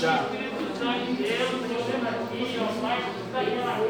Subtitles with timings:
[0.00, 0.22] já.
[0.22, 3.89] Espírito Santo de Deus, Deus aqui, ó Pai, está aí na rua.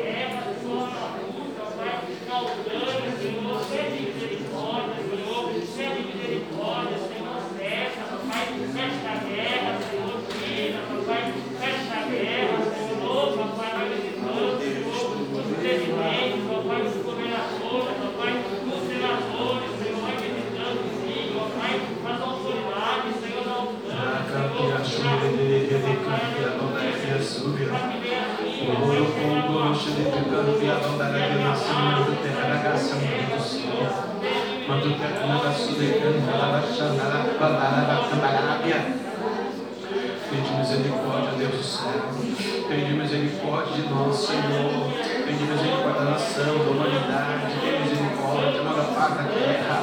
[40.30, 41.90] Pede misericórdia, Deus do céu.
[42.68, 44.92] Pede misericórdia de nós, Senhor.
[45.26, 47.58] Pede misericórdia da nação, da humanidade.
[47.60, 49.82] Pede misericórdia, manda paz na terra.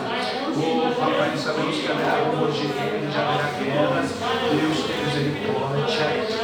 [0.55, 4.13] Oh, papai, sabemos que haverá reino, já haverá guerras.
[4.51, 5.85] Deus, tem misericórdia.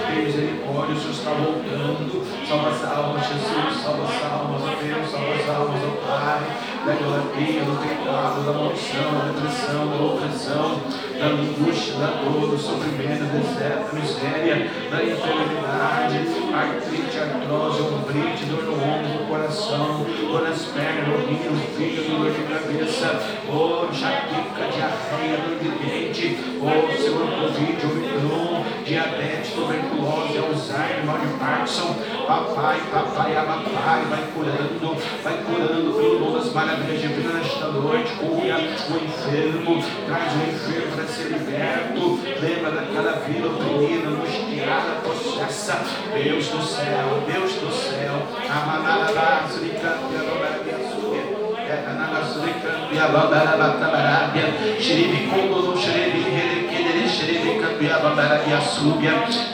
[0.07, 2.22] Tem misericórdia, o Senhor está voltando.
[2.47, 3.81] Salva as almas, Jesus.
[3.81, 5.11] Salva as almas, Deus.
[5.11, 6.72] Salva as almas, Pai.
[6.85, 10.81] Da idolatria, do pecado, da maldição, da depressão, da opressão
[11.23, 16.17] da angústia, da dor, do sofrimento, do deserto, da miséria, da enfermidade,
[16.53, 22.17] artrite, artrose, ombrite, dor no ombro, no coração, dor nas pernas, no rim, no fígado,
[22.17, 30.37] dor de cabeça, oh, jaqueca, diarreia, dor de dente, oh, Senhor, Covid, Omicron, diabetes, tuberculose,
[30.37, 31.95] Alzheimer, mal de Parkinson,
[32.27, 38.57] papai, papai, papai, vai curando, vai curando pelo nome das maravilhas divinas nesta noite, cura
[38.57, 45.81] o enfermo, traz o enfermo para ser liberto, lembra daquela vida oprimida, angustiada, possessa,
[46.13, 51.17] Deus do céu, Deus do céu, Amanarabá, Suricante, Arobaria, Sua,
[51.63, 55.77] Etanada, Suricante, Arobaria, Xiribicundo,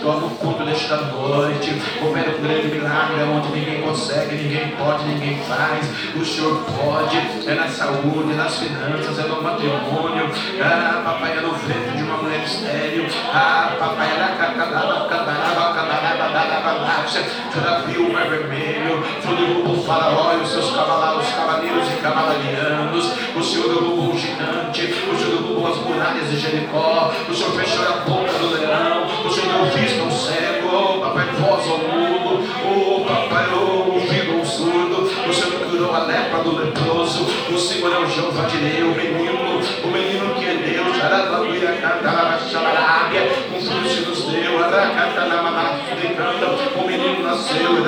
[0.02, 5.38] toma o culto desta noite, opera um grande milagre onde ninguém consegue, ninguém pode, ninguém
[5.44, 7.18] faz, o Senhor pode,
[7.48, 10.30] é na saúde, é nas finanças, é no matrimônio,
[10.62, 15.50] ah, papai, é no ventre de uma mulher estéreo, ah, papai, é na cacanaba, cacanaba,
[17.52, 21.92] tu já viu o mar vermelho, tu derrubou o faraó e os seus cavalos, cavaleiros
[21.92, 27.34] e cavalarianos, o Senhor derrubou o gigante, o Senhor derrubou as muralhas de Jericó, o
[27.34, 31.78] Senhor fechou a boca do leão, o Senhor vista ao cego, oh, papai, voz ao
[31.80, 37.60] mundo, oh, papai, oh, ouvido ao surdo, o Senhor curou a lepra do leproso, o
[37.60, 42.50] Senhor é o Jeová Direi, o menino, o menino que é Deus, Arababuia, Cantarabia, um
[42.50, 43.09] filho
[43.90, 44.60] se nos deu,
[46.76, 47.84] o menino nasceu,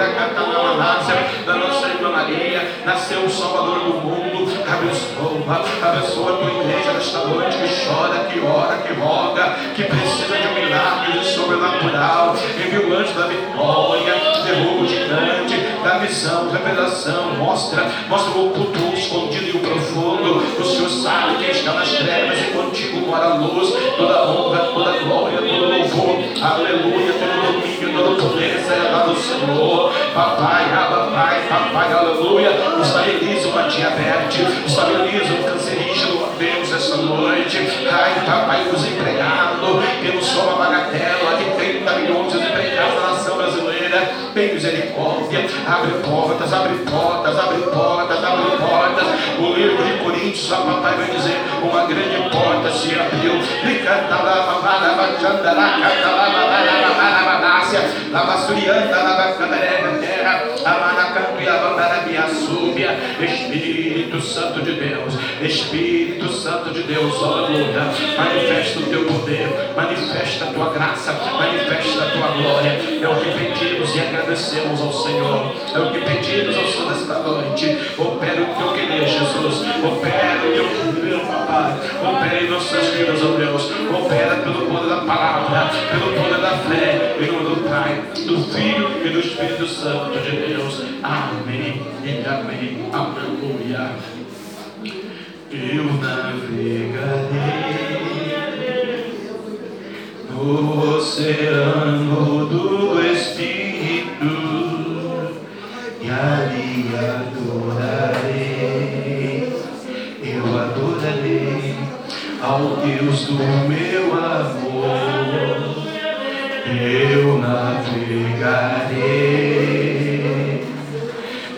[1.45, 7.19] da nossa irmã Maria, nasceu o Salvador do mundo, abençoa, abençoa a tua igreja nesta
[7.27, 12.97] noite que chora, que ora, que roga, que precisa de um milagre sobrenatural, envia o
[12.97, 14.13] anjo da vitória,
[14.45, 20.65] derruba o gigante, da visão, revelação, mostra, mostra o oculto, escondido e o profundo, o
[20.65, 25.50] Senhor sabe quem está nas trevas e contigo mora a luz, toda honra, toda glória,
[25.91, 33.47] louvor, aleluia, todo domínio, todo poder será dado ao Senhor, papai, papai, papai, aleluia, estabiliza
[33.49, 37.57] uma diabetes, estabiliza um cancerígeno, Deus, essa noite,
[37.91, 43.37] ai, papai, os empregados, temos só uma bagatela de 30 milhões de empregados na nação
[43.37, 49.07] brasileira, tem misericórdia, abre portas, abre portas, abre portas, abre portas,
[49.39, 53.81] o livro de Coríntios, a papai vai dizer, uma grande porta se abriu, e
[63.21, 67.81] e Espírito Santo de Deus, Espírito Santo de Deus, aleluia,
[68.17, 71.13] manifesta o teu poder, manifesta a tua graça,
[71.71, 72.69] manifesta a tua glória,
[73.01, 77.19] é o que pedimos e agradecemos ao Senhor, é o que pedimos ao Senhor nesta
[77.19, 81.73] noite, opera o teu querer, Jesus, opera o teu querer, papai,
[82.03, 87.15] opera em nossas vidas, ó Deus, opera pelo poder da palavra, pelo poder da fé,
[87.19, 90.83] em nome do Pai, do Filho e do Espírito Santo de Deus.
[91.03, 92.89] Amém e amém.
[92.91, 93.91] Aleluia.
[95.51, 97.71] Eu navegarei
[100.43, 104.25] no oceano do Espírito
[106.01, 108.41] e ali adorarei.
[110.23, 111.75] Eu adorarei
[112.41, 113.33] ao Deus do
[113.67, 115.51] meu amor
[116.79, 118.01] eu navegarei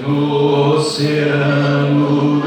[0.01, 2.43] no oceano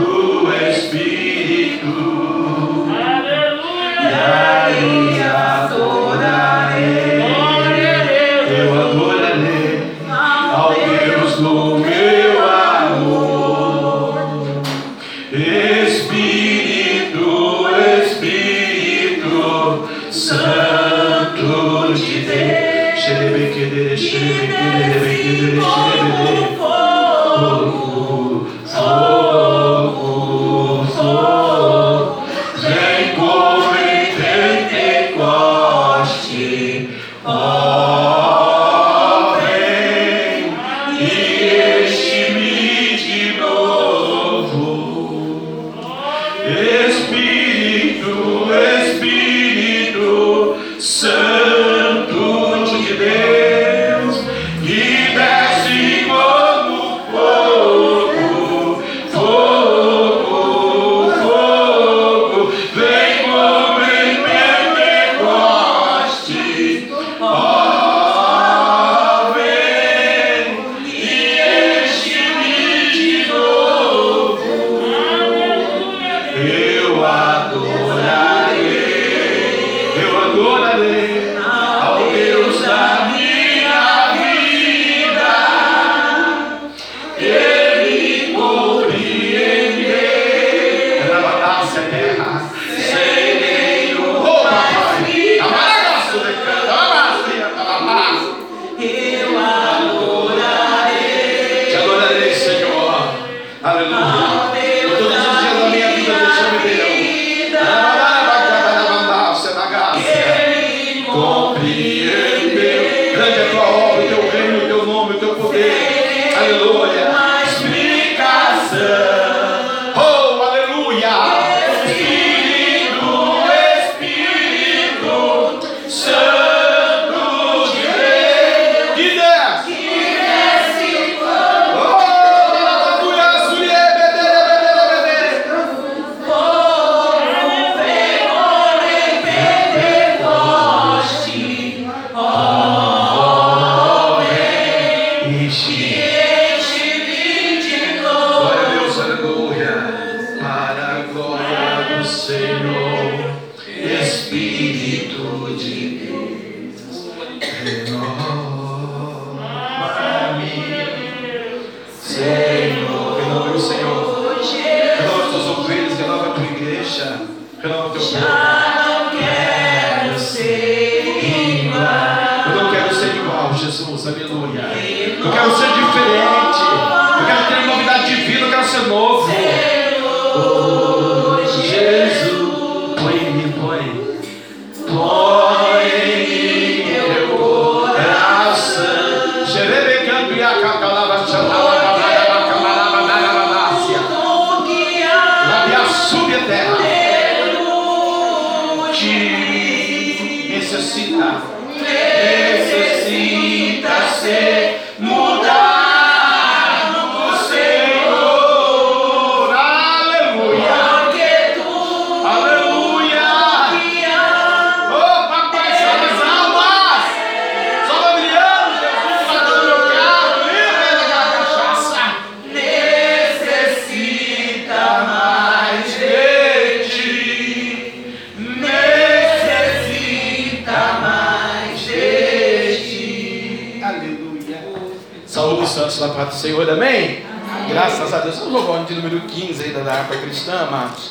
[236.16, 237.22] paz do Senhor, amém?
[237.68, 238.38] Graças a Deus.
[238.38, 241.10] Vamos louvar de número 15 aí da harpa cristã, amados.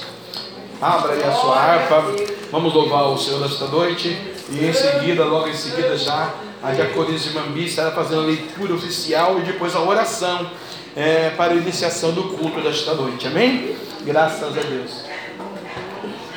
[0.81, 2.03] Abra aí a sua harpa.
[2.51, 4.17] Vamos louvar o Senhor nesta noite.
[4.49, 6.33] E em seguida, logo em seguida já,
[6.63, 10.49] a diaconisa de Mambi estará fazendo a leitura oficial e depois a oração
[10.95, 13.27] é, para a iniciação do culto desta noite.
[13.27, 13.75] Amém?
[14.01, 15.05] Graças a Deus.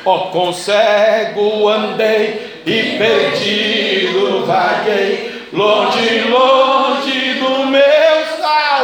[0.05, 8.18] Ó, com cego andei e perdido vaguei, longe, longe do meu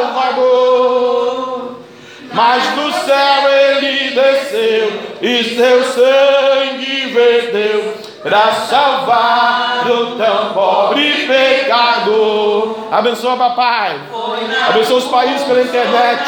[0.05, 1.75] Salvador.
[2.33, 12.75] Mas do céu ele desceu e seu sangue verteu para salvar o tão pobre pecador.
[12.91, 14.01] Abençoa, papai.
[14.69, 16.23] Abençoa os países pela internet.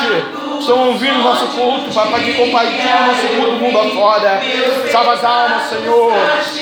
[0.59, 4.41] Estão ouvindo nosso culto, papai, que compartilha o nosso culto mundo afora.
[4.91, 6.13] Salva as almas, Senhor.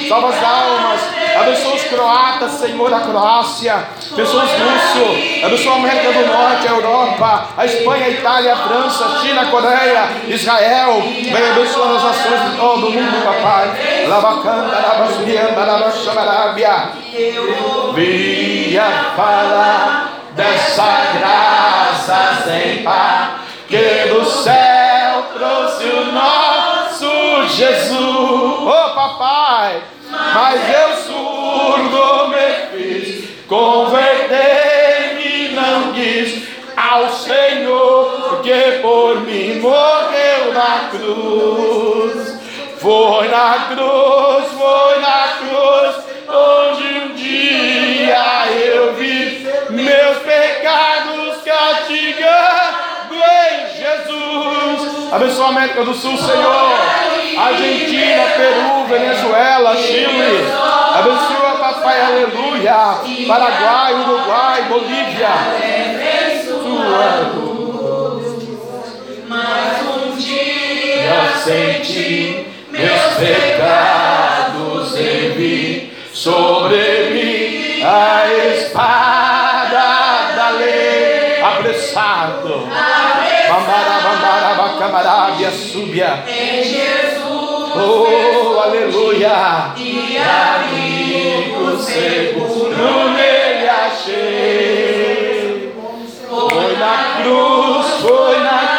[0.10, 1.02] Salva as almas.
[1.36, 3.88] Abençoa os croatas, Senhor, da Croácia.
[4.14, 5.44] Abençoa os russos.
[5.44, 9.42] Abençoa a América do Norte, a Europa, a Espanha, a Itália, a França, a China,
[9.42, 11.02] a Coreia, Israel.
[11.02, 14.06] Vem abençoando as nações de todo o mundo, papai.
[14.08, 16.90] Lavacanda, lavasurianda, lavachanarabia.
[17.94, 30.62] Vinha falar dessa graça sem par que do céu trouxe o Jesus, oh papai, mas
[30.70, 30.98] eu
[31.66, 42.36] surdo me fiz, converter-me não quis ao Senhor que por mim morreu na cruz.
[42.78, 45.96] Foi na cruz, foi na cruz,
[46.30, 55.12] onde um dia eu vi meus pecados castigando em Jesus.
[55.12, 56.76] Abençoa a América do Sul, Senhor.
[57.38, 60.46] Argentina, Peru, Venezuela, Chile.
[60.94, 61.45] Abençoa,
[61.76, 63.00] papai, aleluia.
[63.28, 65.36] Paraguai, Uruguai, Bolívia.
[69.28, 81.42] Mas um dia senti meus pecados em mim, sobre mim a espada da lei.
[81.44, 82.70] Apressado.
[84.58, 86.24] Bacamarabia, súbia.
[86.28, 87.26] Em Jesus.
[87.78, 89.74] Oh, aleluia.
[89.76, 90.18] E
[91.16, 95.74] amigo seguro nele achei.
[96.30, 98.75] Foi na cruz, foi na cruz,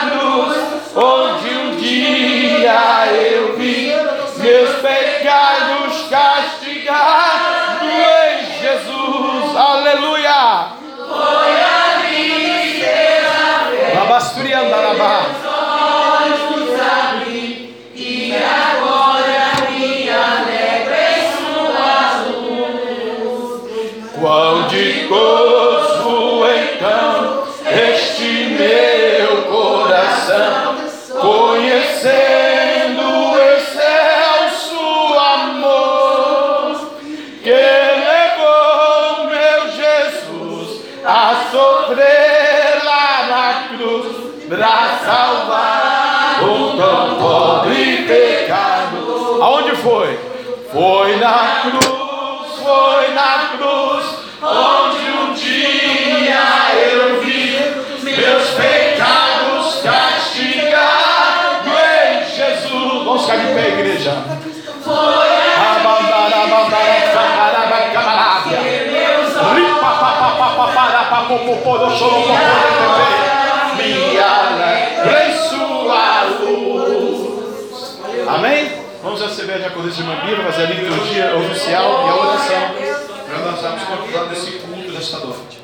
[44.49, 49.39] para salvar o tão pobre pecado.
[49.43, 50.19] Aonde foi?
[50.73, 54.05] Foi na cruz, foi na cruz,
[54.43, 56.45] onde um dia
[56.81, 57.59] eu vi
[58.03, 63.05] meus pecados castigados em Jesus.
[63.05, 64.13] Vamos ficar de pé, igreja.
[67.93, 68.61] Camarábia.
[69.55, 70.87] Ripa, pa, pa, pa, pa, pa,
[73.95, 74.13] po, po, de, te, te.
[74.13, 77.99] Me alegra em sua luz.
[78.29, 78.87] Amém?
[79.03, 82.75] Vamos receber de acordo com a Bíblia, fazer a liturgia oficial e a oração.
[83.27, 85.61] Para nós vamos continuar desse culto desta noite.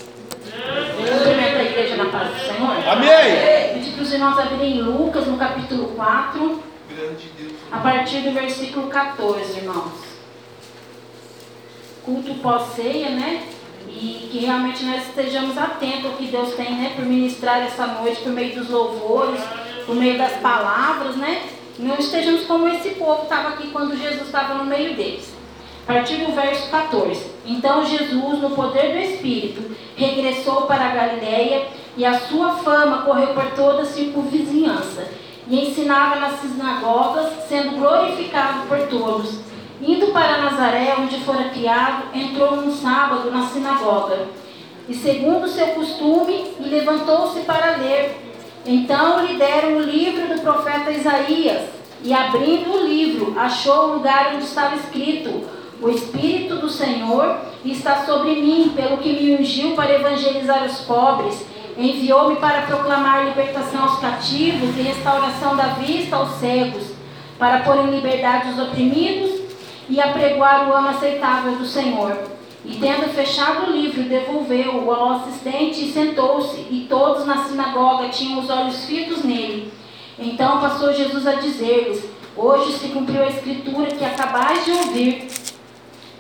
[0.97, 2.89] Cumprimento a igreja na paz do Senhor.
[2.89, 3.75] Amém?
[3.75, 6.63] Pedir para os irmãos abrirem Lucas no capítulo 4,
[7.73, 9.93] a partir do versículo 14, irmãos.
[12.05, 13.43] Culto pós-ceia, né?
[13.89, 16.93] E que realmente nós estejamos atentos ao que Deus tem, né?
[16.97, 19.41] Por ministrar essa noite, por meio dos louvores,
[19.87, 21.43] por meio das palavras, né?
[21.79, 25.33] Não estejamos como esse povo estava aqui quando Jesus estava no meio deles.
[25.87, 27.33] A partir do verso 14.
[27.45, 33.29] Então Jesus, no poder do Espírito, regressou para a Galiléia e a sua fama correu
[33.29, 35.09] por toda a circunvizinhança.
[35.49, 39.52] E ensinava nas sinagogas, sendo glorificado por todos.
[39.85, 44.29] Indo para Nazaré, onde fora criado, entrou um sábado na sinagoga.
[44.89, 48.17] E segundo seu costume, levantou-se para ler.
[48.65, 51.69] Então lhe deram o livro do profeta Isaías.
[52.05, 55.49] E abrindo o livro, achou o lugar onde estava escrito:
[55.81, 61.45] O Espírito do Senhor está sobre mim, pelo que me ungiu para evangelizar os pobres.
[61.77, 66.85] Enviou-me para proclamar libertação aos cativos e restauração da vista aos cegos,
[67.37, 69.42] para pôr em liberdade os oprimidos
[69.89, 72.17] e apregoar o ano aceitável do Senhor.
[72.65, 78.39] E tendo fechado o livro, devolveu-o ao assistente e sentou-se, e todos na sinagoga tinham
[78.39, 79.73] os olhos fitos nele.
[80.19, 85.29] Então passou Jesus a dizer-lhes: Hoje se cumpriu a escritura que acabais de ouvir.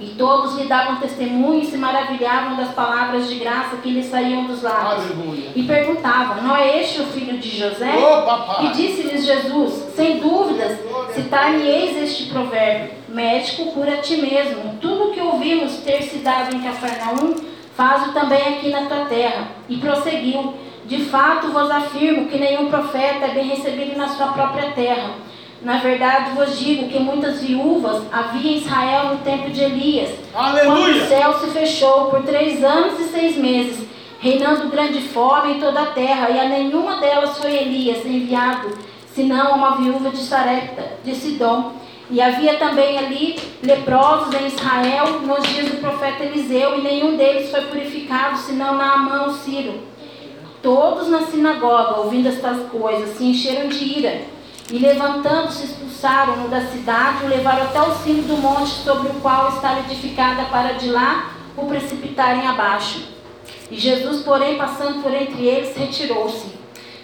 [0.00, 4.46] E todos lhe davam testemunho e se maravilhavam das palavras de graça que lhe saíam
[4.46, 5.12] dos lábios.
[5.12, 5.50] Aleluia.
[5.54, 7.94] E perguntavam: Não é este o filho de José?
[8.62, 10.76] E disse-lhes Jesus: Sem dúvidas,
[11.14, 14.78] citar-me-eis este provérbio: Médico, cura a ti mesmo.
[14.80, 17.34] Tudo o que ouvimos ter se dado em Cafarnaum,
[17.76, 19.48] faz-o também aqui na tua terra.
[19.68, 20.54] E prosseguiu:
[20.86, 25.10] De fato vos afirmo que nenhum profeta é bem recebido na sua própria terra.
[25.60, 30.66] Na verdade vos digo que muitas viúvas havia em Israel no tempo de Elias, Aleluia.
[30.66, 33.86] quando o céu se fechou por três anos e seis meses,
[34.18, 38.76] reinando grande fome em toda a terra, e a nenhuma delas foi Elias enviado,
[39.14, 41.74] senão a uma viúva de Sarepta, de Sidom.
[42.12, 47.50] E havia também ali leprosos em Israel nos dias do profeta Eliseu, e nenhum deles
[47.50, 49.80] foi purificado, senão Naamã o Ciro.
[50.62, 54.20] Todos na sinagoga, ouvindo estas coisas, se encheram de ira
[54.70, 59.48] E levantando-se, expulsaram-no da cidade o levaram até o cimo do monte sobre o qual
[59.48, 63.08] estava edificada, para de lá o precipitarem abaixo.
[63.70, 66.61] E Jesus, porém, passando por entre eles, retirou-se.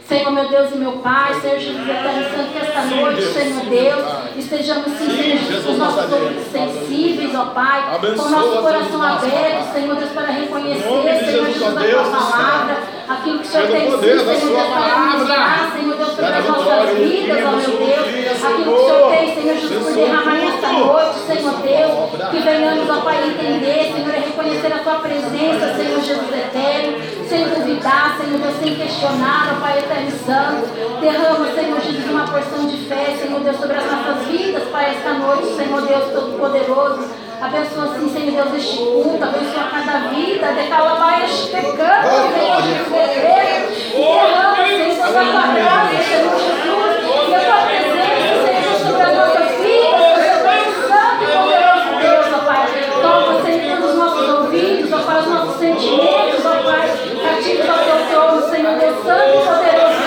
[0.08, 4.04] Senhor, meu Deus e meu Pai, Senhor Jesus Eterno Santo, que esta noite, Senhor Deus,
[4.38, 10.10] estejamos Jesus, com nossos ouvidos sensíveis, ó Pai, com o nosso coração aberto, Senhor Deus,
[10.12, 10.82] para reconhecer,
[11.26, 15.72] Senhor Jesus, a Tua palavra, aquilo que o Senhor tem sido, Senhor Deus, para ministrar,
[15.76, 15.87] Senhor
[16.18, 19.94] sobre as nossas vidas, ó meu Deus, aquilo que o Senhor tem, Senhor Jesus, por
[19.94, 24.94] derramar nesta noite, Senhor Deus, que venhamos, ó Pai, entender, Senhor, e reconhecer a Tua
[24.96, 26.98] presença, Senhor Jesus Eterno,
[27.28, 31.00] sem duvidar, Senhor Deus, sem questionar, ó Pai Eterno Santo.
[31.00, 35.12] Derrama, Senhor Jesus, uma porção de fé, Senhor Deus, sobre as nossas vidas, Pai, esta
[35.12, 37.27] noite, Senhor Deus Todo-Poderoso.
[37.40, 43.68] Abençoa, assim, Senhor Deus, este culto, abençoa cada vida, decalabai este pecado, Senhor Jesus Eterno.
[43.94, 49.02] E derrama, Senhor Deus, a tua graça, Senhor Jesus, e a tua presença, Senhor, sobre
[49.02, 52.62] as nossas vidas, Senhor Santo e poderoso Deus, ó Pai.
[53.02, 56.84] Toma, Senhor, os nossos ouvidos, ó Pai, os nossos sentimentos, ó Pai,
[57.22, 59.98] cativos ao teu trono, Senhor Deus Santo e poderoso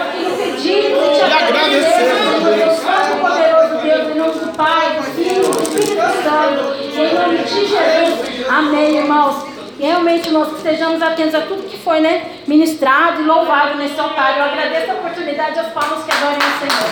[0.00, 4.96] Aquilo pedimos e te agradecemos, Senhor Deus Santo e poderoso Deus, em nome do Pai,
[4.96, 6.62] do Filho e do Espírito Santo,
[6.94, 8.48] em nome de Jesus.
[8.48, 9.44] Amém, irmãos.
[9.78, 14.36] Realmente nós que estejamos atentos a tudo que foi né, ministrado e louvado nesse altar.
[14.36, 16.90] Eu agradeço a oportunidade as palmas que adorem o Senhor.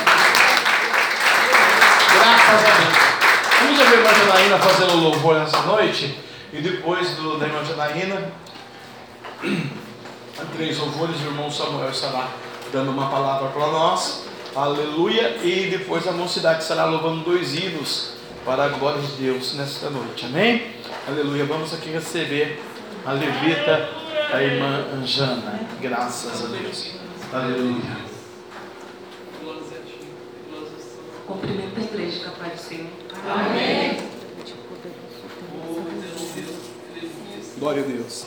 [2.14, 3.02] Graças a Deus.
[3.61, 6.19] Vamos ouvir a irmã Janaína fazendo louvor nessa noite.
[6.52, 8.33] E depois do, da irmã Janaína,
[10.57, 12.29] três louvores, o irmão Samuel estará
[12.73, 14.25] dando uma palavra para nós.
[14.55, 15.37] Aleluia.
[15.43, 18.12] E depois a mocidade estará louvando dois hinos
[18.45, 20.26] para a glória de Deus nesta noite.
[20.26, 20.67] Amém?
[21.08, 21.45] Aleluia.
[21.45, 22.63] Vamos aqui receber
[23.04, 24.01] a levita,
[24.32, 25.60] a irmã Anjana.
[25.80, 26.92] Graças a Deus.
[27.32, 28.12] Aleluia.
[31.26, 32.90] Cumprimento a igreja, capaz do Senhor.
[33.28, 33.98] Amém.
[37.58, 38.26] Glória a Deus.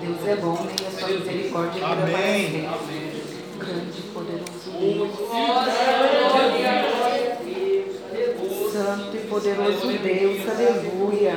[0.00, 0.74] Deus é bom né?
[0.82, 2.50] e a sua misericórdia para Amém.
[2.50, 2.68] sempre.
[3.58, 5.10] Grande e poderoso Deus.
[8.72, 11.36] Santo e poderoso Deus, aleluia.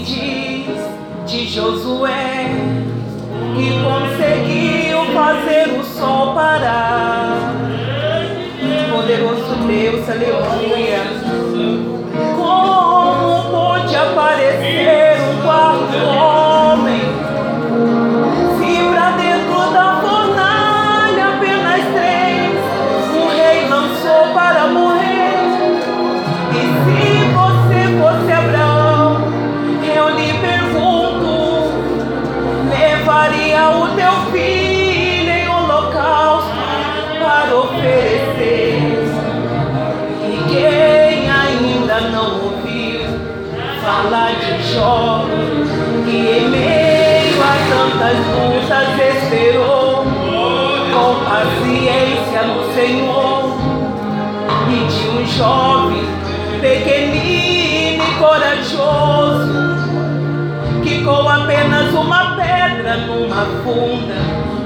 [0.00, 0.66] diz
[1.26, 2.46] de Josué?
[3.54, 7.54] Que conseguiu fazer o sol parar.
[8.90, 11.02] Poderoso Deus, aleluia.
[12.36, 16.57] Como pôde aparecer um quarto
[44.08, 45.26] falar de Jó,
[46.06, 50.04] que em meio a tantas lutas esperou.
[50.92, 53.58] Com paciência no Senhor.
[54.70, 56.04] E de um jovem
[56.60, 59.78] pequenino e corajoso
[60.82, 64.16] que com apenas uma pedra numa funda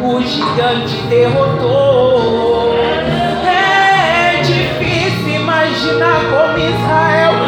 [0.03, 2.75] o gigante derrotou.
[3.45, 7.42] É difícil imaginar como Israel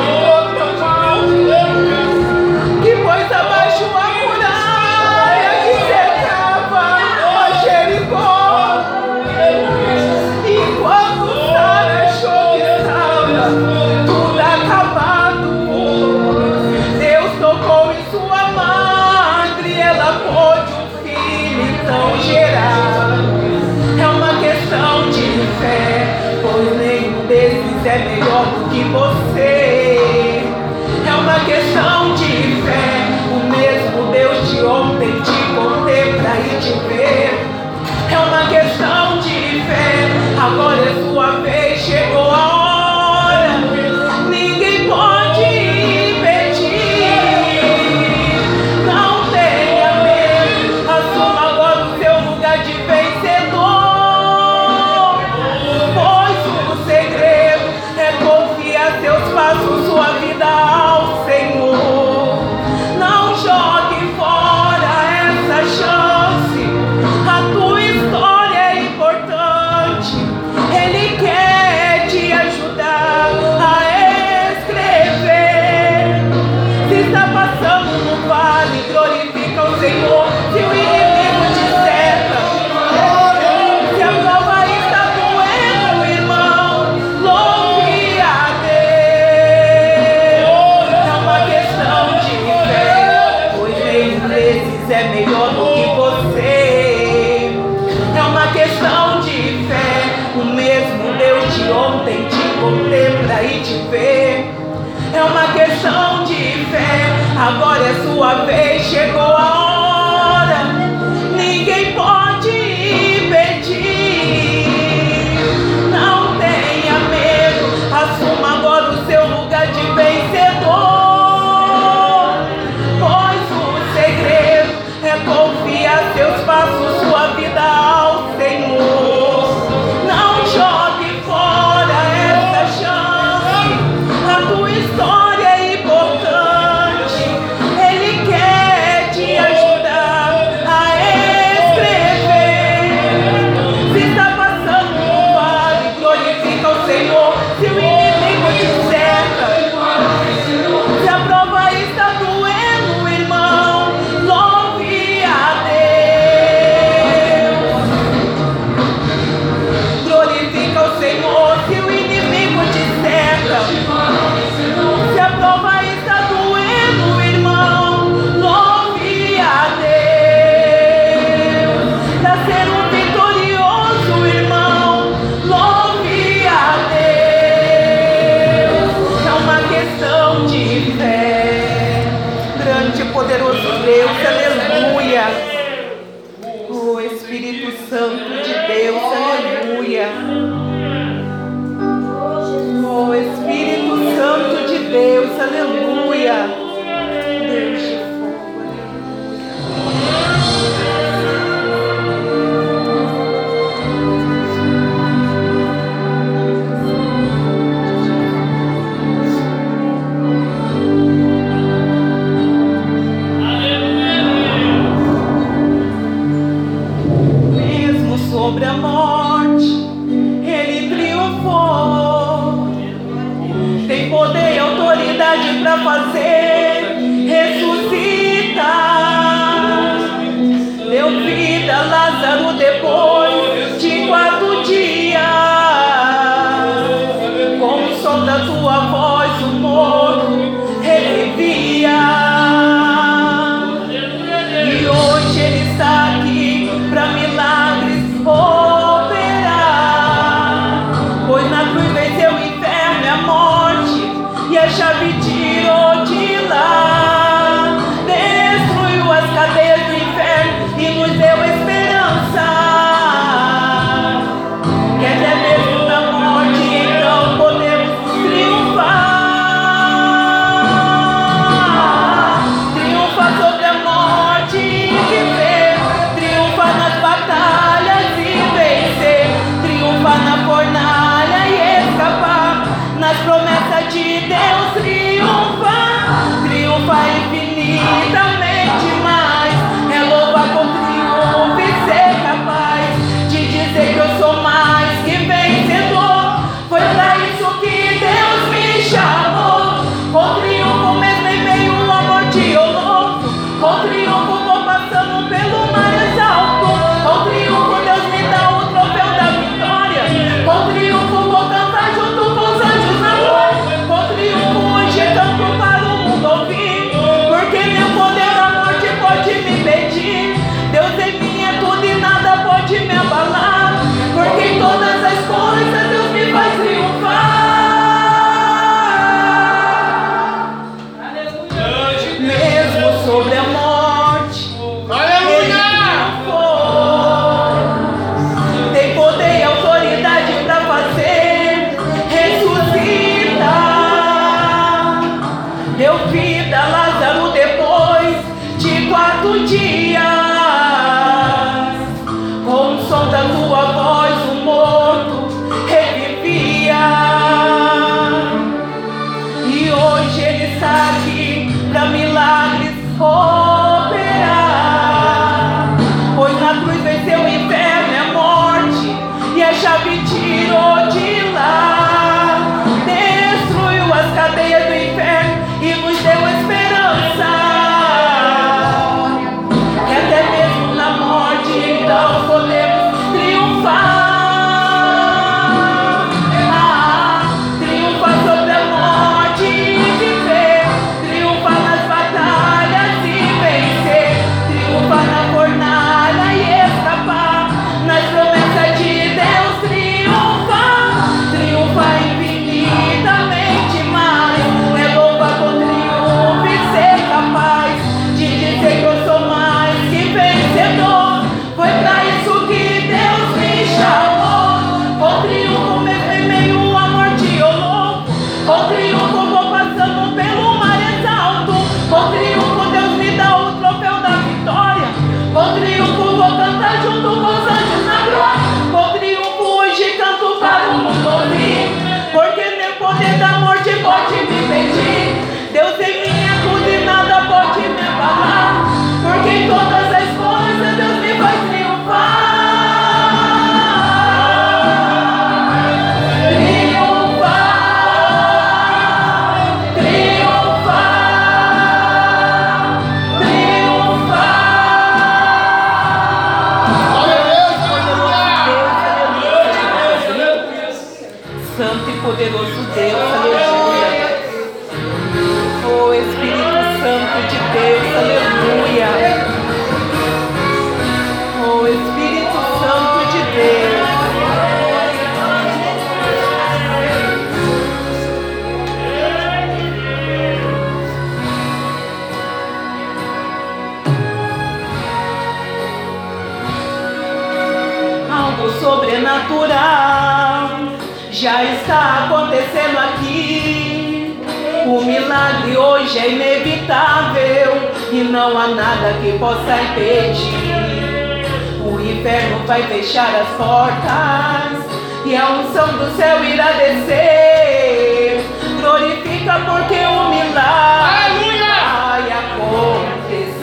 [498.15, 501.27] não há nada que possa impedir.
[501.65, 504.65] O inferno vai fechar as portas
[505.05, 508.25] e a unção do céu irá descer.
[508.61, 513.35] Glorifica porque o milagre vai acontecer.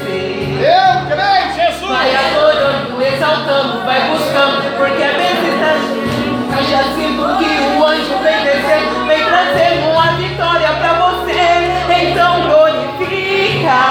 [0.61, 1.91] Eu creio, Jesus!
[1.91, 6.01] Vai adorando, exaltando, vai buscando, porque a bênção está
[6.69, 11.41] já sinto que o anjo vem descendo, vem trazer uma vitória para você.
[12.03, 13.90] Então glorifica.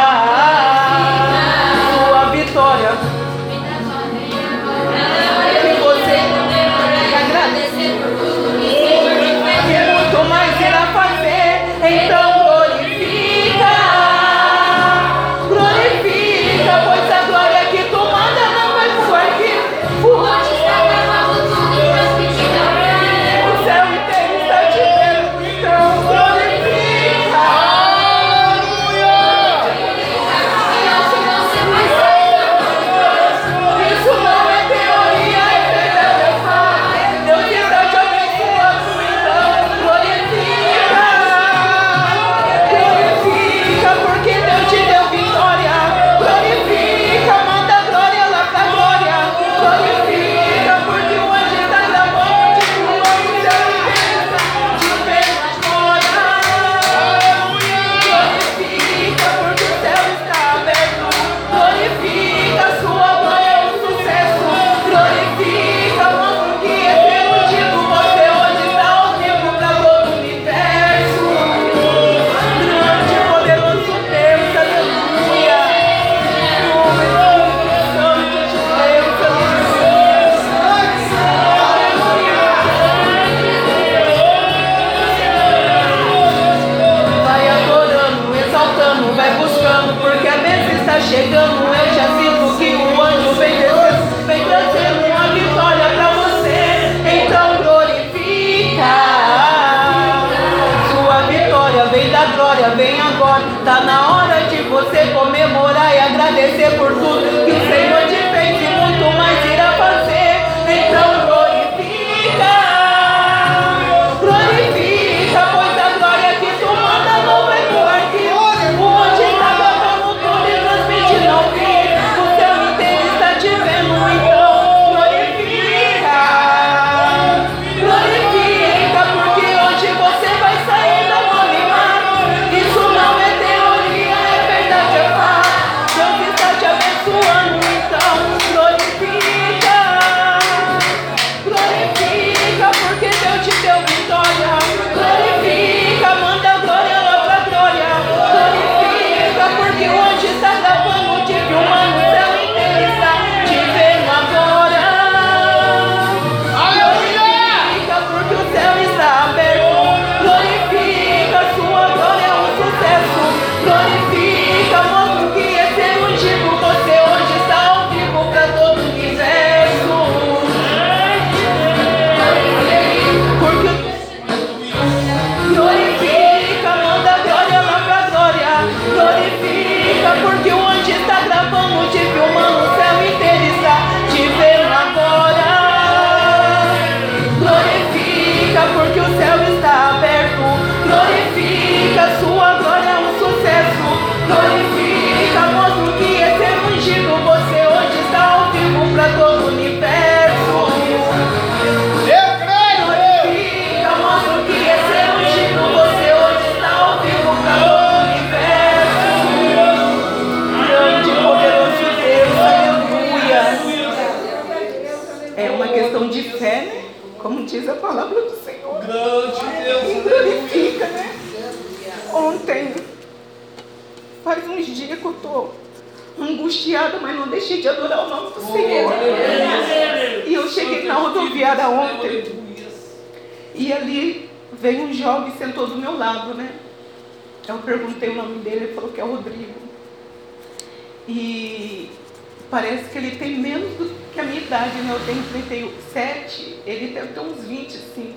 [245.50, 248.14] 37, ele deve ter uns 25.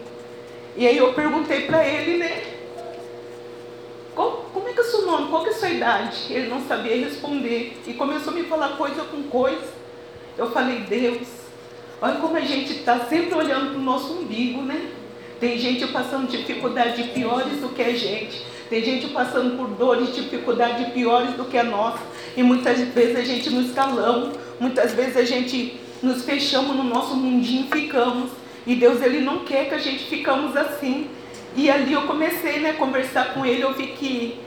[0.77, 2.43] E aí eu perguntei para ele, né?
[4.13, 5.29] Qual, como é que é o seu nome?
[5.31, 6.27] Qual que é a sua idade?
[6.29, 7.81] Ele não sabia responder.
[7.87, 9.65] E começou a me falar coisa com coisa.
[10.37, 11.27] Eu falei, Deus,
[11.99, 14.91] olha como a gente está sempre olhando para o nosso umbigo, né?
[15.39, 18.45] Tem gente passando dificuldades piores do que a gente.
[18.69, 22.03] Tem gente passando por dores, dificuldades piores do que a nossa.
[22.37, 27.15] E muitas vezes a gente nos calamos, muitas vezes a gente nos fechamos no nosso
[27.15, 28.29] mundinho ficamos.
[28.67, 31.09] E Deus ele não quer que a gente ficamos assim.
[31.55, 34.39] E ali eu comecei né, a conversar com ele, eu vi que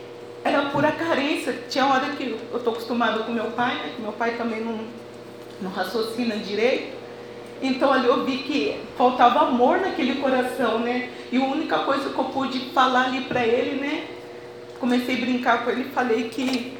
[0.45, 1.57] era pura carência.
[1.69, 4.79] Tinha hora que eu estou acostumada com meu pai, né, que meu pai também não,
[5.63, 6.95] não raciocina direito.
[7.63, 11.09] Então ali eu vi que faltava amor naquele coração, né?
[11.33, 14.09] E a única coisa que eu pude falar ali para ele, né?
[14.79, 16.77] Comecei a brincar com ele falei que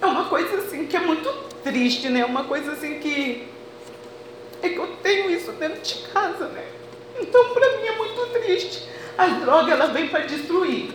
[0.00, 2.24] é uma coisa assim que é muito triste, né?
[2.24, 3.48] Uma coisa assim que
[4.62, 6.64] é que eu tenho isso dentro de casa, né?
[7.20, 8.86] Então para mim é muito triste.
[9.18, 10.90] A droga ela vem para destruir,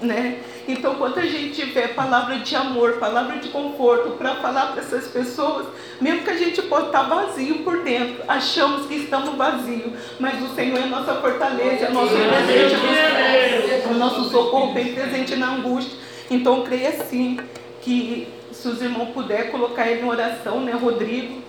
[0.00, 0.38] né?
[0.68, 5.08] Então, quando a gente tiver palavra de amor, palavra de conforto para falar para essas
[5.08, 5.66] pessoas,
[6.00, 10.54] mesmo que a gente possa estar vazio por dentro, achamos que estamos vazios, mas o
[10.54, 12.74] Senhor é nossa fortaleza, é nosso presente,
[13.72, 15.98] é o nosso socorro bem presente na angústia.
[16.30, 17.40] Então, creia assim
[17.80, 18.28] que
[18.62, 21.42] se os irmãos puderem colocar ele em oração, né, Rodrigo,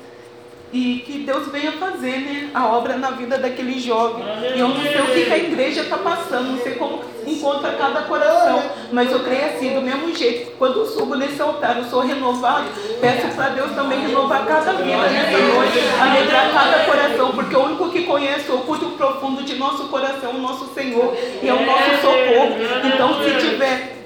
[0.72, 4.26] e que Deus venha fazer né, a obra na vida daquele jovem.
[4.56, 8.02] E eu não sei o que, a igreja está passando, não sei como encontra cada
[8.02, 12.02] coração, mas eu creio assim, do mesmo jeito, quando eu subo nesse altar, eu sou
[12.02, 12.66] renovado,
[13.00, 17.90] peço para Deus também renovar cada vida nessa noite, alegrar cada coração, porque o único
[17.92, 21.64] que conhece o oculto profundo de nosso coração é o nosso Senhor e é o
[21.64, 22.56] nosso socorro.
[22.84, 24.03] Então, se tiver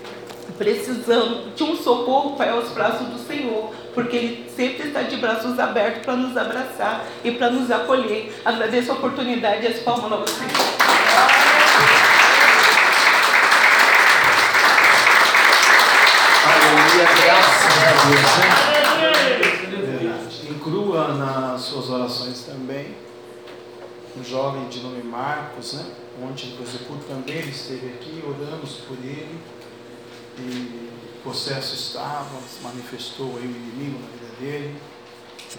[0.58, 5.60] precisando de um socorro, vai aos braços do Senhor, porque Ele sempre está de braços
[5.60, 8.34] abertos para nos abraçar e para nos acolher.
[8.44, 10.52] Agradeço a oportunidade e as palmas a vocês.
[16.46, 18.38] Aleluia, graças a Deus.
[20.04, 20.28] Né?
[20.50, 22.96] Inclua nas suas orações também
[24.20, 25.86] um jovem de nome Marcos, né?
[26.22, 29.38] Ontem, depois do culto, também ele esteve aqui, oramos por ele.
[30.40, 34.76] E o processo estava, se manifestou aí o inimigo na vida dele.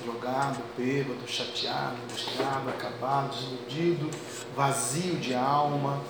[0.05, 4.11] Drogado, bêbado, chateado, angustiado, acabado, desiludido,
[4.55, 6.01] vazio de alma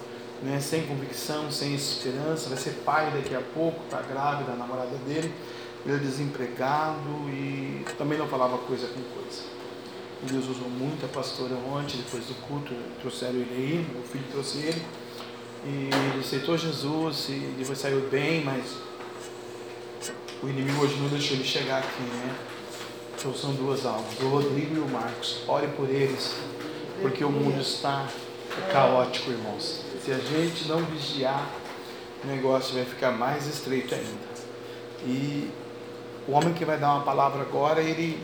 [0.42, 4.96] né, sem convicção, sem esperança, vai ser pai daqui a pouco, está grávida, a namorada
[5.06, 5.32] dele,
[5.84, 9.42] ele é desempregado e também não falava coisa com coisa.
[10.22, 14.58] Deus usou muito a pastora ontem, depois do culto, trouxeram ele aí, meu filho trouxe
[14.58, 14.82] ele,
[15.64, 18.76] e ele aceitou Jesus e depois saiu bem, mas
[20.42, 22.34] o inimigo hoje não deixou ele chegar aqui, né?
[23.18, 25.42] Então são duas almas, o Rodrigo e o Marcos.
[25.48, 26.36] Ore por eles,
[27.02, 28.06] porque o mundo está
[28.72, 29.82] caótico, irmãos.
[30.04, 31.50] Se a gente não vigiar,
[32.22, 34.28] o negócio vai ficar mais estreito ainda.
[35.04, 35.50] E
[36.28, 38.22] o homem que vai dar uma palavra agora, ele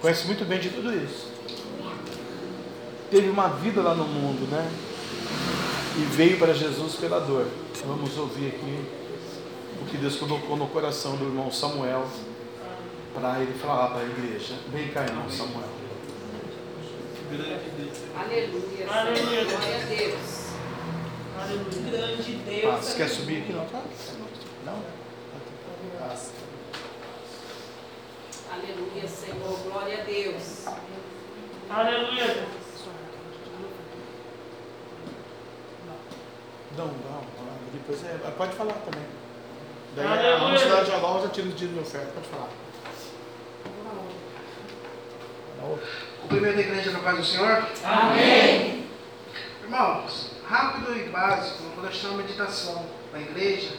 [0.00, 1.32] conhece muito bem de tudo isso.
[3.10, 4.70] Teve uma vida lá no mundo, né?
[5.98, 7.46] E veio para Jesus pela dor.
[7.86, 8.84] Vamos ouvir aqui
[9.80, 12.06] o que Deus colocou no coração do irmão Samuel
[13.14, 14.56] para ele falar para a igreja.
[14.68, 15.68] Vem cá, irmão Samuel.
[18.14, 18.86] Aleluia.
[18.88, 19.44] Aleluia.
[19.44, 20.46] Glória a Deus.
[21.40, 21.90] Aleluia.
[21.90, 22.74] Grande Deus.
[22.74, 23.52] Ah, você quer subir aqui?
[23.52, 23.82] Não, tá?
[24.66, 24.82] Não?
[26.00, 26.16] Ah,
[28.52, 29.58] Aleluia, Senhor.
[29.64, 30.66] Glória a Deus.
[31.70, 32.65] Aleluia.
[36.76, 37.24] Não, não.
[37.72, 39.06] Depois é, pode falar também.
[39.94, 40.58] Daí a Aleluia.
[40.58, 42.10] velocidade de já tira o dia do meu ferro.
[42.14, 42.48] Pode falar.
[46.22, 47.66] Cumprimento a igreja na paz do Senhor.
[47.84, 48.86] Amém.
[49.62, 53.72] Irmãos, rápido e básico, vou deixar uma meditação na igreja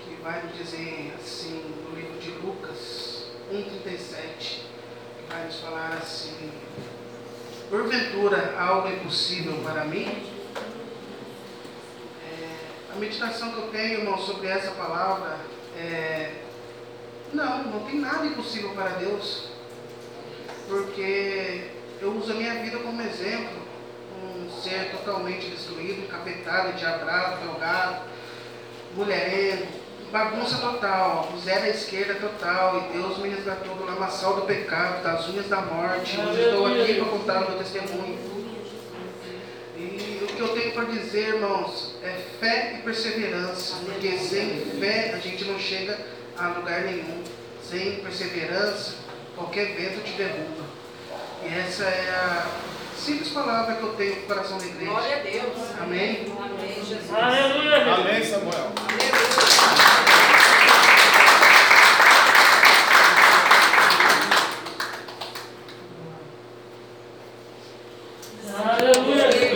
[0.00, 6.50] que vai nos dizer assim, no livro de Lucas 1,37, que vai nos falar assim,
[7.70, 10.31] porventura algo é impossível para mim?
[12.94, 15.38] A meditação que eu tenho, irmão, sobre essa palavra
[15.76, 16.32] é
[17.32, 19.48] não, não tem nada impossível para Deus
[20.68, 21.70] porque
[22.00, 23.62] eu uso a minha vida como exemplo
[24.22, 28.02] um ser totalmente destruído, encapetado, endiabrado, drogado,
[28.94, 29.66] mulherengo,
[30.10, 35.28] bagunça total, zero à esquerda total, e Deus me resgatou do lamaçal do pecado, das
[35.28, 36.20] unhas da morte.
[36.20, 38.18] Hoje estou aqui para contar o meu testemunho.
[39.76, 40.11] E
[40.42, 45.44] que eu tenho para dizer, irmãos, é fé e perseverança, porque sem fé a gente
[45.44, 45.96] não chega
[46.36, 47.22] a lugar nenhum.
[47.62, 48.96] Sem perseverança,
[49.36, 50.64] qualquer vento te derruba.
[51.44, 52.46] E essa é a
[52.96, 54.90] simples palavra que eu tenho no coração da igreja.
[54.90, 55.80] Glória a Deus.
[55.80, 56.32] Amém?
[56.38, 57.12] Amém, Jesus.
[57.12, 57.94] Aleluia.
[57.94, 58.72] Amém, Samuel.
[68.54, 69.52] Aleluia, Deus.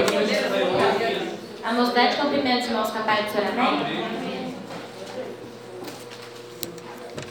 [1.67, 2.17] A mocidade
[2.87, 4.55] cumprimenta os irmãos capazes de senhor, amém?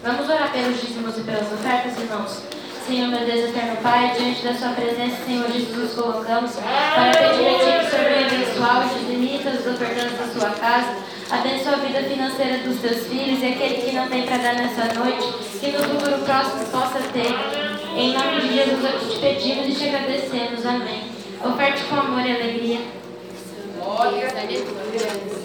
[0.04, 2.42] Vamos orar pelos dízimos e pelas ofertas, irmãos?
[2.86, 7.48] Senhor, meu Deus eterno Pai, diante da Sua presença, Senhor Jesus, nos colocamos para pedir
[7.48, 10.96] a Ti que sobre abençoar os dizimitas, os ofertantes da Sua casa,
[11.32, 14.94] abençoa a vida financeira dos Teus filhos e aquele que não tem para dar nessa
[14.94, 17.34] noite, que no futuro próximo possa ter.
[17.98, 20.66] Em nome de Jesus, eu te pedimos e te agradecemos.
[20.66, 21.10] Amém.
[21.44, 22.82] Oferte com amor e alegria.
[23.80, 25.45] Glória a Deus.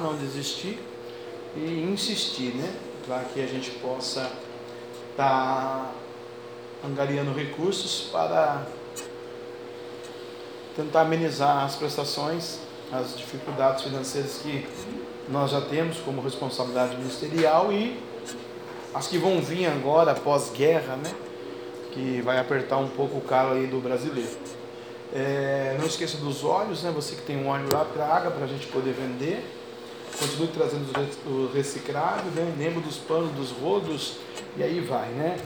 [0.00, 0.78] Não desistir
[1.56, 2.72] e insistir, né?
[3.06, 4.30] Para que a gente possa
[5.10, 5.90] estar tá
[6.84, 8.64] angariando recursos para
[10.74, 12.60] tentar amenizar as prestações,
[12.90, 14.66] as dificuldades financeiras que
[15.28, 18.00] nós já temos como responsabilidade ministerial e
[18.94, 21.12] as que vão vir agora pós-guerra, né?
[21.92, 24.30] que vai apertar um pouco o calo aí do brasileiro.
[25.14, 26.90] É, não esqueça dos óleos, né?
[26.94, 29.44] Você que tem um óleo lá, traga para a gente poder vender.
[30.22, 30.90] Continue trazendo
[31.26, 32.54] o reciclado, né?
[32.56, 34.18] Lembra dos panos, dos rodos,
[34.56, 35.36] e aí vai, né?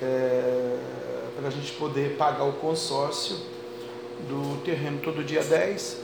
[0.00, 0.78] É,
[1.36, 3.36] para a gente poder pagar o consórcio
[4.26, 5.98] do terreno todo dia 10,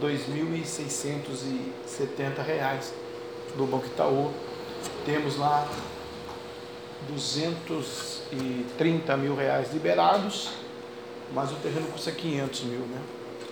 [0.00, 2.94] 2.670 reais
[3.54, 4.32] do Banco Itaú.
[5.04, 5.68] Temos lá
[7.10, 10.52] 230 mil reais liberados,
[11.34, 13.02] mas o terreno custa 500 mil, né?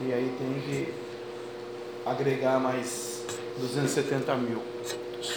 [0.00, 0.94] E aí tem que
[2.06, 3.17] agregar mais
[3.60, 4.62] 270 mil,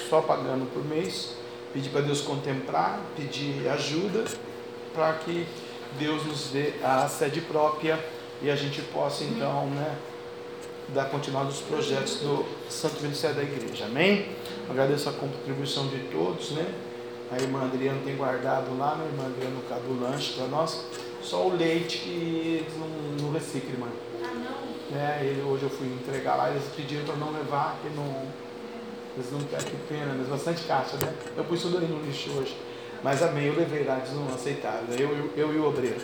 [0.09, 1.35] só pagando por mês,
[1.73, 4.25] pedir para Deus contemplar, pedir ajuda
[4.93, 5.45] para que
[5.97, 7.99] Deus nos dê a sede própria
[8.41, 9.97] e a gente possa então, né,
[10.89, 13.85] dar continuidade aos projetos do Santo Ministério da Igreja.
[13.85, 14.27] Amém?
[14.69, 16.65] Agradeço a contribuição de todos, né?
[17.31, 19.05] A irmã Adriana tem guardado lá, né?
[19.05, 20.85] A irmã Adriana no caso do lanche para nós.
[21.21, 23.87] Só o leite que não, não reciclam, irmã.
[24.91, 25.01] Ah, não?
[25.01, 28.41] É, ele, hoje eu fui entregar lá, eles pediram para não levar, que não.
[29.15, 31.13] Eles não que pena, mas bastante caixa, né?
[31.35, 32.55] Eu pus tudo aí no lixo hoje.
[33.03, 34.83] Mas amém, eu levei lá, eles não aceitaram.
[34.97, 36.01] Eu, eu, eu e o obreiro.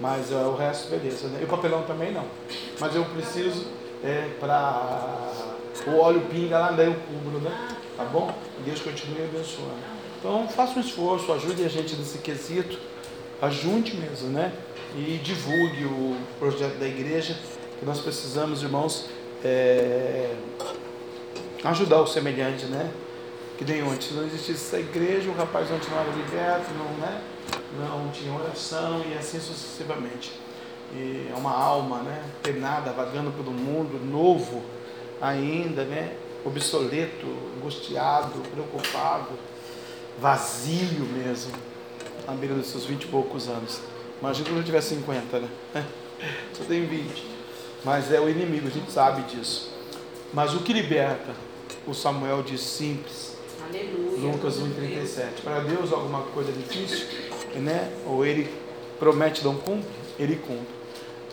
[0.00, 1.28] Mas uh, o resto, beleza.
[1.28, 1.38] Né?
[1.40, 2.26] E o papelão também não.
[2.78, 3.66] Mas eu preciso
[4.02, 5.32] é, para.
[5.86, 7.68] O óleo pinga lá, daí eu cubro, né?
[7.96, 8.34] Tá bom?
[8.64, 9.94] Deus continue abençoando.
[10.18, 12.78] Então faça um esforço, ajude a gente nesse quesito,
[13.42, 14.52] ajunte mesmo, né?
[14.96, 17.36] E divulgue o projeto da igreja,
[17.78, 19.06] que nós precisamos, irmãos,
[19.44, 20.34] é,
[21.64, 22.90] ajudar o semelhante, né?
[23.58, 27.22] Que nem ontem, se não existisse essa igreja, o rapaz não tinha liberto, não, né?
[27.78, 30.32] não tinha oração e assim sucessivamente.
[30.92, 32.22] E é uma alma, né?
[32.42, 34.62] Penada, vagando pelo mundo, novo
[35.20, 36.16] ainda, né?
[36.44, 39.28] Obsoleto, angustiado, preocupado
[40.18, 41.52] vazio mesmo,
[42.26, 43.80] na beira dos seus vinte e poucos anos.
[44.20, 45.48] Imagina quando eu tiver 50, né?
[46.54, 47.33] Só tenho 20.
[47.84, 49.70] Mas é o inimigo, a gente sabe disso.
[50.32, 51.34] Mas o que liberta,
[51.86, 53.36] o Samuel diz simples.
[53.68, 54.32] Aleluia.
[54.32, 55.42] Lucas 1,37.
[55.42, 57.06] Para Deus alguma coisa difícil,
[57.56, 57.92] né?
[58.06, 58.50] Ou ele
[58.98, 60.74] promete não cumpre, ele cumpre.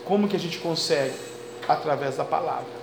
[0.03, 1.15] Como que a gente consegue?
[1.67, 2.81] Através da palavra.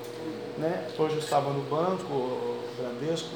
[0.57, 0.89] Né?
[0.99, 3.29] Hoje eu estava no banco, Bradesco,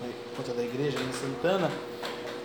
[0.00, 1.70] na conta da igreja em Santana,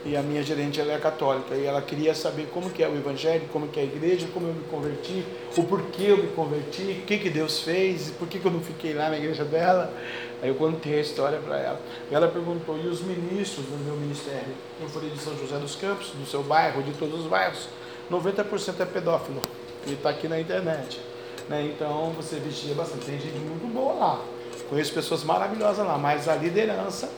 [0.04, 2.96] e a minha gerente ela é católica e ela queria saber como que é o
[2.96, 5.24] evangelho, como que é a igreja, como eu me converti,
[5.56, 8.62] o porquê eu me converti, o que que Deus fez, por que que eu não
[8.62, 9.94] fiquei lá na igreja dela.
[10.42, 11.82] Aí eu contei a história para ela.
[12.10, 16.10] Ela perguntou: "E os ministros do meu ministério?" Eu falei de São José dos Campos,
[16.10, 17.68] do seu bairro, de todos os bairros.
[18.10, 19.40] 90% é pedófilo.
[19.86, 21.00] E está aqui na internet.
[21.48, 21.72] Né?
[21.76, 23.06] Então você vigia bastante.
[23.06, 24.22] Tem gente muito boa lá.
[24.68, 27.10] Conheço pessoas maravilhosas lá, mas a liderança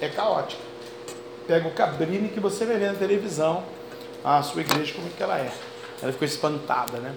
[0.00, 0.67] é caótica
[1.48, 3.64] pega o cabrini que você vê na televisão,
[4.22, 5.50] a sua igreja como é que ela é.
[6.02, 7.14] Ela ficou espantada, né?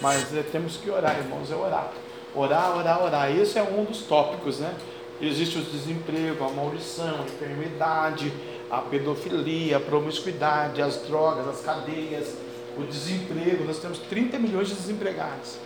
[0.00, 1.92] Mas é, temos que orar, irmãos, é orar.
[2.34, 3.30] Orar, orar, orar.
[3.30, 4.74] Esse é um dos tópicos, né?
[5.20, 8.32] Existe o desemprego, a maldição, a enfermidade,
[8.68, 12.36] a pedofilia, a promiscuidade, as drogas, as cadeias,
[12.76, 13.64] o desemprego.
[13.64, 15.58] Nós temos 30 milhões de desempregados.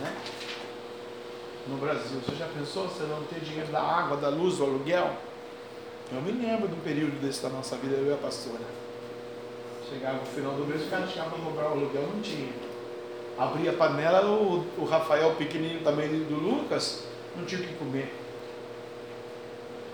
[0.00, 0.12] Né?
[1.68, 5.16] No Brasil, você já pensou você não ter dinheiro da água, da luz, do aluguel?
[6.12, 8.64] Eu me lembro do período desse da nossa vida, eu e a pastora.
[9.88, 12.52] Chegava no final do mês, o cara chegava para comprar o aluguel, não tinha.
[13.38, 17.04] Abria a panela, o, o Rafael, pequenininho também do Lucas,
[17.36, 18.12] não tinha o que comer.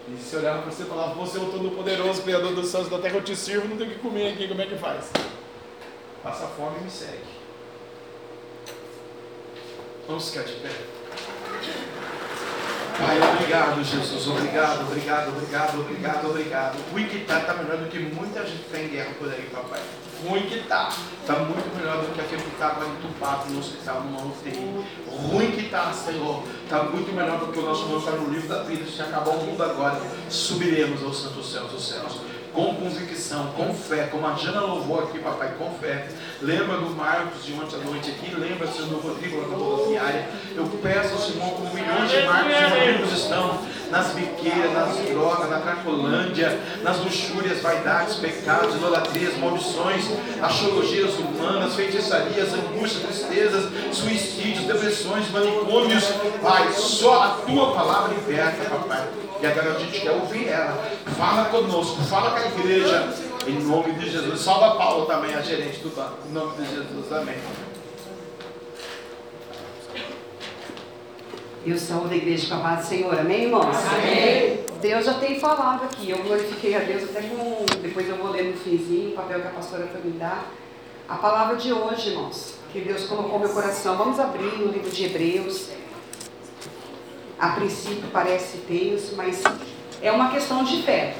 [0.08, 2.98] E se olhava para você e falava, você é o todo-poderoso, Criador dos céus da
[2.98, 5.10] terra, eu te sirvo, não tem o que comer aqui, como é que faz?
[6.22, 7.24] Passa fome e me segue.
[10.06, 10.70] Vamos ficar de pé.
[13.00, 14.28] Pai, obrigado, Jesus.
[14.28, 16.76] Obrigado, obrigado, obrigado, obrigado, obrigado.
[17.10, 19.80] Que tá, tá melhor do que muita gente tem guerra por aí, papai.
[20.22, 20.92] Ruim que tá.
[21.26, 24.84] Tá muito melhor do que aquele que estava entubado no hospital, numa UTI.
[25.08, 26.42] Ruim que tá, Senhor.
[26.68, 28.84] Tá muito melhor do que o nosso irmão está no livro da vida.
[28.84, 29.98] Se acabar o mundo agora,
[30.28, 35.18] subiremos aos santos céus dos céus com convicção, com fé, como a Jana louvou aqui,
[35.18, 36.06] papai, com fé.
[36.42, 40.28] Lembra do Marcos de ontem à noite aqui, lembra do do Rodrigo lá na rodoviária.
[40.56, 43.58] Eu peço, Senhor, como milhões de Marcos e Rodrigos estão
[43.90, 50.04] nas biqueiras, nas drogas, na cracolândia, nas luxúrias, vaidades, pecados, idolatrias, maldições,
[50.40, 56.04] astrologias humanas, feitiçarias, angústias, tristezas, suicídios, depressões, manicômios.
[56.40, 59.08] Pai, só a tua palavra liberta, papai.
[59.42, 60.84] E agora a gente quer ouvir ela.
[61.16, 63.14] Fala conosco, fala com a igreja.
[63.46, 64.40] Em nome de Jesus.
[64.40, 66.18] Salva Paulo também, a gerente do banco.
[66.28, 67.12] Em nome de Jesus.
[67.12, 67.36] Amém.
[71.66, 73.76] Eu saúdo a igreja com a paz do Senhor, amém, irmãos?
[73.76, 74.60] Amém.
[74.80, 77.66] Deus já tem falado aqui, eu glorifiquei a Deus até com.
[77.82, 80.50] Depois eu vou ler no finzinho, o papel que a pastora foi me dar.
[81.06, 83.96] A palavra de hoje, irmãos, que Deus colocou no meu coração.
[83.98, 85.68] Vamos abrir no livro de Hebreus.
[87.38, 89.42] A princípio parece tenso, mas
[90.00, 91.14] é uma questão de fé.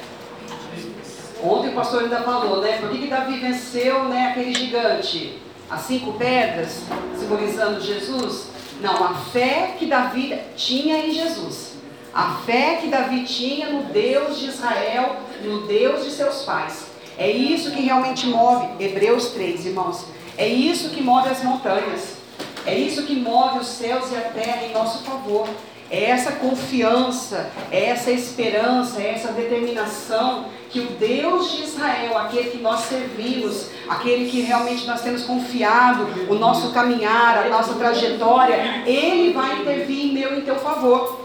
[1.43, 2.77] Ontem o pastor ainda falou, né?
[2.77, 5.39] Por que, que Davi venceu né, aquele gigante?
[5.69, 6.83] As cinco pedras,
[7.17, 8.47] simbolizando Jesus?
[8.81, 11.73] Não, a fé que Davi tinha em Jesus.
[12.13, 16.87] A fé que Davi tinha no Deus de Israel, no Deus de seus pais.
[17.17, 20.05] É isso que realmente move, Hebreus 3, irmãos.
[20.37, 22.17] É isso que move as montanhas.
[22.65, 25.47] É isso que move os céus e a terra em nosso favor.
[25.91, 32.49] É essa confiança, é essa esperança, é essa determinação que o Deus de Israel, aquele
[32.49, 38.83] que nós servimos, aquele que realmente nós temos confiado, o nosso caminhar, a nossa trajetória,
[38.85, 41.19] ele vai intervir em meu e em teu favor.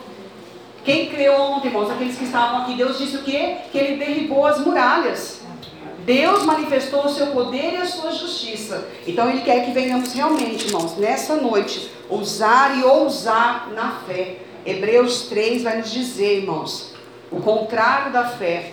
[0.84, 3.58] Quem creu ontem, irmãos, aqueles que estavam aqui, Deus disse o quê?
[3.70, 5.42] Que ele derribou as muralhas.
[6.04, 8.88] Deus manifestou o seu poder e a sua justiça.
[9.06, 14.45] Então ele quer que venhamos realmente, irmãos, nessa noite, usar e ousar na fé.
[14.66, 16.92] Hebreus 3 vai nos dizer, irmãos,
[17.30, 18.72] o contrário da fé.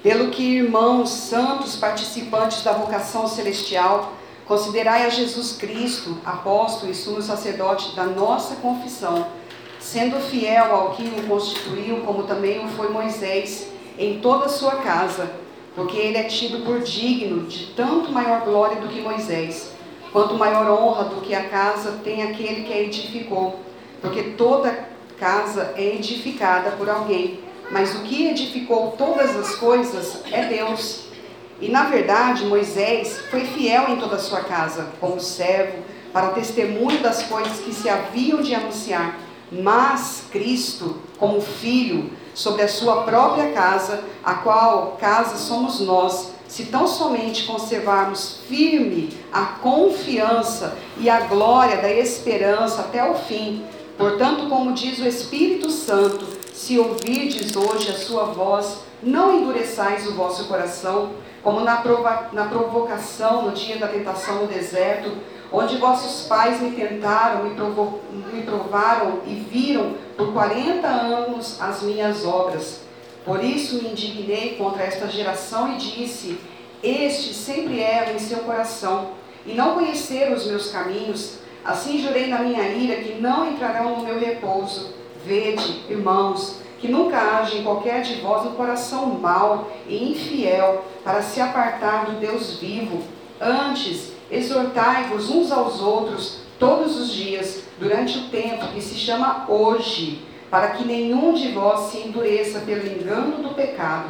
[0.00, 4.12] Pelo que, irmãos santos, participantes da vocação celestial,
[4.46, 9.26] considerai a Jesus Cristo, apóstolo e sumo sacerdote da nossa confissão,
[9.80, 13.66] sendo fiel ao que o constituiu, como também o foi Moisés,
[13.98, 15.32] em toda a sua casa,
[15.74, 19.72] porque ele é tido por digno de tanto maior glória do que Moisés,
[20.12, 23.68] quanto maior honra do que a casa tem aquele que a edificou
[24.00, 24.88] porque toda
[25.18, 27.40] casa é edificada por alguém,
[27.70, 31.10] mas o que edificou todas as coisas é Deus.
[31.60, 35.78] E na verdade, Moisés foi fiel em toda a sua casa, como servo,
[36.12, 39.18] para testemunho das coisas que se haviam de anunciar.
[39.52, 46.64] Mas Cristo, como filho, sobre a sua própria casa, a qual casa somos nós, se
[46.64, 53.64] tão somente conservarmos firme a confiança e a glória da esperança até o fim,
[54.00, 56.24] Portanto, como diz o Espírito Santo,
[56.54, 61.10] se ouvirdes hoje a sua voz, não endureçais o vosso coração,
[61.42, 65.12] como na, prova na provocação no dia da tentação no deserto,
[65.52, 68.00] onde vossos pais me tentaram, me, provo
[68.32, 72.80] me provaram e viram por quarenta anos as minhas obras.
[73.22, 76.40] Por isso me indignei contra esta geração e disse:
[76.82, 79.10] Estes sempre erram em seu coração,
[79.44, 84.04] e não conheceram os meus caminhos, Assim jurei na minha ira que não entrarão no
[84.04, 84.94] meu repouso.
[85.24, 91.22] Vede, irmãos, que nunca haja em qualquer de vós um coração mau e infiel para
[91.22, 93.02] se apartar do Deus vivo.
[93.38, 100.22] Antes, exortai-vos uns aos outros todos os dias, durante o tempo que se chama hoje,
[100.50, 104.08] para que nenhum de vós se endureça pelo engano do pecado.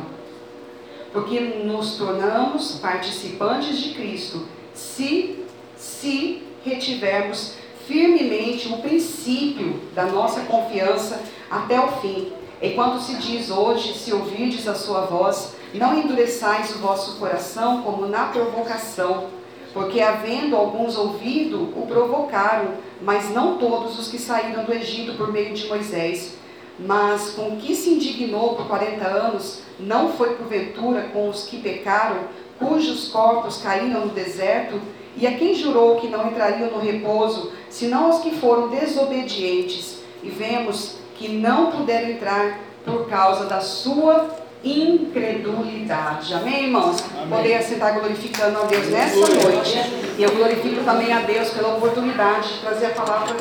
[1.12, 5.44] Porque nos tornamos participantes de Cristo, se,
[5.76, 7.54] se retivermos
[7.86, 12.32] firmemente o princípio da nossa confiança até o fim.
[12.62, 18.06] Enquanto se diz hoje, se ouvirdes a sua voz, não endureçais o vosso coração como
[18.06, 19.28] na provocação,
[19.72, 25.32] porque havendo alguns ouvido, o provocaram, mas não todos os que saíram do Egito por
[25.32, 26.34] meio de Moisés.
[26.78, 32.24] Mas com que se indignou por quarenta anos, não foi porventura com os que pecaram,
[32.58, 34.80] cujos corpos caíram no deserto,
[35.16, 40.28] e a quem jurou que não entrariam no repouso, senão os que foram desobedientes, e
[40.28, 44.30] vemos que não puderam entrar por causa da sua
[44.62, 46.34] incredulidade.
[46.34, 47.02] Amém, irmãos?
[47.14, 47.28] Amém.
[47.28, 49.78] Poder assentar glorificando a Deus nessa noite.
[50.18, 53.36] E eu glorifico também a Deus pela oportunidade de trazer a palavra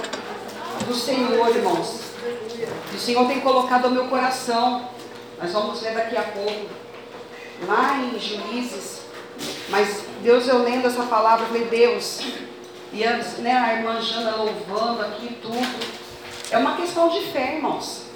[0.88, 2.02] do Senhor, irmãos.
[2.92, 4.86] E o Senhor tem colocado ao meu coração.
[5.42, 6.68] Nós vamos ler daqui a pouco.
[7.68, 8.99] Lá em Juízes.
[9.70, 12.22] Mas Deus, eu lendo essa palavra, eu falei, Deus.
[12.92, 16.00] E antes, né, a irmã Jana louvando aqui tudo.
[16.52, 18.10] É uma questão de fé, irmãos.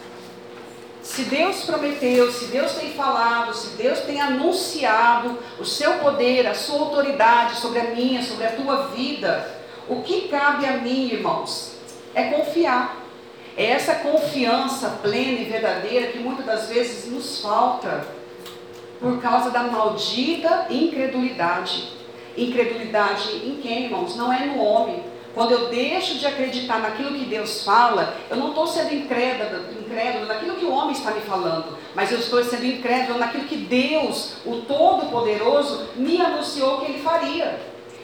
[1.03, 6.55] Se Deus prometeu, se Deus tem falado, se Deus tem anunciado o seu poder, a
[6.55, 9.45] sua autoridade sobre a minha, sobre a tua vida,
[9.87, 11.73] o que cabe a mim, irmãos,
[12.15, 12.97] é confiar.
[13.55, 18.07] É essa confiança plena e verdadeira que muitas das vezes nos falta
[19.03, 21.89] por causa da maldita incredulidade.
[22.37, 24.15] Incredulidade em quem, irmãos?
[24.15, 25.03] Não é no homem.
[25.33, 30.25] Quando eu deixo de acreditar naquilo que Deus fala, eu não estou sendo incrédulo, incrédulo
[30.25, 34.35] naquilo que o homem está me falando, mas eu estou sendo incrédulo naquilo que Deus,
[34.45, 37.59] o Todo-Poderoso, me anunciou que Ele faria.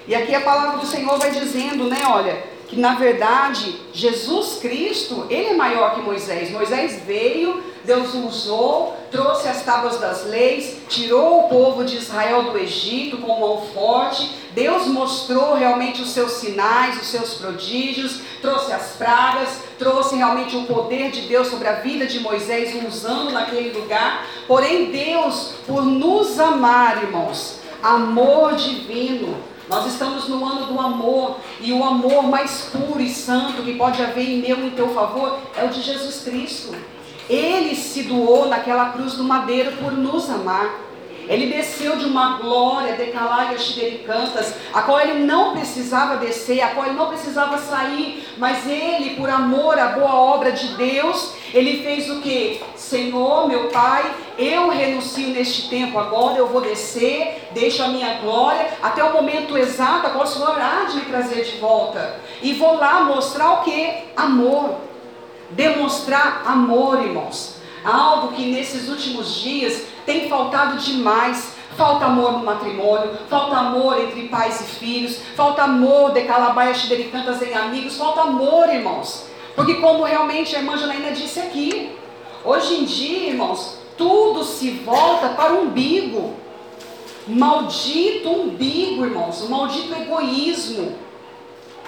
[0.05, 5.27] E aqui a palavra do Senhor vai dizendo, né, olha, que na verdade Jesus Cristo,
[5.29, 6.51] Ele é maior que Moisés.
[6.51, 12.57] Moisés veio, Deus usou, trouxe as tábuas das leis, tirou o povo de Israel do
[12.57, 14.29] Egito com mão forte.
[14.51, 20.63] Deus mostrou realmente os seus sinais, os seus prodígios, trouxe as pragas, trouxe realmente o
[20.63, 24.25] poder de Deus sobre a vida de Moisés, usando naquele lugar.
[24.47, 29.37] Porém, Deus, por nos amar, irmãos, amor divino,
[29.69, 34.01] nós estamos no ano do amor, e o amor mais puro e santo que pode
[34.01, 36.75] haver em meu e em teu favor é o de Jesus Cristo.
[37.29, 40.89] Ele se doou naquela cruz do madeiro por nos amar.
[41.29, 43.55] Ele desceu de uma glória, decalaia
[44.03, 49.11] cantas, a qual ele não precisava descer, a qual ele não precisava sair, mas ele,
[49.11, 52.59] por amor à boa obra de Deus, ele fez o que?
[52.75, 58.67] Senhor, meu Pai, eu renuncio neste tempo agora, eu vou descer, deixo a minha glória,
[58.81, 62.19] até o momento exato, a qual o Senhor há de me trazer de volta.
[62.41, 63.93] E vou lá mostrar o que?
[64.17, 64.88] Amor.
[65.51, 67.55] Demonstrar amor, irmãos.
[67.83, 71.57] Algo que nesses últimos dias tem faltado demais.
[71.77, 76.73] Falta amor no matrimônio, falta amor entre pais e filhos, falta amor de calabaia
[77.09, 79.27] cantas em amigos, falta amor, irmãos.
[79.55, 81.95] Porque como realmente a irmã Janaína disse aqui,
[82.43, 86.33] hoje em dia, irmãos, tudo se volta para o umbigo.
[87.27, 90.95] Maldito umbigo, irmãos, o maldito egoísmo.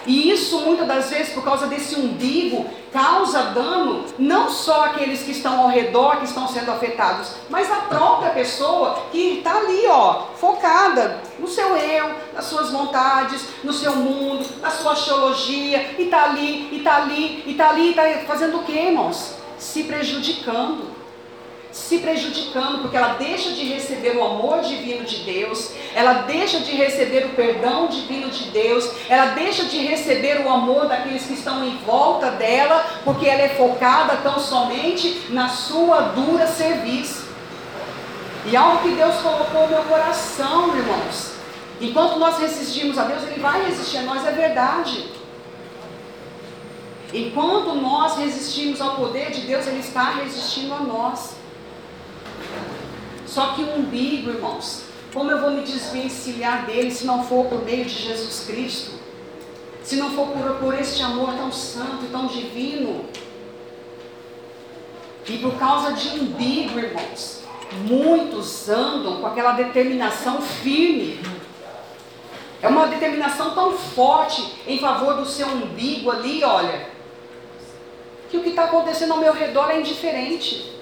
[0.06, 5.30] E isso muitas das vezes, por causa desse umbigo, causa dano não só àqueles que
[5.30, 10.26] estão ao redor, que estão sendo afetados, mas à própria pessoa que está ali, ó,
[10.36, 16.24] focada no seu eu, nas suas vontades, no seu mundo, na sua teologia, e está
[16.24, 19.36] ali, e está ali, e está ali, está fazendo o que, irmãos?
[19.58, 20.91] Se prejudicando
[21.72, 26.72] se prejudicando, porque ela deixa de receber o amor divino de Deus, ela deixa de
[26.72, 31.64] receber o perdão divino de Deus, ela deixa de receber o amor daqueles que estão
[31.64, 37.32] em volta dela, porque ela é focada tão somente na sua dura serviço.
[38.44, 41.32] E algo que Deus colocou no meu coração, irmãos.
[41.80, 45.10] Enquanto nós resistimos a Deus, Ele vai resistir a nós, é verdade.
[47.14, 51.41] Enquanto nós resistimos ao poder de Deus, Ele está resistindo a nós.
[53.32, 54.82] Só que o umbigo, irmãos,
[55.14, 58.92] como eu vou me desvencilhar dele se não for por meio de Jesus Cristo?
[59.82, 63.06] Se não for por, por este amor tão santo e tão divino?
[65.26, 67.42] E por causa de umbigo, irmãos,
[67.88, 71.18] muitos andam com aquela determinação firme.
[72.60, 76.86] É uma determinação tão forte em favor do seu umbigo ali, olha,
[78.30, 80.81] que o que está acontecendo ao meu redor é indiferente.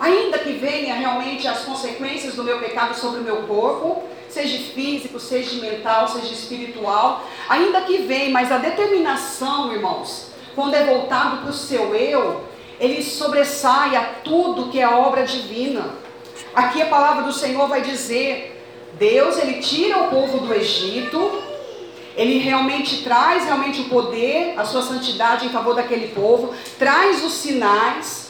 [0.00, 5.20] Ainda que venha realmente as consequências do meu pecado sobre o meu corpo, seja físico,
[5.20, 11.50] seja mental, seja espiritual, ainda que venha, mas a determinação, irmãos, quando é voltado para
[11.50, 12.44] o seu eu,
[12.80, 15.90] ele sobressai a tudo que é obra divina.
[16.54, 21.42] Aqui a palavra do Senhor vai dizer: Deus, ele tira o povo do Egito,
[22.16, 27.34] ele realmente traz realmente o poder, a sua santidade em favor daquele povo, traz os
[27.34, 28.29] sinais,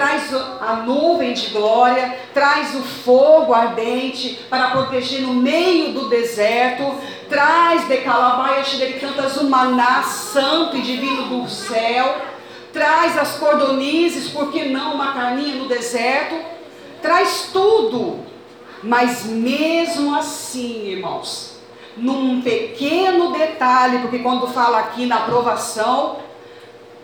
[0.00, 6.94] traz a nuvem de glória, traz o fogo ardente para proteger no meio do deserto,
[7.28, 12.16] traz de calabaias cantas o maná santo e divino do céu,
[12.72, 16.34] traz as cordonizes, por que não uma carninha no deserto,
[17.02, 18.20] traz tudo,
[18.82, 21.60] mas mesmo assim, irmãos,
[21.94, 26.20] num pequeno detalhe, porque quando fala aqui na aprovação,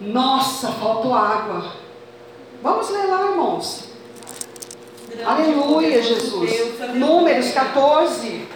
[0.00, 1.85] nossa, faltou água.
[2.62, 3.90] Vamos ler lá, irmãos.
[5.24, 6.50] Aleluia, Jesus.
[6.94, 8.48] Números 14.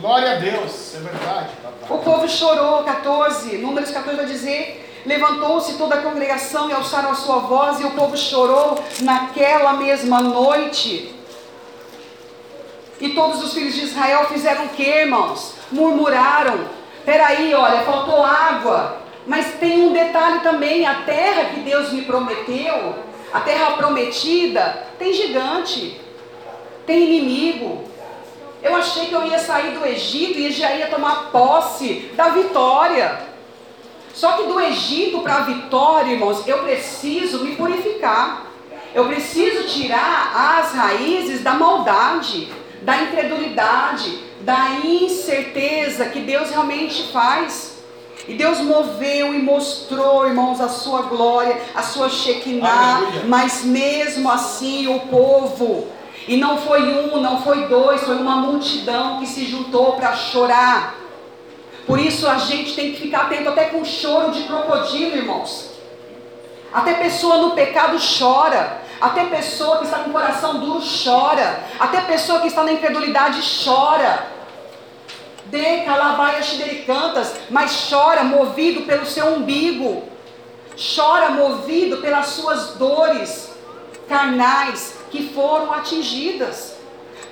[0.00, 1.98] Glória a Deus, é verdade, papai.
[1.98, 3.58] O povo chorou, 14.
[3.58, 7.92] Números 14 vai dizer Levantou-se toda a congregação e alçaram a sua voz, e o
[7.92, 11.14] povo chorou naquela mesma noite.
[13.00, 15.54] E todos os filhos de Israel fizeram o que, irmãos?
[15.72, 16.68] Murmuraram.
[17.04, 18.99] Peraí, olha, faltou água.
[19.26, 22.94] Mas tem um detalhe também: a terra que Deus me prometeu,
[23.32, 26.00] a terra prometida, tem gigante,
[26.86, 27.84] tem inimigo.
[28.62, 33.30] Eu achei que eu ia sair do Egito e já ia tomar posse da vitória.
[34.12, 38.46] Só que do Egito para a vitória, irmãos, eu preciso me purificar.
[38.92, 42.52] Eu preciso tirar as raízes da maldade,
[42.82, 47.69] da incredulidade, da incerteza que Deus realmente faz.
[48.28, 53.24] E Deus moveu e mostrou, irmãos, a sua glória, a sua Shekinah, Aleluia.
[53.26, 55.88] mas mesmo assim o povo,
[56.28, 60.94] e não foi um, não foi dois, foi uma multidão que se juntou para chorar.
[61.86, 65.70] Por isso a gente tem que ficar atento até com choro de crocodilo, irmãos.
[66.72, 68.80] Até pessoa no pecado chora.
[69.00, 71.64] Até pessoa que está com o coração duro chora.
[71.80, 74.26] Até pessoa que está na incredulidade chora.
[75.50, 76.42] De calabaia
[76.86, 80.04] cantas, mas chora movido pelo seu umbigo.
[80.96, 83.50] Chora movido pelas suas dores
[84.08, 86.76] carnais que foram atingidas.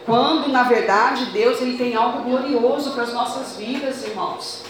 [0.05, 4.68] Quando na verdade Deus ele tem algo glorioso para as nossas vidas, irmãos.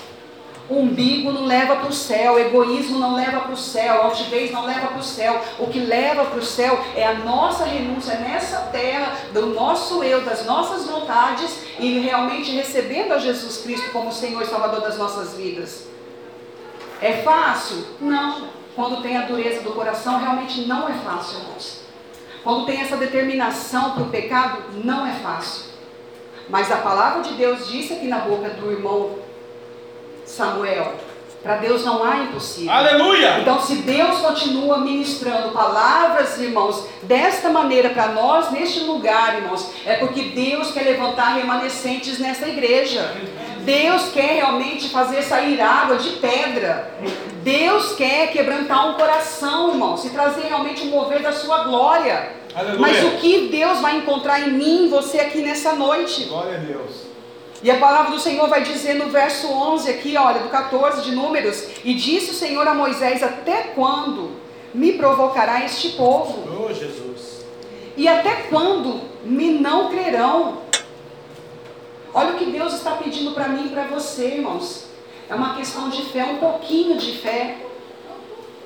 [0.70, 4.88] Umbigo não leva para o céu, egoísmo não leva para o céu, altivez não leva
[4.88, 5.40] para o céu.
[5.58, 10.22] O que leva para o céu é a nossa renúncia nessa terra, do nosso eu,
[10.22, 15.34] das nossas vontades e realmente recebendo a Jesus Cristo como Senhor e Salvador das nossas
[15.34, 15.86] vidas.
[17.00, 17.86] É fácil?
[18.00, 18.48] Não.
[18.76, 21.80] Quando tem a dureza do coração, realmente não é fácil, irmãos.
[22.44, 25.64] Quando tem essa determinação para o pecado, não é fácil.
[26.48, 29.18] Mas a palavra de Deus disse aqui na boca do irmão
[30.28, 30.94] Samuel:
[31.42, 32.72] para Deus não há impossível.
[32.72, 33.38] Aleluia!
[33.40, 39.94] Então, se Deus continua ministrando palavras, irmãos, desta maneira para nós, neste lugar, irmãos, é
[39.94, 43.14] porque Deus quer levantar remanescentes nessa igreja.
[43.60, 46.90] Deus quer realmente fazer sair água de pedra.
[47.42, 52.32] Deus quer quebrantar um coração, irmãos, e trazer realmente um mover da sua glória.
[52.54, 52.80] Aleluia.
[52.80, 56.24] Mas o que Deus vai encontrar em mim, você aqui nessa noite?
[56.24, 57.07] Glória a Deus.
[57.62, 61.14] E a palavra do Senhor vai dizer no verso 11 aqui, olha, do 14 de
[61.14, 64.32] Números: E disse o Senhor a Moisés: Até quando
[64.72, 66.44] me provocará este povo?
[66.48, 67.44] Oh, Jesus.
[67.96, 70.58] E até quando me não crerão?
[72.14, 74.86] Olha o que Deus está pedindo para mim e para você, irmãos.
[75.28, 77.56] É uma questão de fé, um pouquinho de fé.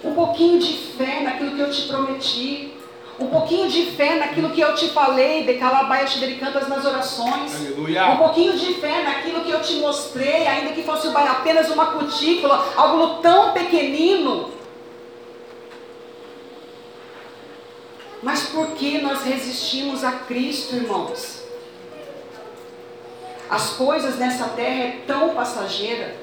[0.04, 2.74] Um pouquinho de fé naquilo que eu te prometi.
[3.22, 6.04] Um pouquinho de fé naquilo que eu te falei, de calabaia
[6.40, 7.54] cantas nas orações.
[7.54, 8.10] Aleluia.
[8.10, 12.72] Um pouquinho de fé naquilo que eu te mostrei, ainda que fosse apenas uma cutícula,
[12.74, 14.50] algo tão pequenino.
[18.20, 21.44] Mas por que nós resistimos a Cristo, irmãos?
[23.48, 26.16] As coisas nessa terra é tão passageira.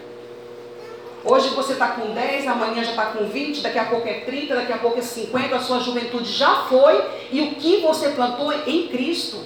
[1.23, 4.55] Hoje você está com 10, amanhã já está com 20, daqui a pouco é 30,
[4.55, 8.53] daqui a pouco é 50, a sua juventude já foi, e o que você plantou
[8.53, 9.43] em Cristo?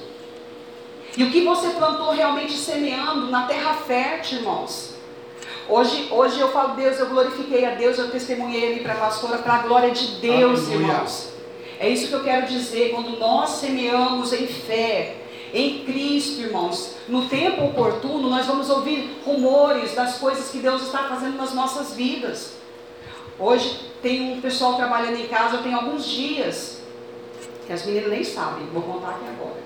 [1.17, 4.93] E o que você plantou realmente semeando na terra fértil, irmãos?
[5.67, 9.38] Hoje, hoje eu falo, Deus, eu glorifiquei a Deus, eu testemunhei ali para a pastora,
[9.38, 10.88] para a glória de Deus, Aleluia.
[10.88, 11.34] irmãos.
[11.80, 15.15] É isso que eu quero dizer, quando nós semeamos em fé,
[15.54, 21.04] em Cristo, irmãos, no tempo oportuno, nós vamos ouvir rumores das coisas que Deus está
[21.04, 22.54] fazendo nas nossas vidas.
[23.38, 26.82] Hoje tem um pessoal trabalhando em casa, tenho alguns dias,
[27.68, 29.62] que as meninas nem sabem, vou contar aqui agora.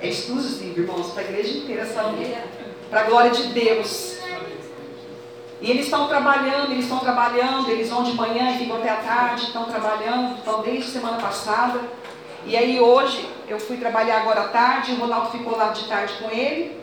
[0.00, 2.42] É exclusivo, irmãos, para a igreja inteira saber.
[2.88, 4.18] Para a glória de Deus.
[5.60, 8.96] E eles estão trabalhando, eles estão trabalhando, eles vão de manhã e ficam até a
[8.96, 11.80] tarde, estão trabalhando, estão desde semana passada.
[12.46, 16.14] E aí hoje eu fui trabalhar agora à tarde, o Ronaldo ficou lá de tarde
[16.22, 16.80] com ele,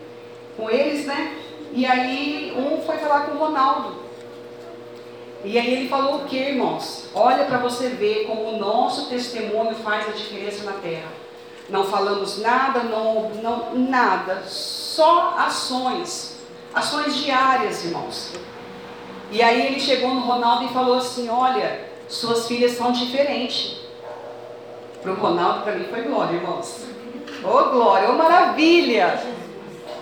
[0.54, 1.34] com eles, né?
[1.72, 3.96] E aí um foi falar com o Ronaldo.
[5.44, 7.08] E aí ele falou o que, irmãos?
[7.14, 11.08] Olha para você ver como o nosso testemunho faz a diferença na terra.
[11.70, 16.38] Não falamos nada, não, não nada, só ações,
[16.74, 18.32] ações diárias, irmãos.
[19.30, 23.87] E aí ele chegou no Ronaldo e falou assim: Olha, suas filhas são diferentes.
[25.02, 26.84] Para o Ronaldo, para mim, foi glória, irmãos.
[27.44, 29.20] Ô oh, glória, ô oh, maravilha!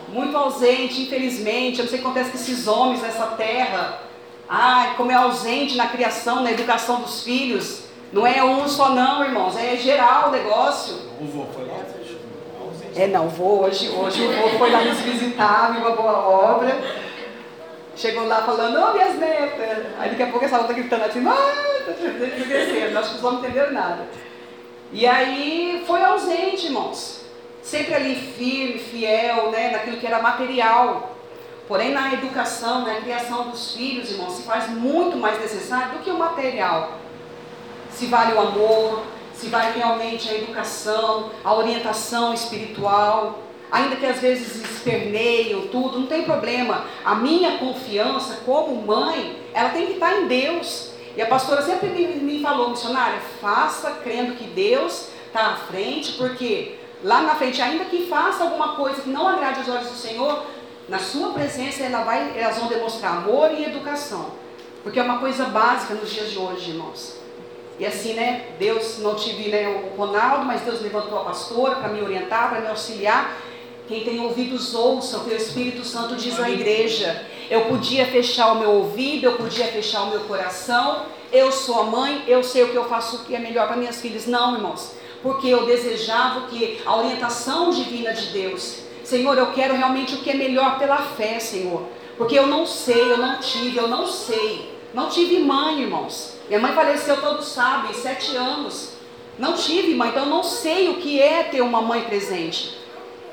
[0.08, 1.78] Muito ausente, infelizmente.
[1.78, 4.00] Eu não sei o que acontece com esses homens nessa terra.
[4.48, 7.84] Ai, como é ausente na criação, na educação dos filhos.
[8.12, 9.56] Não é um só, não, irmãos.
[9.56, 10.94] É geral o negócio.
[11.20, 11.76] O vô foi lá?
[12.94, 13.90] É, não, vou hoje.
[13.90, 16.74] Hoje o vô foi lá nos visitar, viu uma boa obra.
[17.94, 19.86] Chegou lá falando, ô minhas netas.
[19.98, 22.98] Aí daqui a pouco essa outra gritando assim, ah, tá crescendo.
[22.98, 23.98] Acho que os homens não entenderam nada.
[24.92, 27.20] E aí foi ausente, irmãos.
[27.62, 31.16] Sempre ali firme, fiel, né, naquilo que era material.
[31.66, 36.10] Porém, na educação, na criação dos filhos, irmãos, se faz muito mais necessário do que
[36.10, 36.92] o material.
[37.90, 39.02] Se vale o amor,
[39.34, 46.06] se vale realmente a educação, a orientação espiritual, ainda que às vezes esperneio tudo, não
[46.06, 46.84] tem problema.
[47.04, 50.92] A minha confiança como mãe, ela tem que estar em Deus.
[51.16, 56.12] E a pastora sempre me, me falou, missionária, faça crendo que Deus está à frente,
[56.12, 59.96] porque lá na frente, ainda que faça alguma coisa que não agrade os olhos do
[59.96, 60.44] Senhor,
[60.88, 64.32] na sua presença ela vai, elas vão demonstrar amor e educação.
[64.82, 67.16] Porque é uma coisa básica nos dias de hoje, irmãos.
[67.78, 71.88] E assim, né, Deus, não tive né, o Ronaldo, mas Deus levantou a pastora para
[71.88, 73.36] me orientar, para me auxiliar.
[73.88, 77.24] Quem tem ouvidos ouça o que o Espírito Santo diz à igreja.
[77.48, 81.02] Eu podia fechar o meu ouvido, eu podia fechar o meu coração.
[81.32, 83.76] Eu sou a mãe, eu sei o que eu faço o que é melhor para
[83.76, 84.26] minhas filhas.
[84.26, 84.92] Não, irmãos.
[85.22, 88.78] Porque eu desejava que a orientação divina de Deus.
[89.04, 91.86] Senhor, eu quero realmente o que é melhor pela fé, Senhor.
[92.18, 94.74] Porque eu não sei, eu não tive, eu não sei.
[94.92, 96.34] Não tive mãe, irmãos.
[96.48, 98.94] Minha mãe faleceu, todos sabem, sete anos.
[99.38, 102.85] Não tive mãe, então eu não sei o que é ter uma mãe presente.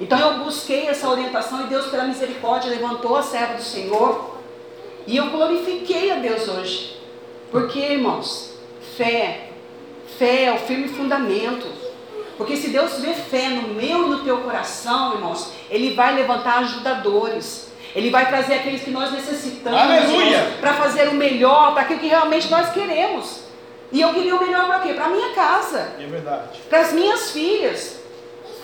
[0.03, 4.35] Então eu busquei essa orientação e Deus, pela misericórdia, levantou a serva do Senhor.
[5.07, 6.99] E eu glorifiquei a Deus hoje.
[7.49, 8.53] Porque, irmãos,
[8.97, 9.47] fé,
[10.19, 11.65] fé é o firme fundamento.
[12.37, 16.59] Porque se Deus vê fé no meu e no teu coração, irmãos, Ele vai levantar
[16.59, 17.71] ajudadores.
[17.95, 19.79] Ele vai trazer aqueles que nós necessitamos
[20.59, 23.43] para fazer o melhor, para aquilo que realmente nós queremos.
[23.89, 24.93] E eu queria o melhor para quê?
[24.93, 25.93] Para minha casa.
[25.97, 26.59] É verdade.
[26.67, 28.02] Para as minhas filhas.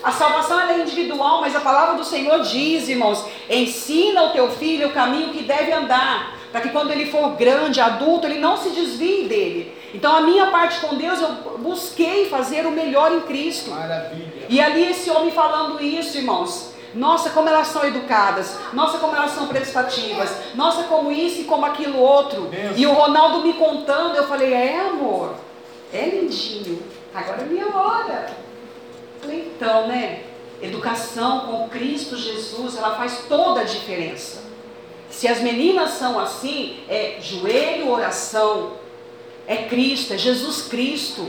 [0.01, 4.87] A salvação é individual, mas a palavra do Senhor diz, irmãos, ensina o teu filho
[4.87, 8.69] o caminho que deve andar, para que quando ele for grande, adulto, ele não se
[8.69, 9.77] desvie dele.
[9.93, 11.29] Então a minha parte com Deus, eu
[11.59, 13.71] busquei fazer o melhor em Cristo.
[13.71, 14.45] Maravilha.
[14.47, 16.73] E ali esse homem falando isso, irmãos.
[16.93, 18.57] Nossa, como elas são educadas.
[18.73, 20.31] Nossa, como elas são prestativas.
[20.55, 22.43] Nossa, como isso e como aquilo outro.
[22.43, 22.73] Deus.
[22.77, 25.35] E o Ronaldo me contando, eu falei, é amor,
[25.93, 26.81] é lindinho.
[27.13, 28.48] Agora é minha hora.
[29.25, 30.23] Então, né?
[30.61, 34.43] Educação com Cristo Jesus, ela faz toda a diferença.
[35.09, 38.73] Se as meninas são assim, é joelho, oração,
[39.47, 41.27] é Cristo, é Jesus Cristo.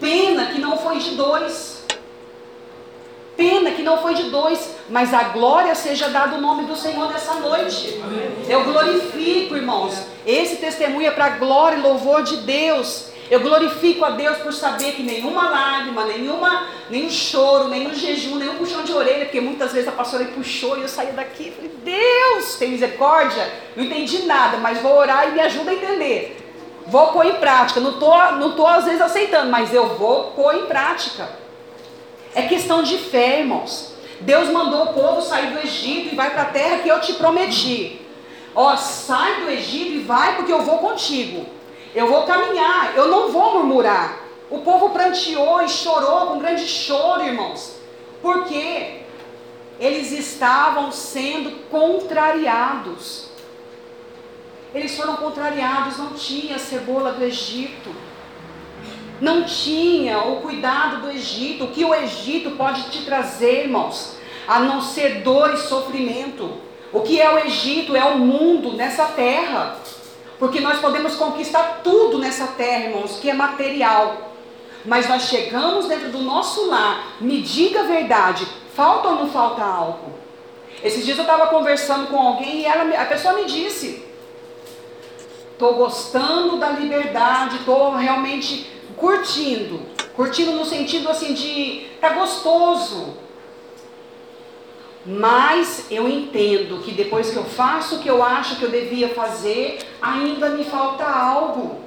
[0.00, 1.84] Pena que não foi de dois.
[3.36, 7.08] Pena que não foi de dois, mas a glória seja dado o nome do Senhor
[7.08, 8.00] nessa noite.
[8.48, 9.94] Eu glorifico, irmãos.
[10.26, 13.11] Esse testemunho é para a glória e louvor de Deus.
[13.32, 18.56] Eu glorifico a Deus por saber que nenhuma lágrima, nenhuma, nenhum choro, nenhum jejum, nenhum
[18.56, 21.72] puxão de orelha, porque muitas vezes a pastora puxou e eu saí daqui e falei,
[21.82, 23.50] Deus, tem misericórdia?
[23.74, 26.52] Não entendi nada, mas vou orar e me ajuda a entender.
[26.86, 27.80] Vou pôr em prática.
[27.80, 31.26] Não estou não tô, às vezes aceitando, mas eu vou pôr em prática.
[32.34, 33.94] É questão de fé, irmãos.
[34.20, 37.14] Deus mandou o povo sair do Egito e vai para a terra que eu te
[37.14, 37.98] prometi.
[38.54, 41.61] Ó, sai do Egito e vai porque eu vou contigo.
[41.94, 44.20] Eu vou caminhar, eu não vou murmurar.
[44.48, 47.76] O povo pranteou e chorou com grande choro, irmãos.
[48.20, 49.00] Porque
[49.78, 53.30] eles estavam sendo contrariados.
[54.74, 57.94] Eles foram contrariados, não tinha cebola do Egito.
[59.20, 61.64] Não tinha o cuidado do Egito.
[61.64, 64.16] O que o Egito pode te trazer, irmãos?
[64.48, 66.58] A não ser dor e sofrimento.
[66.92, 67.94] O que é o Egito?
[67.94, 69.76] É o mundo nessa terra.
[70.42, 74.32] Porque nós podemos conquistar tudo nessa terra, irmãos, que é material.
[74.84, 79.62] Mas nós chegamos dentro do nosso lar, me diga a verdade, falta ou não falta
[79.62, 80.12] algo?
[80.82, 84.04] Esses dias eu estava conversando com alguém e ela, a pessoa me disse:
[85.52, 89.80] estou gostando da liberdade, estou realmente curtindo.
[90.16, 93.14] Curtindo no sentido assim de tá gostoso.
[95.04, 99.08] Mas eu entendo que depois que eu faço o que eu acho que eu devia
[99.08, 101.82] fazer, ainda me falta algo.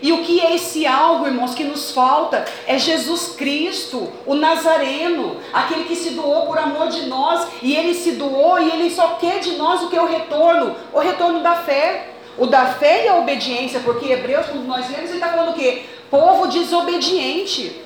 [0.00, 2.44] E o que é esse algo, irmãos, que nos falta?
[2.66, 7.94] É Jesus Cristo, o Nazareno, aquele que se doou por amor de nós, e ele
[7.94, 11.42] se doou e ele só quer de nós o que é o retorno, o retorno
[11.42, 12.10] da fé.
[12.36, 15.54] O da fé e a obediência, porque Hebreus, quando nós lemos, ele está falando o
[15.54, 15.82] quê?
[16.08, 17.82] Povo desobediente.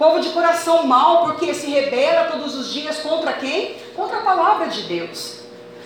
[0.00, 3.74] Povo de coração mau, porque se rebela todos os dias contra quem?
[3.94, 5.40] Contra a palavra de Deus.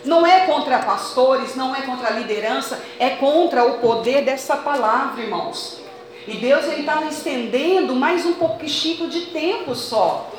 [0.04, 5.20] Não é contra pastores, não é contra a liderança, é contra o poder dessa palavra,
[5.20, 5.80] irmãos.
[6.28, 10.30] E Deus ele está estendendo mais um pouquinho de tempo só,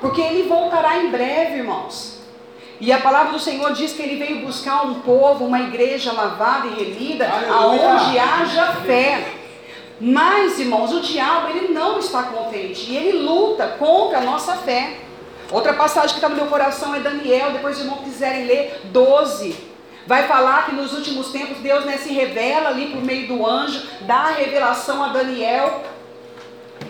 [0.00, 2.18] porque Ele voltará em breve, irmãos.
[2.80, 6.66] E a palavra do Senhor diz que ele veio buscar um povo, uma igreja lavada
[6.66, 7.88] e remida, Aleluia.
[7.88, 9.41] aonde haja fé.
[10.00, 14.98] Mas, irmãos, o diabo ele não está contente e ele luta contra a nossa fé.
[15.50, 19.54] Outra passagem que está no meu coração é Daniel, depois os irmãos quiserem ler, 12.
[20.06, 23.86] Vai falar que nos últimos tempos Deus né, se revela ali por meio do anjo,
[24.00, 25.84] dá a revelação a Daniel.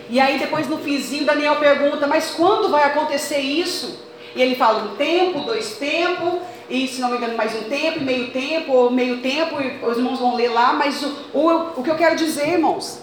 [0.09, 4.01] E aí depois no finzinho Daniel pergunta, mas quando vai acontecer isso?
[4.35, 8.01] E ele fala um tempo, dois tempos, e se não me engano mais um tempo,
[8.01, 11.83] meio tempo, ou meio tempo, e os irmãos vão ler lá, mas o, o, o
[11.83, 12.99] que eu quero dizer, irmãos,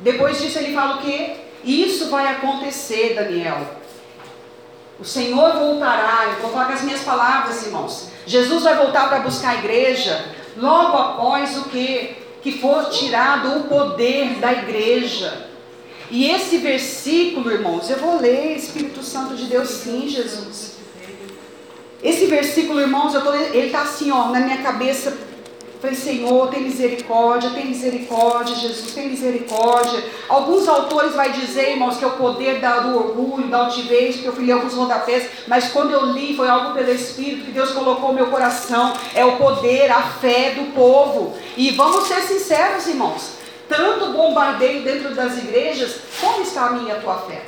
[0.00, 1.36] depois disso ele fala o quê?
[1.64, 3.58] Isso vai acontecer, Daniel.
[4.98, 8.10] O Senhor voltará, eu vou com as minhas palavras, irmãos.
[8.26, 10.24] Jesus vai voltar para buscar a igreja
[10.56, 12.16] logo após o que?
[12.42, 15.47] Que for tirado o poder da igreja.
[16.10, 20.78] E esse versículo, irmãos, eu vou ler, Espírito Santo de Deus, sim, Jesus.
[22.02, 25.28] Esse versículo, irmãos, eu tô, ele está assim, ó, na minha cabeça.
[25.80, 30.02] Falei, Senhor, tem misericórdia, tem misericórdia, Jesus, tem misericórdia.
[30.28, 34.32] Alguns autores vai dizer, irmãos, que é o poder do orgulho, da altivez, porque eu
[34.32, 38.08] fui ler alguns rodapés, mas quando eu li, foi algo pelo Espírito que Deus colocou
[38.08, 38.92] no meu coração.
[39.14, 41.36] É o poder, a fé do povo.
[41.56, 43.37] E vamos ser sinceros, irmãos.
[43.68, 47.42] Tanto bombardeio dentro das igrejas, como está a minha tua fé?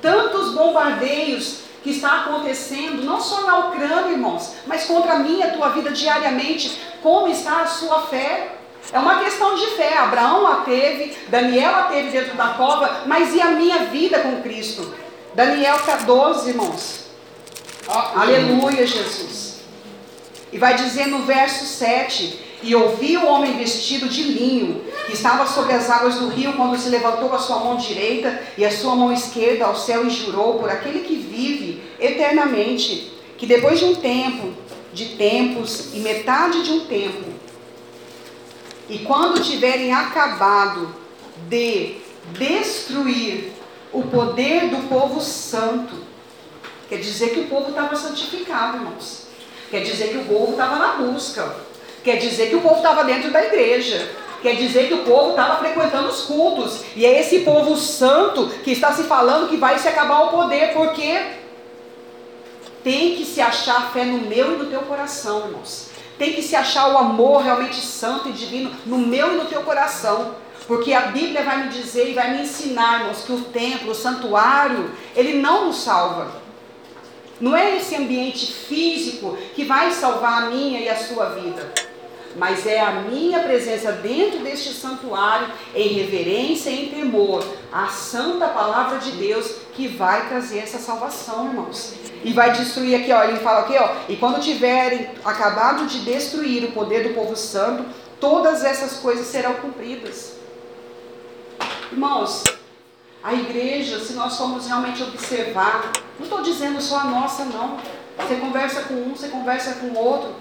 [0.00, 5.50] Tantos bombardeios que está acontecendo, não só na Ucrânia, irmãos, mas contra a minha a
[5.50, 6.80] tua vida diariamente.
[7.02, 8.56] Como está a sua fé?
[8.92, 9.96] É uma questão de fé.
[9.98, 14.42] Abraão a teve, Daniel a teve dentro da cova, mas e a minha vida com
[14.42, 14.94] Cristo?
[15.34, 17.06] Daniel 14, irmãos.
[18.14, 19.60] Aleluia, Jesus.
[20.52, 25.46] E vai dizer no verso 7: E ouvi o homem vestido de linho, que estava
[25.46, 28.94] sobre as águas do rio, quando se levantou a sua mão direita e a sua
[28.94, 33.96] mão esquerda ao céu, e jurou por aquele que vive eternamente, que depois de um
[33.96, 34.52] tempo,
[34.92, 37.32] de tempos e metade de um tempo,
[38.88, 40.94] e quando tiverem acabado
[41.48, 41.96] de
[42.32, 43.52] destruir
[43.92, 45.94] o poder do povo santo,
[46.88, 49.26] quer dizer que o povo estava santificado, irmãos.
[49.70, 51.71] Quer dizer que o povo estava na busca.
[52.02, 54.10] Quer dizer que o povo estava dentro da igreja.
[54.42, 56.80] Quer dizer que o povo estava frequentando os cultos.
[56.96, 60.72] E é esse povo santo que está se falando que vai se acabar o poder,
[60.72, 61.20] porque
[62.82, 65.90] tem que se achar fé no meu e no teu coração, irmãos.
[66.18, 69.62] Tem que se achar o amor realmente santo e divino no meu e no teu
[69.62, 70.34] coração.
[70.66, 73.94] Porque a Bíblia vai me dizer e vai me ensinar, irmãos, que o templo, o
[73.94, 76.42] santuário, ele não nos salva.
[77.40, 81.72] Não é esse ambiente físico que vai salvar a minha e a sua vida.
[82.36, 88.48] Mas é a minha presença dentro deste santuário, em reverência e em temor, a santa
[88.48, 91.94] palavra de Deus que vai trazer essa salvação, irmãos.
[92.24, 96.64] E vai destruir aqui, ó, ele fala aqui, ó, e quando tiverem acabado de destruir
[96.64, 97.84] o poder do povo santo,
[98.20, 100.36] todas essas coisas serão cumpridas.
[101.90, 102.44] Irmãos,
[103.22, 107.78] a igreja, se nós formos realmente observar, não estou dizendo só a nossa, não.
[108.16, 110.34] Você conversa com um, você conversa com o outro.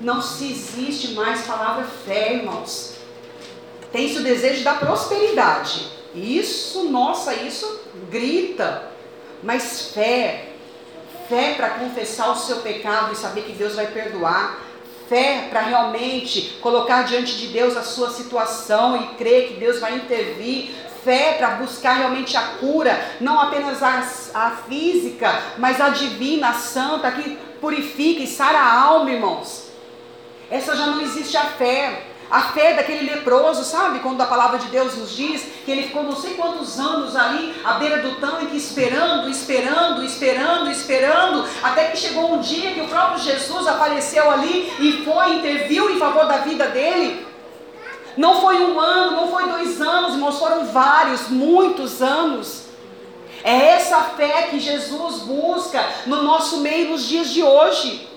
[0.00, 2.94] Não se existe mais palavra fé, irmãos.
[3.90, 5.88] Tem-se o desejo da prosperidade.
[6.14, 7.80] Isso, nossa, isso
[8.10, 8.90] grita.
[9.42, 10.50] Mas fé,
[11.28, 14.60] fé para confessar o seu pecado e saber que Deus vai perdoar.
[15.08, 19.96] Fé para realmente colocar diante de Deus a sua situação e crer que Deus vai
[19.96, 20.70] intervir
[21.02, 26.54] fé para buscar realmente a cura, não apenas a, a física, mas a divina, a
[26.54, 29.67] santa, que purifica e sara a alma, irmãos.
[30.50, 32.04] Essa já não existe a fé.
[32.30, 34.00] A fé daquele leproso, sabe?
[34.00, 37.54] Quando a palavra de Deus nos diz que ele ficou não sei quantos anos ali
[37.64, 42.88] à beira do tanque, esperando, esperando, esperando, esperando, até que chegou um dia que o
[42.88, 47.26] próprio Jesus apareceu ali e foi, interviu em favor da vida dele.
[48.14, 52.64] Não foi um ano, não foi dois anos, irmãos, foram vários, muitos anos.
[53.44, 58.07] É essa fé que Jesus busca no nosso meio nos dias de hoje.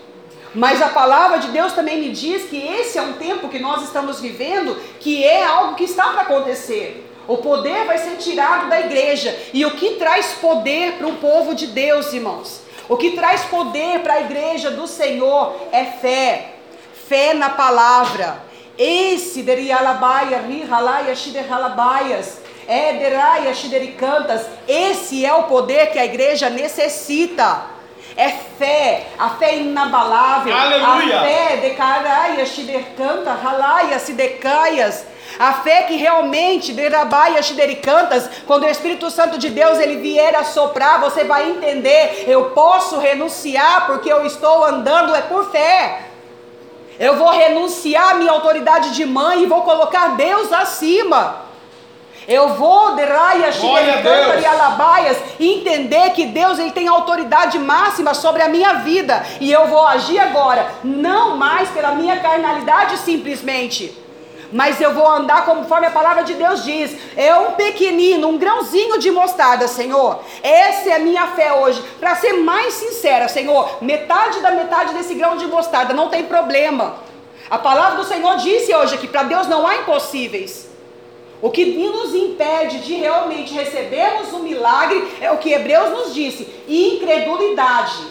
[0.54, 3.84] Mas a palavra de Deus também me diz que esse é um tempo que nós
[3.84, 7.08] estamos vivendo, que é algo que está para acontecer.
[7.28, 9.38] O poder vai ser tirado da igreja.
[9.54, 12.62] E o que traz poder para o povo de Deus, irmãos?
[12.90, 16.56] O que traz poder para a igreja do Senhor é fé.
[17.08, 18.44] Fé na palavra.
[18.78, 24.46] Esse derialabaia, rihalaya, shiderhalabaias, ederaia, shidericantas.
[24.68, 27.64] Esse é o poder que a igreja necessita.
[28.16, 31.20] É fé, a fé inabalável, Aleluia.
[31.20, 32.56] a fé de caraias,
[32.98, 35.06] canta, ralaias, decaias.
[35.40, 40.44] A fé que realmente, derabaias, cantas, quando o Espírito Santo de Deus ele vier a
[40.44, 46.02] soprar, você vai entender, eu posso renunciar porque eu estou andando é por fé.
[47.00, 51.51] Eu vou renunciar à minha autoridade de mãe e vou colocar Deus acima.
[52.28, 53.52] Eu vou de raia,
[54.40, 59.52] e alabaias e entender que Deus ele tem autoridade máxima sobre a minha vida e
[59.52, 63.98] eu vou agir agora, não mais pela minha carnalidade simplesmente,
[64.52, 66.96] mas eu vou andar conforme a palavra de Deus diz.
[67.16, 70.20] É um pequenino, um grãozinho de mostarda, Senhor.
[70.44, 71.82] Essa é a minha fé hoje.
[72.00, 76.96] Para ser mais sincera, Senhor, metade da metade desse grão de mostarda não tem problema.
[77.50, 80.71] A palavra do Senhor disse hoje que para Deus não há impossíveis.
[81.42, 86.48] O que nos impede de realmente recebermos o milagre é o que Hebreus nos disse:
[86.68, 88.06] incredulidade.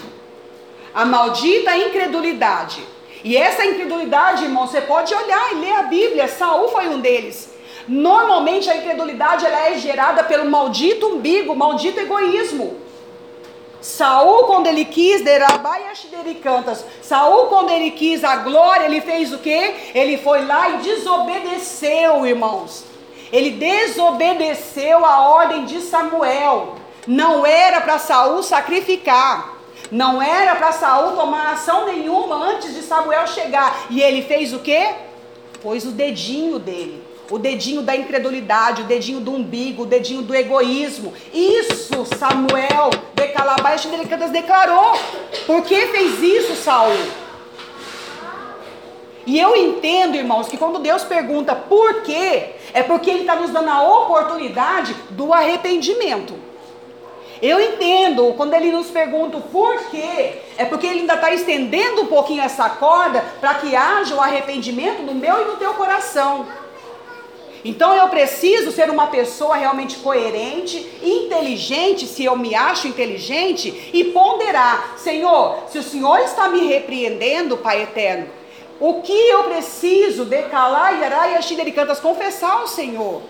[0.93, 2.85] A maldita incredulidade.
[3.23, 6.27] E essa incredulidade, irmão, você pode olhar e ler a Bíblia.
[6.27, 7.51] Saul foi um deles.
[7.87, 12.79] Normalmente a incredulidade ela é gerada pelo maldito umbigo, maldito egoísmo.
[13.81, 15.23] Saul, quando ele quis,
[16.43, 16.85] cantas.
[17.01, 19.75] Saul, quando ele quis a glória, ele fez o quê?
[19.95, 22.85] Ele foi lá e desobedeceu, irmãos.
[23.33, 26.77] Ele desobedeceu a ordem de Samuel.
[27.07, 29.59] Não era para Saul sacrificar.
[29.91, 33.87] Não era para Saul tomar ação nenhuma antes de Samuel chegar.
[33.91, 34.95] E ele fez o quê?
[35.63, 37.03] Pôs o dedinho dele.
[37.31, 41.13] O dedinho da incredulidade, o dedinho do umbigo, o dedinho do egoísmo.
[41.33, 44.99] Isso Samuel de Calabaias Delicadas declarou.
[45.47, 46.97] Por que fez isso, Saul?
[49.27, 53.51] E eu entendo, irmãos, que quando Deus pergunta por quê, é porque Ele está nos
[53.51, 56.51] dando a oportunidade do arrependimento.
[57.43, 62.07] Eu entendo quando ele nos pergunta o porquê, é porque ele ainda está estendendo um
[62.07, 66.47] pouquinho essa corda para que haja o arrependimento no meu e no teu coração.
[67.65, 74.05] Então eu preciso ser uma pessoa realmente coerente, inteligente, se eu me acho inteligente, e
[74.05, 78.29] ponderar: Senhor, se o Senhor está me repreendendo, Pai eterno,
[78.81, 81.39] o que eu preciso decalar e araia
[81.75, 83.21] cantas confessar ao Senhor?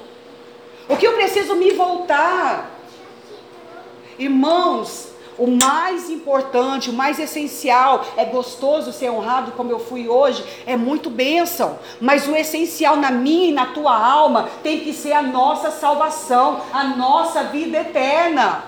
[0.89, 2.71] O que eu preciso me voltar?
[4.17, 10.45] Irmãos, o mais importante, o mais essencial, é gostoso ser honrado como eu fui hoje,
[10.67, 11.79] é muito bênção.
[12.01, 16.61] Mas o essencial na minha e na tua alma tem que ser a nossa salvação,
[16.73, 18.65] a nossa vida eterna.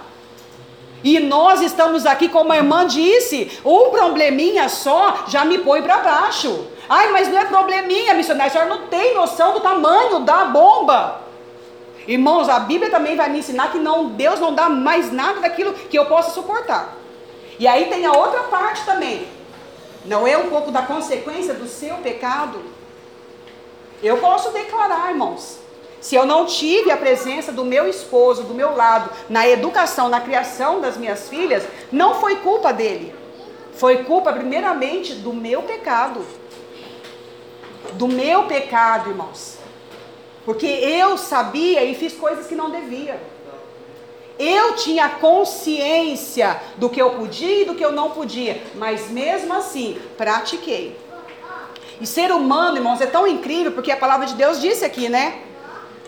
[1.04, 5.98] E nós estamos aqui, como a irmã disse, um probleminha só já me põe para
[5.98, 6.71] baixo.
[6.88, 11.22] Ai, mas não é probleminha, missionária, a senhora não tem noção do tamanho da bomba.
[12.06, 15.72] Irmãos, a Bíblia também vai me ensinar que não, Deus não dá mais nada daquilo
[15.72, 16.96] que eu possa suportar.
[17.58, 19.26] E aí tem a outra parte também.
[20.04, 22.60] Não é um pouco da consequência do seu pecado?
[24.02, 25.58] Eu posso declarar, irmãos,
[26.00, 30.20] se eu não tive a presença do meu esposo do meu lado na educação, na
[30.20, 33.14] criação das minhas filhas, não foi culpa dele.
[33.74, 36.26] Foi culpa primeiramente do meu pecado.
[37.94, 39.58] Do meu pecado, irmãos.
[40.44, 43.20] Porque eu sabia e fiz coisas que não devia.
[44.38, 49.52] Eu tinha consciência do que eu podia e do que eu não podia, mas mesmo
[49.54, 50.98] assim, pratiquei.
[52.00, 55.42] E ser humano, irmãos, é tão incrível, porque a palavra de Deus disse aqui, né?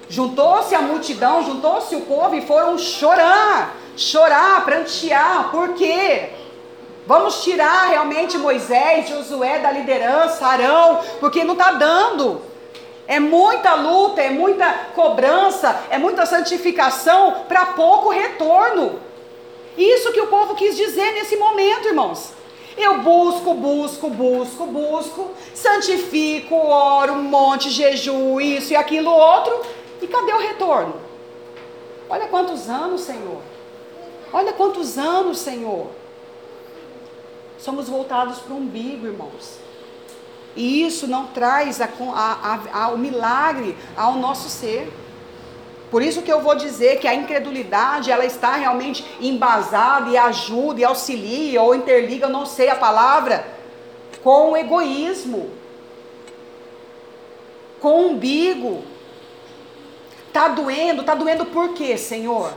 [0.08, 5.50] Juntou-se a multidão, juntou-se o povo e foram chorar, chorar, prantear.
[5.50, 6.30] Por quê?
[7.06, 12.40] Vamos tirar realmente Moisés, Josué da liderança, Arão, porque não está dando.
[13.06, 18.98] É muita luta, é muita cobrança, é muita santificação para pouco retorno.
[19.76, 22.32] Isso que o povo quis dizer nesse momento, irmãos.
[22.76, 29.62] Eu busco, busco, busco, busco, santifico, oro, um monte, jejum, isso e aquilo outro,
[30.00, 30.94] e cadê o retorno?
[32.08, 33.40] Olha quantos anos, Senhor.
[34.32, 35.88] Olha quantos anos, Senhor.
[37.64, 39.58] Somos voltados para o umbigo, irmãos.
[40.54, 44.92] E isso não traz a, a, a, o milagre ao nosso ser.
[45.90, 50.80] Por isso que eu vou dizer que a incredulidade, ela está realmente embasada e ajuda
[50.82, 53.46] e auxilia ou interliga, eu não sei a palavra,
[54.22, 55.48] com o egoísmo,
[57.80, 58.84] com o umbigo.
[60.34, 62.52] Tá doendo, tá doendo por quê, Senhor?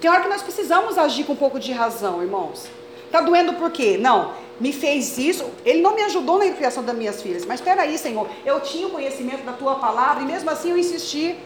[0.00, 2.79] Tem hora que nós precisamos agir com um pouco de razão, irmãos.
[3.10, 3.98] Tá doendo por quê?
[4.00, 7.82] Não, me fez isso, ele não me ajudou na criação das minhas filhas, mas espera
[7.82, 11.36] aí, Senhor, eu tinha o conhecimento da tua palavra e mesmo assim eu insisti.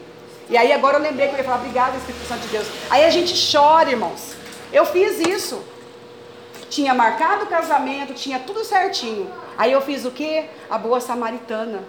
[0.51, 2.67] E aí agora eu lembrei que eu ia falar, obrigada, Espírito Santo de Deus.
[2.91, 4.35] Aí a gente chora, irmãos.
[4.73, 5.63] Eu fiz isso.
[6.69, 9.31] tinha marcado o casamento, tinha tudo certinho.
[9.57, 10.47] Aí eu fiz o quê?
[10.69, 11.85] A boa samaritana.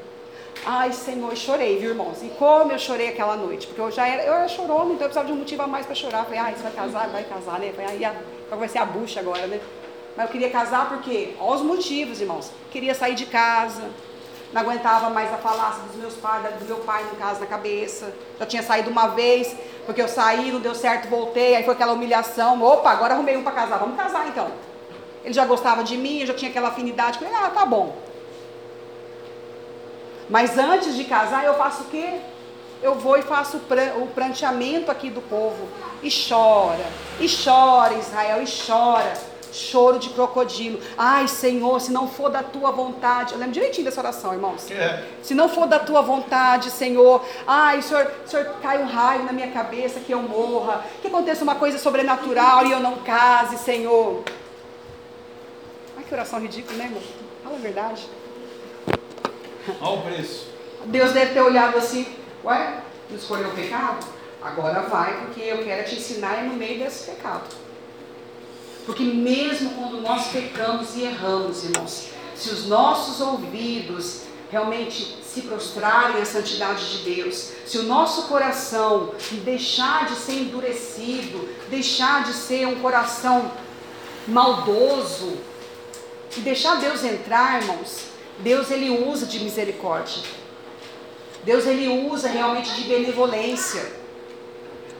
[0.65, 2.23] Ai, Senhor, chorei, viu, irmãos?
[2.23, 5.09] E como eu chorei aquela noite, porque eu já era, eu era chorona, então eu
[5.09, 6.23] precisava de um motivo a mais para chorar.
[6.23, 7.71] Falei, ai, você vai casar, vai casar, né?
[7.75, 8.15] Falei, aí a-
[8.55, 9.59] vai ser a bucha agora, né?
[10.17, 12.49] Mas eu queria casar porque, olha os motivos, irmãos.
[12.71, 13.83] Queria sair de casa,
[14.51, 18.11] não aguentava mais a falácia dos meus pais, do meu pai, no caso, na cabeça.
[18.39, 19.55] Já tinha saído uma vez,
[19.85, 22.59] porque eu saí, não deu certo, voltei, aí foi aquela humilhação.
[22.63, 24.47] Opa, agora arrumei um para casar, vamos casar então.
[25.23, 27.95] Ele já gostava de mim, eu já tinha aquela afinidade com ele, ah, tá bom.
[30.29, 32.15] Mas antes de casar, eu faço o quê?
[32.81, 35.67] Eu vou e faço o pran- o pranteamento aqui do povo.
[36.03, 36.85] E chora,
[37.19, 39.13] e chora, Israel, e chora.
[39.51, 40.81] Choro de crocodilo.
[40.97, 43.31] Ai, Senhor, se não for da tua vontade.
[43.31, 44.69] Eu lembro direitinho dessa oração, irmãos.
[44.69, 45.01] É.
[45.23, 49.49] Se não for da tua vontade, Senhor, ai, Senhor, Senhor, cai um raio na minha
[49.51, 54.23] cabeça que eu morra, que aconteça uma coisa sobrenatural e eu não case, Senhor.
[55.97, 57.01] Ai, que oração ridícula, né, irmão?
[57.41, 58.09] Fala a verdade.
[59.81, 60.47] Olha o preço.
[60.85, 62.05] Deus deve ter olhado assim,
[62.43, 64.05] ué, não escolheu o pecado?
[64.41, 67.43] Agora vai, porque eu quero te ensinar no meio desse pecado.
[68.85, 74.21] Porque mesmo quando nós pecamos e erramos, irmãos, se os nossos ouvidos
[74.51, 81.49] realmente se prostrarem à santidade de Deus, se o nosso coração deixar de ser endurecido,
[81.69, 83.51] deixar de ser um coração
[84.27, 85.35] maldoso,
[86.37, 90.23] e deixar Deus entrar, irmãos, Deus ele usa de misericórdia.
[91.43, 94.05] Deus ele usa realmente de benevolência.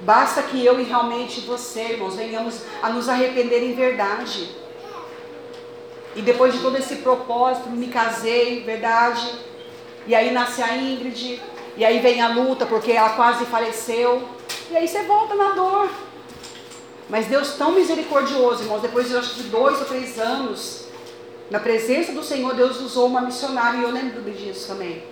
[0.02, 4.50] Basta que eu e realmente você, irmãos, venhamos a nos arrepender em verdade.
[6.16, 9.28] E depois de todo esse propósito, me casei, verdade?
[10.08, 11.42] E aí nasce a Ingrid,
[11.76, 14.24] e aí vem a luta porque ela quase faleceu.
[14.70, 15.90] E aí você volta na dor.
[17.10, 20.85] Mas Deus tão misericordioso, irmãos, depois de, acho dois ou três anos,
[21.50, 25.04] na presença do Senhor, Deus usou uma missionária, e eu lembro disso também.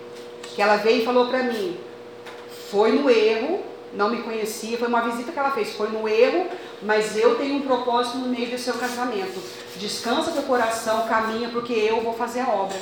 [0.42, 1.76] Que ela veio e falou para mim,
[2.70, 3.62] foi no erro,
[3.92, 6.48] não me conhecia, foi uma visita que ela fez, foi no erro,
[6.82, 9.40] mas eu tenho um propósito no meio do seu casamento.
[9.76, 12.78] Descansa teu coração, caminha, porque eu vou fazer a obra.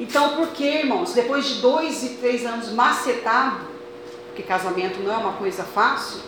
[0.00, 3.60] Então, por que, irmãos, depois de dois e três anos macetado,
[4.26, 6.20] porque casamento não é uma coisa fácil,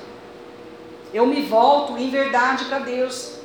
[1.13, 3.44] eu me volto em verdade para Deus.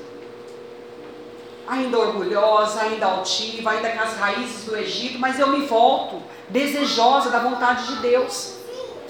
[1.70, 6.20] Ainda orgulhosa, ainda altiva, ainda com as raízes do Egito, mas eu me volto
[6.50, 8.56] desejosa da vontade de Deus.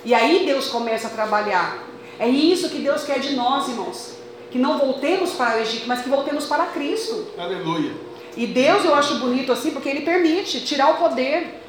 [0.04, 1.88] E aí Deus começa a trabalhar.
[2.20, 4.18] É isso que Deus quer de nós, irmãos.
[4.52, 7.28] Que não voltemos para o Egito, mas que voltemos para Cristo.
[7.38, 7.94] Aleluia.
[8.36, 11.62] E Deus eu acho bonito assim, porque Ele permite tirar o poder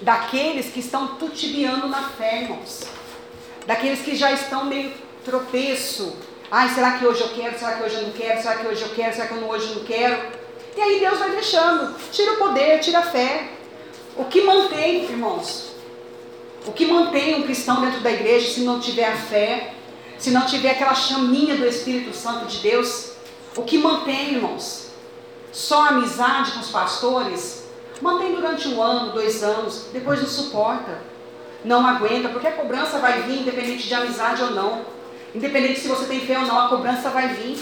[0.00, 2.82] daqueles que estão tutibiando na fé, irmãos.
[3.66, 4.92] Daqueles que já estão meio
[5.24, 6.16] tropeço.
[6.50, 7.58] Ai, será que hoje eu quero?
[7.58, 8.40] Será que hoje eu não quero?
[8.40, 9.14] Será que hoje eu quero?
[9.14, 10.22] Será que hoje eu não quero?
[10.76, 11.94] E aí Deus vai deixando.
[12.12, 13.48] Tira o poder, tira a fé.
[14.16, 15.72] O que mantém, irmãos?
[16.64, 19.74] O que mantém um cristão dentro da igreja se não tiver a fé?
[20.18, 23.12] Se não tiver aquela chaminha do Espírito Santo de Deus?
[23.56, 24.90] O que mantém, irmãos?
[25.52, 27.64] Só a amizade com os pastores?
[28.00, 31.00] Mantém durante um ano, dois anos, depois não suporta.
[31.64, 34.95] Não aguenta, porque a cobrança vai vir, independente de amizade ou não.
[35.36, 37.58] Independente se você tem fé ou não, a cobrança vai vir.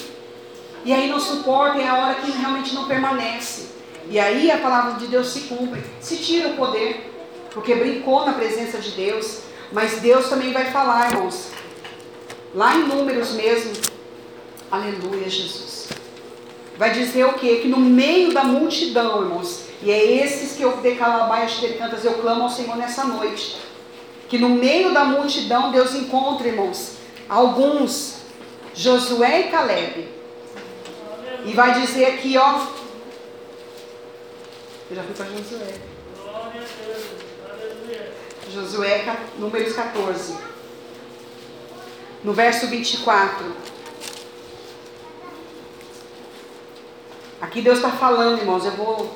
[0.84, 3.70] E aí não suporta, é a hora que realmente não permanece.
[4.08, 5.82] E aí a palavra de Deus se cumpre.
[6.00, 7.12] Se tira o poder,
[7.50, 9.40] porque brincou na presença de Deus.
[9.72, 11.48] Mas Deus também vai falar, irmãos.
[12.54, 13.72] Lá em Números mesmo.
[14.70, 15.88] Aleluia, Jesus.
[16.78, 17.56] Vai dizer o quê?
[17.56, 19.64] Que no meio da multidão, irmãos.
[19.82, 23.56] E é esses que eu decalabai as cantas, eu clamo ao Senhor nessa noite.
[24.28, 26.93] Que no meio da multidão Deus encontra, irmãos,
[27.28, 28.16] alguns,
[28.74, 30.08] Josué e Caleb.
[31.44, 32.66] E vai dizer aqui, ó.
[34.90, 35.74] Eu já fui para Josué.
[38.52, 40.36] Josué, números 14.
[42.22, 43.52] No verso 24.
[47.40, 49.14] Aqui Deus está falando, irmãos, eu vou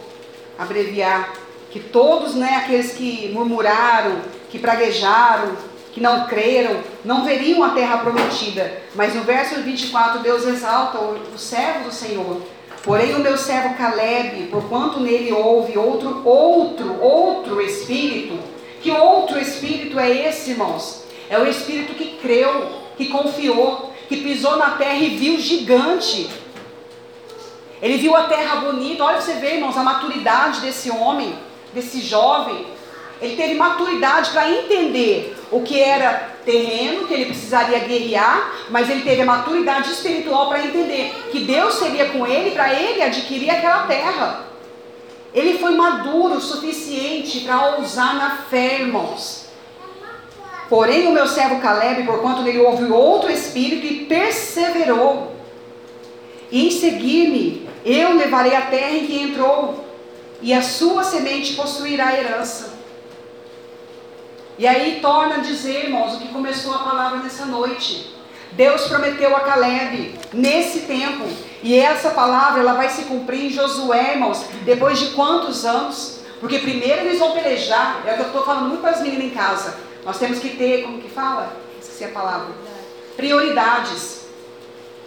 [0.58, 1.32] abreviar.
[1.70, 5.56] Que todos, né, aqueles que murmuraram, que praguejaram,
[5.98, 8.82] que não creram, não veriam a terra prometida.
[8.94, 12.40] Mas no verso 24, Deus exalta o, servo do Senhor.
[12.84, 18.38] Porém, o meu servo Caleb, porquanto nele houve outro, outro, outro espírito.
[18.80, 21.02] Que outro espírito é esse, irmãos?
[21.28, 26.30] É o espírito que creu, que confiou, que pisou na terra e viu gigante.
[27.82, 29.02] Ele viu a terra bonita.
[29.02, 31.34] Olha você vê, irmãos, a maturidade desse homem,
[31.74, 32.77] desse jovem.
[33.20, 39.02] Ele teve maturidade para entender o que era terreno, que ele precisaria guerrear, mas ele
[39.02, 43.86] teve a maturidade espiritual para entender que Deus seria com ele para ele adquirir aquela
[43.86, 44.44] terra.
[45.34, 49.46] Ele foi maduro o suficiente para ousar na fé, irmãos.
[50.68, 55.34] Porém, o meu servo Caleb, porquanto ele ouviu outro espírito e perseverou,
[56.50, 59.84] e em seguir-me, eu levarei a terra em que entrou,
[60.40, 62.77] e a sua semente possuirá a herança.
[64.58, 68.12] E aí torna a dizer, irmãos, o que começou a palavra nessa noite.
[68.52, 71.24] Deus prometeu a Caleb nesse tempo,
[71.62, 76.20] e essa palavra ela vai se cumprir em Josué, irmãos, depois de quantos anos?
[76.40, 79.26] Porque primeiro eles vão pelejar, é o que eu estou falando muito para as meninas
[79.26, 79.78] em casa.
[80.04, 81.52] Nós temos que ter, como que fala?
[81.80, 82.48] Esqueci a palavra.
[83.16, 84.26] Prioridades.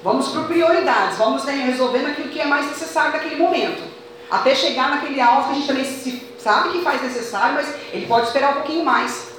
[0.04, 3.84] Vamos por prioridades, vamos né, resolvendo aquilo que é mais necessário naquele momento.
[4.30, 8.28] Até chegar naquele alvo que a gente também sabe que faz necessário, mas ele pode
[8.28, 9.31] esperar um pouquinho mais.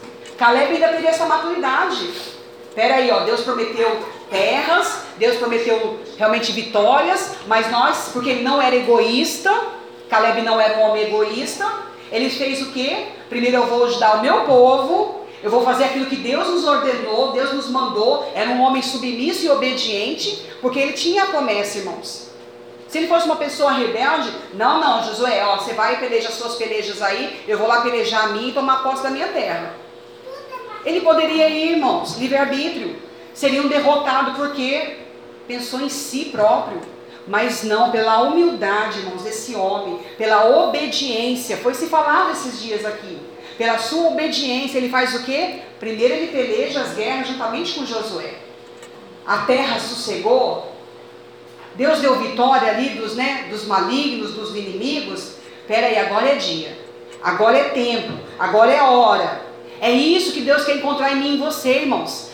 [0.42, 2.04] Caleb ainda teria essa maturidade.
[2.68, 3.96] Espera aí, ó, Deus prometeu
[4.28, 9.56] terras, Deus prometeu realmente vitórias, mas nós, porque ele não era egoísta,
[10.10, 11.64] Caleb não era um homem egoísta,
[12.10, 13.06] ele fez o quê?
[13.28, 17.30] Primeiro eu vou ajudar o meu povo, eu vou fazer aquilo que Deus nos ordenou,
[17.30, 22.32] Deus nos mandou, era um homem submisso e obediente, porque ele tinha a promessa, irmãos.
[22.88, 26.34] Se ele fosse uma pessoa rebelde, não, não, Josué, ó, você vai e peleja as
[26.34, 29.81] suas pelejas aí, eu vou lá pelejar a mim e tomar posse da minha terra.
[30.84, 32.96] Ele poderia ir, irmãos, livre-arbítrio.
[33.34, 34.98] Seria um derrotado porque
[35.46, 36.80] pensou em si próprio.
[37.26, 41.56] Mas não, pela humildade, irmãos, desse homem, pela obediência.
[41.56, 43.18] Foi se falado esses dias aqui.
[43.56, 45.60] Pela sua obediência, ele faz o quê?
[45.78, 48.34] Primeiro ele peleja as guerras juntamente com Josué.
[49.26, 50.72] A terra sossegou.
[51.74, 55.36] Deus deu vitória ali dos, né, dos malignos, dos inimigos.
[55.60, 56.76] Espera aí, agora é dia.
[57.22, 58.12] Agora é tempo.
[58.38, 59.51] Agora é hora.
[59.82, 62.30] É isso que Deus quer encontrar em mim e você, irmãos.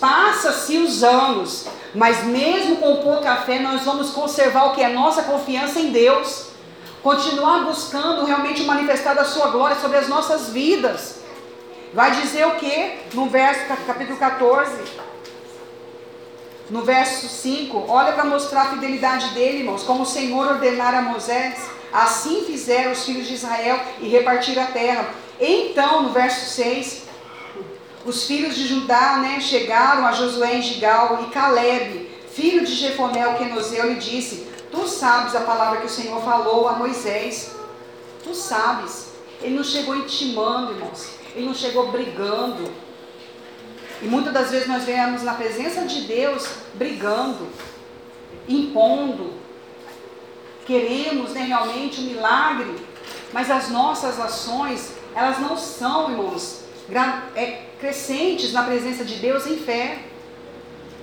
[0.00, 5.22] Passa-se os anos, mas mesmo com pouca fé, nós vamos conservar o que é nossa
[5.22, 6.48] confiança em Deus.
[7.00, 11.20] Continuar buscando realmente manifestar a sua glória sobre as nossas vidas.
[11.94, 12.98] Vai dizer o que?
[13.14, 14.72] No verso capítulo 14.
[16.68, 21.02] No verso 5, olha para mostrar a fidelidade dele, irmãos, como o Senhor ordenara a
[21.02, 21.54] Moisés,
[21.92, 25.27] assim fizeram os filhos de Israel e repartiram a terra.
[25.40, 27.04] Então, no verso 6,
[28.04, 33.26] os filhos de Judá né, chegaram a Josué em Gigal e Caleb, filho de Jefoné,
[33.28, 37.54] o Quenozeu, lhe disse: Tu sabes a palavra que o Senhor falou a Moisés.
[38.22, 39.08] Tu sabes.
[39.40, 41.08] Ele não chegou intimando, irmãos.
[41.34, 42.70] Ele não chegou brigando.
[44.02, 47.48] E muitas das vezes nós vemos na presença de Deus brigando,
[48.48, 49.32] impondo.
[50.66, 52.76] Queremos né, realmente um milagre,
[53.32, 56.60] mas as nossas ações, elas não são, irmãos,
[57.34, 59.98] é, crescentes na presença de Deus em fé.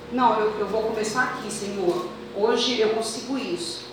[0.10, 2.08] Não, eu, eu vou começar aqui, Senhor.
[2.34, 3.84] Hoje eu consigo isso.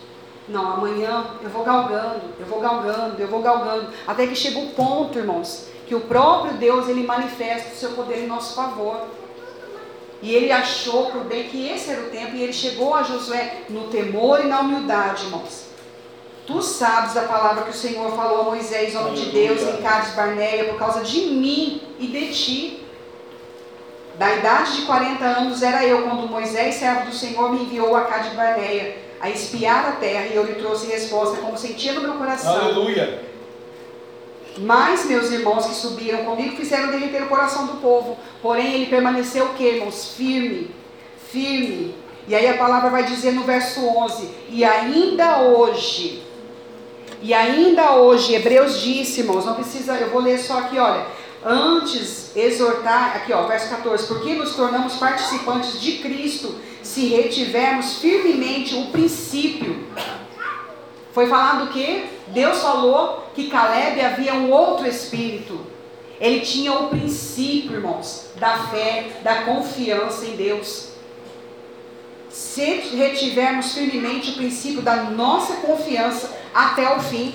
[0.48, 3.88] Não, amanhã eu vou galgando, eu vou galgando, eu vou galgando.
[4.06, 8.22] Até que chega o ponto, irmãos, que o próprio Deus ele manifesta o seu poder
[8.22, 9.08] em nosso favor.
[10.22, 13.64] E ele achou por bem que esse era o tempo, e ele chegou a Josué
[13.68, 15.71] no temor e na humildade, irmãos.
[16.46, 20.12] Tu sabes a palavra que o Senhor falou a Moisés, homem de Deus, em Cades
[20.14, 22.86] Barneia, por causa de mim e de ti.
[24.18, 28.02] Da idade de 40 anos era eu, quando Moisés, servo do Senhor, me enviou a
[28.02, 32.14] Cades Barneia, a espiar a terra, e eu lhe trouxe resposta, como sentia no meu
[32.14, 32.56] coração.
[32.56, 33.22] Aleluia.
[34.58, 38.18] Mas meus irmãos que subiram comigo fizeram derreter o coração do povo.
[38.42, 40.14] Porém, ele permaneceu o que, irmãos?
[40.16, 40.70] Firme,
[41.30, 41.94] firme.
[42.28, 46.22] E aí a palavra vai dizer no verso 11: E ainda hoje,
[47.22, 51.06] e ainda hoje, Hebreus disse, irmãos, não precisa, eu vou ler só aqui, olha.
[51.44, 58.74] Antes exortar, aqui ó, verso 14, porque nos tornamos participantes de Cristo, se retivermos firmemente
[58.74, 59.86] o princípio.
[61.12, 62.06] Foi falado que?
[62.28, 65.60] Deus falou que Caleb havia um outro espírito.
[66.20, 70.91] Ele tinha o princípio, irmãos, da fé, da confiança em Deus.
[72.32, 72.64] Se
[72.96, 77.34] retivermos firmemente o princípio da nossa confiança até o fim.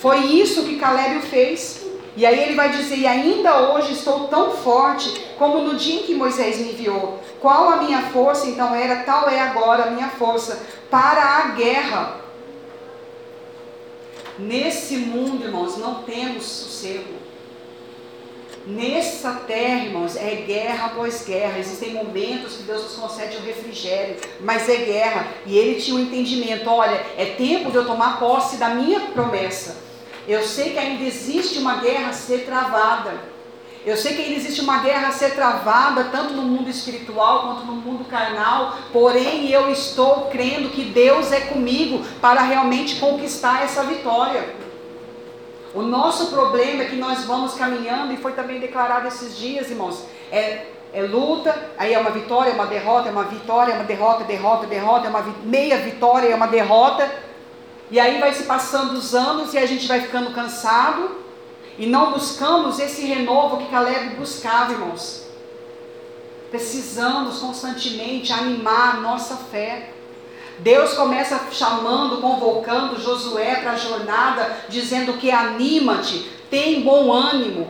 [0.00, 1.86] Foi isso que Caleb fez.
[2.16, 5.08] E aí ele vai dizer: E ainda hoje estou tão forte
[5.38, 7.22] como no dia em que Moisés me enviou.
[7.40, 12.20] Qual a minha força então era, tal é agora a minha força para a guerra.
[14.38, 17.25] Nesse mundo, irmãos, não temos sossego.
[18.66, 21.60] Nessa terra, irmãos, é guerra após guerra.
[21.60, 25.28] Existem momentos que Deus nos concede o um refrigério, mas é guerra.
[25.46, 28.98] E ele tinha o um entendimento: olha, é tempo de eu tomar posse da minha
[28.98, 29.76] promessa.
[30.26, 33.36] Eu sei que ainda existe uma guerra a ser travada.
[33.84, 37.66] Eu sei que ainda existe uma guerra a ser travada, tanto no mundo espiritual quanto
[37.66, 43.84] no mundo carnal, porém eu estou crendo que Deus é comigo para realmente conquistar essa
[43.84, 44.65] vitória.
[45.76, 50.06] O nosso problema é que nós vamos caminhando, e foi também declarado esses dias, irmãos,
[50.32, 53.84] é, é luta, aí é uma vitória, é uma derrota, é uma vitória, é uma
[53.84, 57.06] derrota, derrota, derrota, é uma meia vitória, é uma derrota.
[57.90, 61.10] E aí vai se passando os anos e a gente vai ficando cansado
[61.78, 65.26] e não buscamos esse renovo que Caleb buscava, irmãos.
[66.50, 69.90] Precisamos constantemente animar a nossa fé.
[70.58, 77.68] Deus começa chamando, convocando Josué para a jornada, dizendo que anima-te, tem bom ânimo.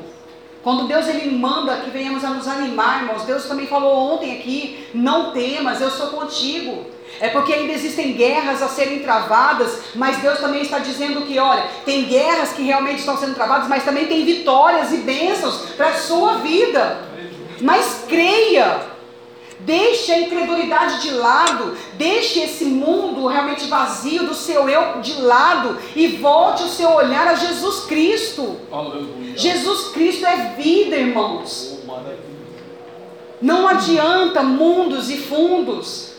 [0.63, 4.89] Quando Deus ele manda que venhamos a nos animar, irmãos, Deus também falou ontem aqui:
[4.93, 6.87] não temas, eu sou contigo.
[7.21, 11.65] É porque ainda existem guerras a serem travadas, mas Deus também está dizendo que, olha,
[11.85, 15.95] tem guerras que realmente estão sendo travadas, mas também tem vitórias e bênçãos para a
[15.95, 16.99] sua vida.
[17.61, 18.81] Mas creia,
[19.67, 25.77] Deixe a incredulidade de lado, deixe esse mundo realmente vazio do seu eu de lado
[25.97, 28.61] e volte o seu olhar a Jesus Cristo.
[28.71, 29.37] Aleluia.
[29.37, 31.81] Jesus Cristo é vida, irmãos.
[33.43, 36.13] Não adianta mundos e fundos.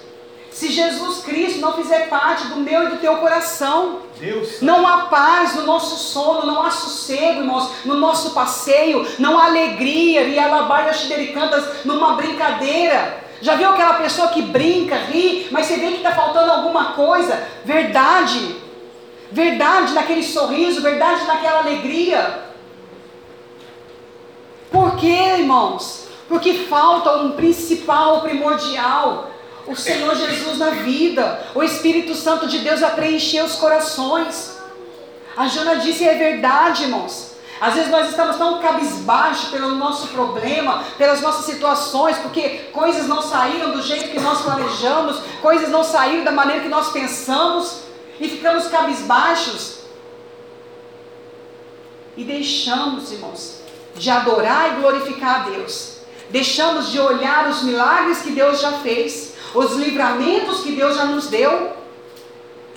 [0.51, 4.61] Se Jesus Cristo não fizer parte do meu e do teu coração, Deus.
[4.61, 9.45] não há paz no nosso sono, não há sossego, irmãos, no nosso passeio, não há
[9.45, 10.91] alegria, e alabaia
[11.33, 13.26] cantas numa brincadeira.
[13.41, 17.47] Já viu aquela pessoa que brinca, ri, mas você vê que está faltando alguma coisa?
[17.63, 18.55] Verdade.
[19.31, 22.45] Verdade naquele sorriso, verdade naquela alegria.
[24.71, 26.07] Por quê, irmãos?
[26.27, 29.31] Porque falta um principal, primordial.
[29.65, 31.45] O Senhor Jesus na vida.
[31.53, 34.57] O Espírito Santo de Deus a preencher os corações.
[35.35, 37.36] A Jana disse, é verdade, irmãos.
[37.59, 43.21] Às vezes nós estamos tão cabisbaixo pelo nosso problema, pelas nossas situações, porque coisas não
[43.21, 47.81] saíram do jeito que nós planejamos, coisas não saíram da maneira que nós pensamos,
[48.19, 49.77] e ficamos cabisbaixos.
[52.15, 53.61] E deixamos, irmãos,
[53.95, 55.97] de adorar e glorificar a Deus.
[56.29, 61.27] Deixamos de olhar os milagres que Deus já fez, os livramentos que Deus já nos
[61.27, 61.73] deu.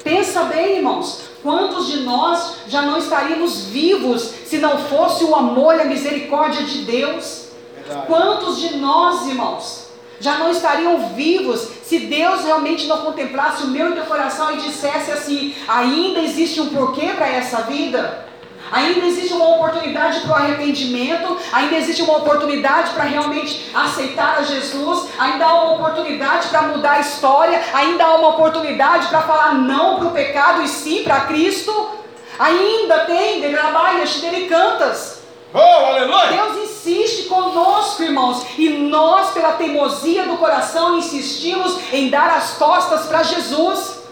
[0.05, 5.77] Pensa bem, irmãos, Quantos de nós já não estaríamos vivos se não fosse o amor
[5.77, 7.49] e a misericórdia de Deus?
[7.75, 8.07] Verdade.
[8.07, 9.87] Quantos de nós, irmãos,
[10.21, 14.59] já não estariam vivos se Deus realmente não contemplasse o meu e teu coração e
[14.59, 18.29] dissesse assim: ainda existe um porquê para essa vida?
[18.71, 24.43] Ainda existe uma oportunidade para o arrependimento, ainda existe uma oportunidade para realmente aceitar a
[24.43, 29.55] Jesus, ainda há uma oportunidade para mudar a história, ainda há uma oportunidade para falar
[29.55, 31.91] não para o pecado e sim para Cristo.
[32.39, 34.19] Ainda tem Degrabaias,
[34.49, 35.21] cantas.
[35.53, 36.29] Oh, aleluia!
[36.29, 43.05] Deus insiste conosco, irmãos, e nós, pela teimosia do coração, insistimos em dar as costas
[43.07, 44.05] para Jesus,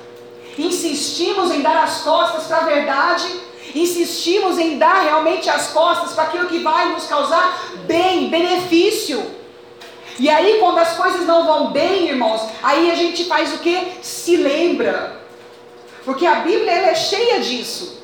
[0.59, 6.25] insistimos em dar as costas para a verdade insistimos em dar realmente as costas para
[6.25, 9.38] aquilo que vai nos causar bem, benefício.
[10.19, 13.99] E aí, quando as coisas não vão bem, irmãos, aí a gente faz o que?
[14.03, 15.21] Se lembra.
[16.05, 17.99] Porque a Bíblia é cheia disso.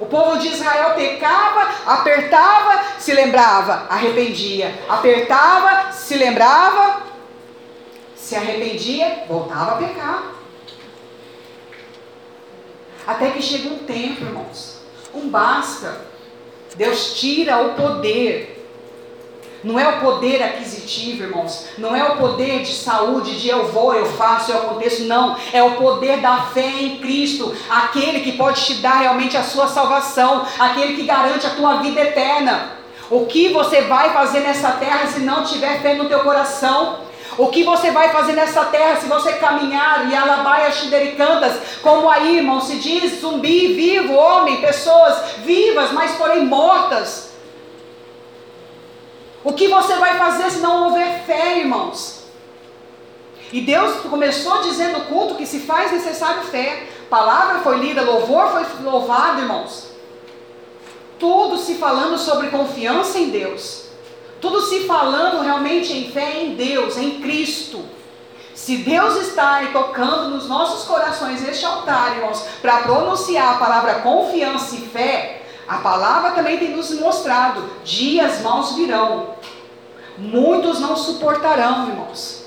[0.00, 4.74] O povo de Israel pecava, apertava, se lembrava, arrependia.
[4.88, 7.02] Apertava, se lembrava,
[8.16, 10.32] se arrependia, voltava a pecar.
[13.06, 14.80] Até que chega um tempo, irmãos,
[15.14, 16.00] um basta.
[16.74, 18.63] Deus tira o poder.
[19.64, 21.64] Não é o poder aquisitivo, irmãos.
[21.78, 25.04] Não é o poder de saúde, de eu vou, eu faço, eu aconteço.
[25.04, 25.36] Não.
[25.54, 27.56] É o poder da fé em Cristo.
[27.70, 30.46] Aquele que pode te dar realmente a sua salvação.
[30.58, 32.72] Aquele que garante a tua vida eterna.
[33.10, 36.98] O que você vai fazer nessa terra se não tiver fé no teu coração?
[37.38, 42.36] O que você vai fazer nessa terra se você caminhar e alabaia xidericantas, como aí,
[42.36, 47.33] irmão, se diz zumbi, vivo, homem, pessoas vivas, mas porém mortas?
[49.44, 52.24] O que você vai fazer se não houver fé, irmãos?
[53.52, 56.88] E Deus começou dizendo no culto que se faz necessário fé.
[57.10, 59.90] Palavra foi lida, louvor foi louvado, irmãos.
[61.18, 63.84] Tudo se falando sobre confiança em Deus.
[64.40, 67.84] Tudo se falando realmente em fé em Deus, em Cristo.
[68.54, 73.96] Se Deus está aí tocando nos nossos corações este altar, irmãos, para pronunciar a palavra
[73.96, 79.34] confiança e fé, a palavra também tem nos mostrado: dias maus virão.
[80.16, 82.44] Muitos não suportarão, irmãos.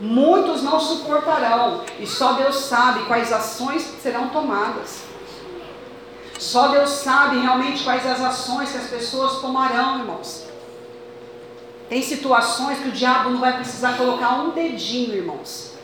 [0.00, 1.82] Muitos não suportarão.
[1.98, 5.02] E só Deus sabe quais ações serão tomadas.
[6.38, 10.44] Só Deus sabe realmente quais as ações que as pessoas tomarão, irmãos.
[11.88, 15.74] Tem situações que o diabo não vai precisar colocar um dedinho, irmãos.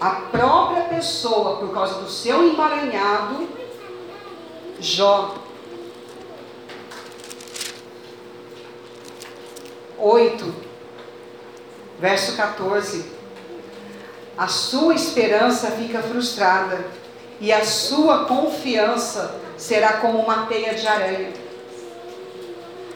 [0.00, 3.48] A própria pessoa, por causa do seu emaranhado,
[4.82, 5.36] Jó
[9.96, 10.52] 8,
[12.00, 13.04] verso 14.
[14.36, 16.84] A sua esperança fica frustrada
[17.40, 21.32] e a sua confiança será como uma teia de aranha.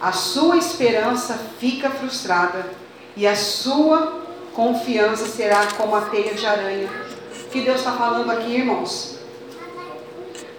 [0.01, 2.67] A sua esperança fica frustrada
[3.17, 6.91] e a sua confiança será como a teia de aranha.
[7.45, 9.16] O que Deus está falando aqui, irmãos?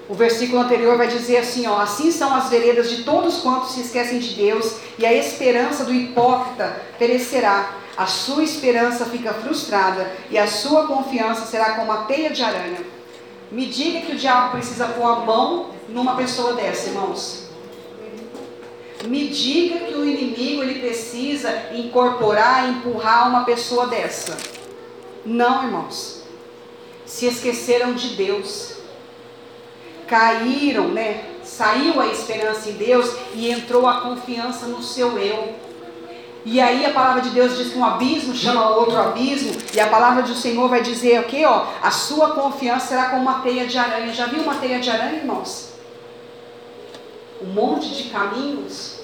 [0.10, 3.82] O versículo anterior vai dizer assim, ó, assim são as veredas de todos quantos se
[3.82, 7.74] esquecem de Deus, e a esperança do hipócrita perecerá.
[7.98, 12.80] A sua esperança fica frustrada e a sua confiança será como a teia de aranha.
[13.52, 17.48] Me diga que o diabo precisa pôr a mão numa pessoa dessa, irmãos.
[19.06, 24.38] Me diga que o inimigo ele precisa incorporar, empurrar uma pessoa dessa.
[25.26, 26.22] Não, irmãos.
[27.04, 28.77] Se esqueceram de Deus
[30.08, 31.24] caíram, né?
[31.44, 35.56] Saiu a esperança em Deus e entrou a confiança no seu eu.
[36.46, 39.88] E aí a palavra de Deus diz que um abismo chama outro abismo, e a
[39.88, 41.66] palavra do Senhor vai dizer o okay, ó?
[41.82, 44.14] A sua confiança será como uma teia de aranha.
[44.14, 45.74] Já viu uma teia de aranha, irmãos?
[47.42, 49.02] Um monte de caminhos.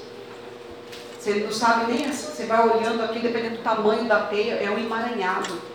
[1.20, 4.78] Você não sabe nem, você vai olhando aqui, dependendo do tamanho da teia, é um
[4.78, 5.73] emaranhado.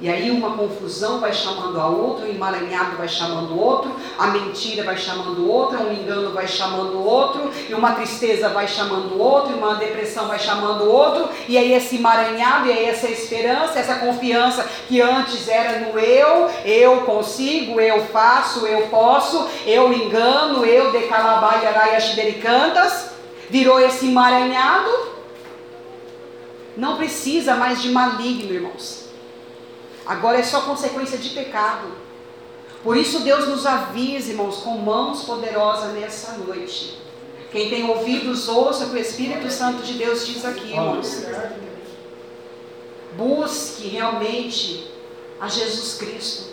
[0.00, 4.28] E aí uma confusão vai chamando a outra, um emaranhado vai chamando o outro, a
[4.28, 9.14] mentira vai chamando outra, um engano vai chamando o outro, e uma tristeza vai chamando
[9.14, 12.84] o outro, e uma depressão vai chamando o outro, e aí esse emaranhado, e aí
[12.86, 19.46] essa esperança, essa confiança que antes era no eu, eu consigo, eu faço, eu posso,
[19.66, 22.12] eu engano, eu decalabai araias
[22.42, 23.10] cantas,
[23.48, 24.90] virou esse emaranhado.
[26.76, 29.01] Não precisa mais de maligno, irmãos.
[30.06, 31.88] Agora é só consequência de pecado.
[32.82, 36.98] Por isso Deus nos avisa, irmãos, com mãos poderosas nessa noite.
[37.52, 41.24] Quem tem ouvidos, ouça o que o Espírito Santo de Deus diz aqui, irmãos.
[43.16, 44.90] Busque realmente
[45.40, 46.52] a Jesus Cristo.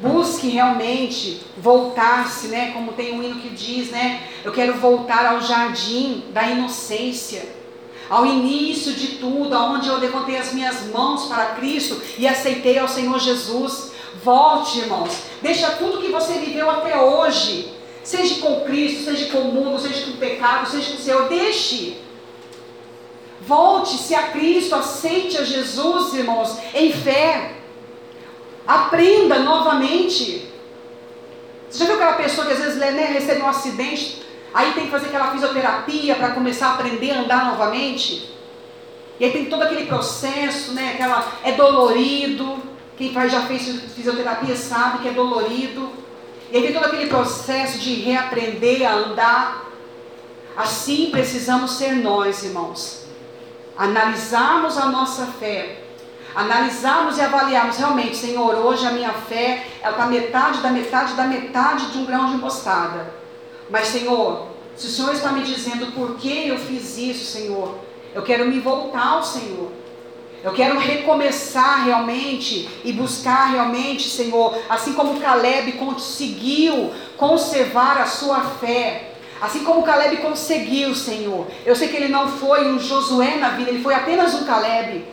[0.00, 2.72] Busque realmente voltar-se, né?
[2.72, 4.28] Como tem um hino que diz, né?
[4.44, 7.57] Eu quero voltar ao jardim da inocência
[8.08, 12.88] ao início de tudo, aonde eu levantei as minhas mãos para Cristo e aceitei ao
[12.88, 13.92] Senhor Jesus.
[14.24, 15.12] Volte, irmãos.
[15.42, 17.72] Deixa tudo que você viveu até hoje,
[18.02, 21.28] seja com Cristo, seja com o mundo, seja com o pecado, seja com o Senhor,
[21.28, 21.98] deixe.
[23.40, 27.54] Volte-se a Cristo, aceite a Jesus, irmãos, em fé.
[28.66, 30.48] Aprenda novamente.
[31.70, 34.22] Você já viu aquela pessoa que às vezes né, recebe um acidente,
[34.52, 38.34] Aí tem que fazer aquela fisioterapia para começar a aprender a andar novamente.
[39.20, 40.92] E aí tem todo aquele processo, né?
[40.94, 42.62] Aquela, é dolorido.
[42.96, 43.62] Quem faz, já fez
[43.94, 45.90] fisioterapia sabe que é dolorido.
[46.50, 49.64] E aí tem todo aquele processo de reaprender a andar.
[50.56, 53.06] Assim precisamos ser nós, irmãos.
[53.76, 55.84] Analisarmos a nossa fé.
[56.34, 61.90] Analisarmos e avaliarmos realmente, Senhor, hoje a minha fé está metade da metade da metade
[61.90, 63.17] de um grão de mostarda.
[63.70, 67.74] Mas, Senhor, se o Senhor está me dizendo por que eu fiz isso, Senhor,
[68.14, 69.70] eu quero me voltar ao Senhor.
[70.42, 78.40] Eu quero recomeçar realmente e buscar realmente, Senhor, assim como Caleb conseguiu conservar a sua
[78.42, 81.48] fé, assim como Caleb conseguiu, Senhor.
[81.66, 85.04] Eu sei que ele não foi um Josué na vida, ele foi apenas um Caleb.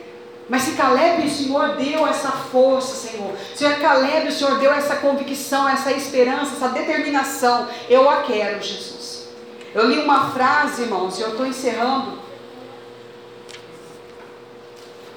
[0.47, 3.33] Mas se Caleb, o Senhor deu essa força, Senhor.
[3.55, 7.67] Se Caleb, o Senhor deu essa convicção, essa esperança, essa determinação.
[7.89, 9.27] Eu a quero, Jesus.
[9.73, 12.19] Eu li uma frase, irmãos, e eu estou encerrando.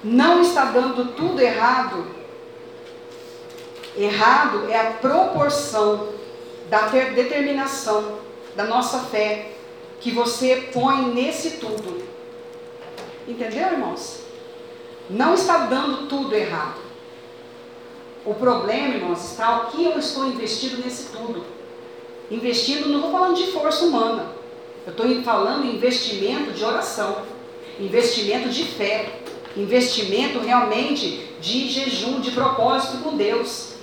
[0.02, 2.06] Não está dando tudo errado.
[3.96, 6.09] Errado é a proporção
[6.70, 8.18] da determinação,
[8.56, 9.52] da nossa fé,
[10.00, 12.02] que você põe nesse tudo.
[13.26, 14.27] Entendeu, irmãos?
[15.10, 16.80] Não está dando tudo errado.
[18.24, 21.44] O problema, irmãos, está o que eu estou investindo nesse tudo.
[22.30, 24.26] Investindo, não estou falando de força humana.
[24.86, 27.22] Eu estou falando investimento de oração,
[27.78, 29.20] investimento de fé,
[29.56, 33.74] investimento realmente de jejum, de propósito com Deus.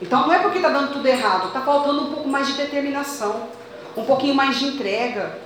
[0.00, 3.48] Então não é porque está dando tudo errado, está faltando um pouco mais de determinação,
[3.96, 5.38] um pouquinho mais de entrega.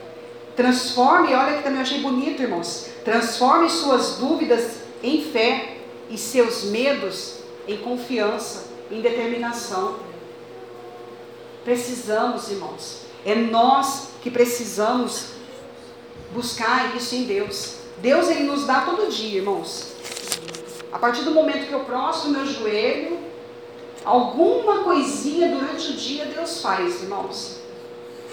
[0.61, 2.91] Transforme, olha que também eu achei bonito, irmãos.
[3.03, 5.79] Transforme suas dúvidas em fé
[6.11, 9.97] e seus medos em confiança, em determinação.
[11.65, 13.07] precisamos, irmãos.
[13.25, 15.29] É nós que precisamos
[16.35, 17.77] buscar isso em Deus.
[17.97, 19.95] Deus ele nos dá todo dia, irmãos.
[20.93, 23.19] A partir do momento que eu prostro meu joelho,
[24.05, 27.60] alguma coisinha durante o dia Deus faz, irmãos.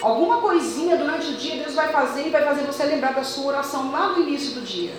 [0.02, 3.48] Alguma coisinha durante o dia Deus vai fazer e vai fazer você lembrar da sua
[3.48, 4.94] oração lá no início do dia.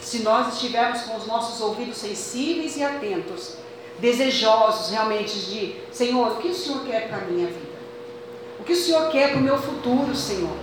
[0.00, 3.54] Se nós estivermos com os nossos ouvidos sensíveis e atentos,
[3.98, 7.76] desejosos realmente de, Senhor, o que o Senhor quer para a minha vida?
[8.60, 10.56] O que o Senhor quer para o meu futuro, Senhor?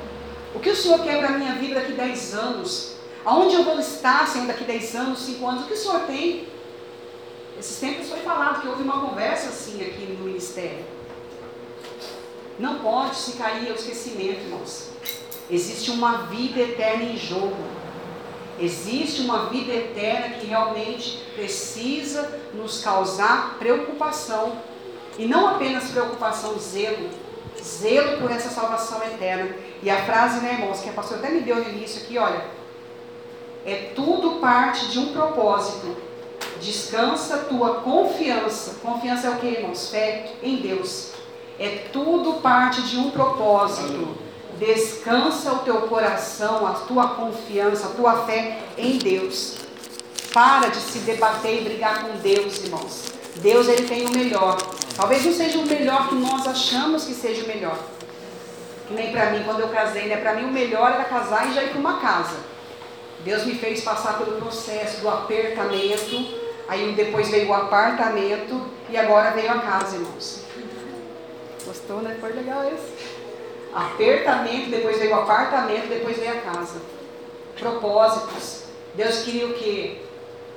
[0.53, 2.95] O que o Senhor quer para a minha vida daqui 10 anos?
[3.26, 5.64] Aonde eu vou estar, Senhor, daqui 10 anos, 5 anos?
[5.64, 6.48] O que o Senhor tem?
[7.60, 10.85] Esses tempos foi falado que houve uma conversa assim aqui no ministério.
[12.59, 14.89] Não pode se cair ao esquecimento, irmãos.
[15.49, 17.57] Existe uma vida eterna em jogo.
[18.59, 24.53] Existe uma vida eterna que realmente precisa nos causar preocupação.
[25.17, 27.09] E não apenas preocupação, zelo.
[27.61, 29.49] Zelo por essa salvação eterna.
[29.81, 32.45] E a frase, né, irmãos, que a pastora até me deu no início aqui, olha.
[33.65, 35.95] É tudo parte de um propósito.
[36.61, 38.75] Descansa tua confiança.
[38.81, 39.89] Confiança é o que, irmãos?
[39.89, 41.12] Fé em Deus.
[41.59, 44.15] É tudo parte de um propósito.
[44.57, 49.57] Descansa o teu coração, a tua confiança, a tua fé em Deus.
[50.34, 53.13] Para de se debater e brigar com Deus, irmãos.
[53.35, 54.57] Deus ele tem o melhor.
[54.95, 57.77] Talvez não seja o melhor que nós achamos que seja o melhor.
[58.88, 60.17] Que nem para mim, quando eu casei, né?
[60.17, 62.35] Para mim o melhor era casar e já ir para uma casa.
[63.23, 66.27] Deus me fez passar pelo processo do apertamento,
[66.67, 70.42] aí depois veio o apartamento e agora veio a casa, irmãos.
[71.65, 72.18] Gostou, né?
[72.19, 73.23] Foi legal esse.
[73.73, 76.81] Apertamento, depois veio o apartamento, depois veio a casa.
[77.57, 78.64] Propósitos.
[78.94, 80.02] Deus queria o quê?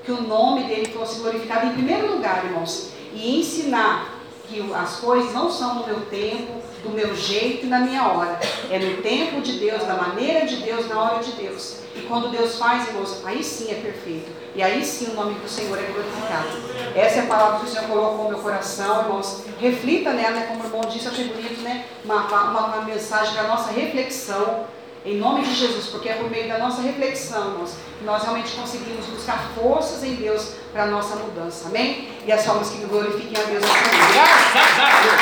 [0.04, 2.90] Que o nome dele fosse glorificado em primeiro lugar, irmãos.
[3.14, 7.80] E ensinar que as coisas não são no meu tempo, do meu jeito e na
[7.80, 8.38] minha hora.
[8.70, 11.78] É no tempo de Deus, na maneira de Deus, na hora de Deus.
[11.94, 14.30] E quando Deus faz, irmãos, aí sim é perfeito.
[14.56, 16.48] E aí sim o nome do Senhor é glorificado.
[16.94, 19.42] Essa é a palavra que o Senhor colocou no meu coração, irmãos.
[19.60, 20.46] Reflita nela, né?
[20.48, 21.84] como o irmão disse, achei bonito, né?
[22.02, 24.64] Uma, uma, uma mensagem para a nossa reflexão.
[25.04, 28.50] Em nome de Jesus, porque é por meio da nossa reflexão, irmãos, que nós realmente
[28.52, 31.68] conseguimos buscar forças em Deus para a nossa mudança.
[31.68, 32.08] Amém?
[32.26, 33.62] E as formas que glorifiquem a Deus.
[33.62, 35.20] Graças a Deus.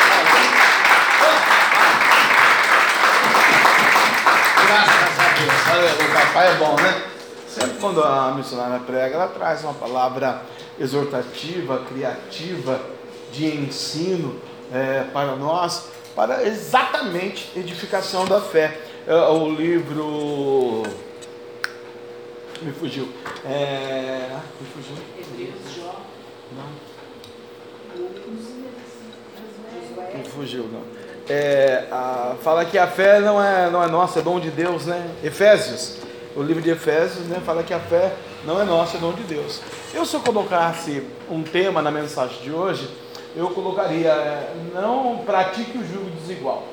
[4.69, 6.09] Graças a Deus.
[6.09, 7.14] O papai é bom, né?
[7.81, 10.43] Quando a missionária prega, ela traz uma palavra
[10.79, 12.81] exortativa, criativa,
[13.33, 14.41] de ensino
[14.73, 18.81] é, para nós, para exatamente edificação da fé.
[19.07, 20.83] É, o livro.
[22.63, 23.09] Me fugiu.
[23.45, 24.31] É...
[24.61, 24.97] Me fugiu.
[26.57, 26.85] Não.
[30.19, 34.23] Me fugiu, não é, a, fala que a fé não é, não é nossa, é
[34.23, 35.11] dom de Deus, né?
[35.23, 35.99] Efésios,
[36.37, 39.23] o livro de Efésios, né, fala que a fé não é nossa, é dom de
[39.23, 39.61] Deus.
[39.93, 42.89] Eu, se eu colocasse um tema na mensagem de hoje,
[43.37, 46.65] eu colocaria: é, não pratique o jugo desigual.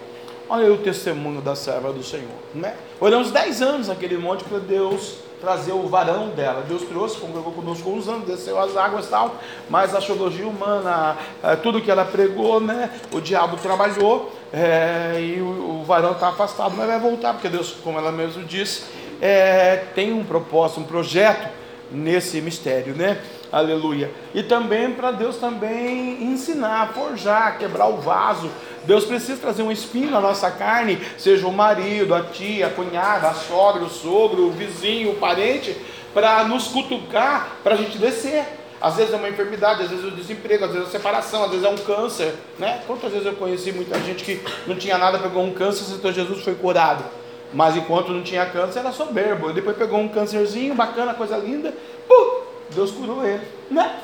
[0.50, 2.76] Olha aí o testemunho da serva do Senhor, né?
[3.00, 6.64] Oramos 10 anos naquele monte para Deus trazer o varão dela.
[6.68, 9.36] Deus trouxe, congregou conosco uns anos, desceu as águas e tal,
[9.70, 12.92] mas a teologia humana, é, tudo que ela pregou, né?
[13.12, 17.76] O diabo trabalhou é, e o, o varão está afastado, mas vai voltar, porque Deus,
[17.84, 18.84] como ela mesmo disse,
[19.22, 21.48] é, tem um propósito, um projeto
[21.92, 23.22] nesse mistério, né?
[23.52, 24.10] Aleluia.
[24.34, 28.50] E também para Deus também ensinar, forjar, quebrar o vaso.
[28.86, 33.28] Deus precisa trazer um espinho na nossa carne, seja o marido, a tia, a cunhada,
[33.28, 35.76] a sogra, o sogro, o vizinho, o parente,
[36.14, 38.44] para nos cutucar, para a gente descer.
[38.80, 41.44] Às vezes é uma enfermidade, às vezes é um desemprego, às vezes é uma separação,
[41.44, 42.82] às vezes é um câncer, né?
[42.88, 46.44] Quantas vezes eu conheci muita gente que não tinha nada, pegou um câncer, aceitou Jesus,
[46.44, 47.21] foi curado.
[47.54, 49.52] Mas enquanto não tinha câncer, era soberbo.
[49.52, 51.74] Depois pegou um câncerzinho, bacana, coisa linda,
[52.08, 52.42] pum,
[52.74, 54.00] Deus curou ele, né?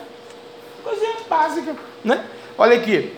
[0.83, 2.25] Coisinha básica, né?
[2.57, 3.13] Olha aqui.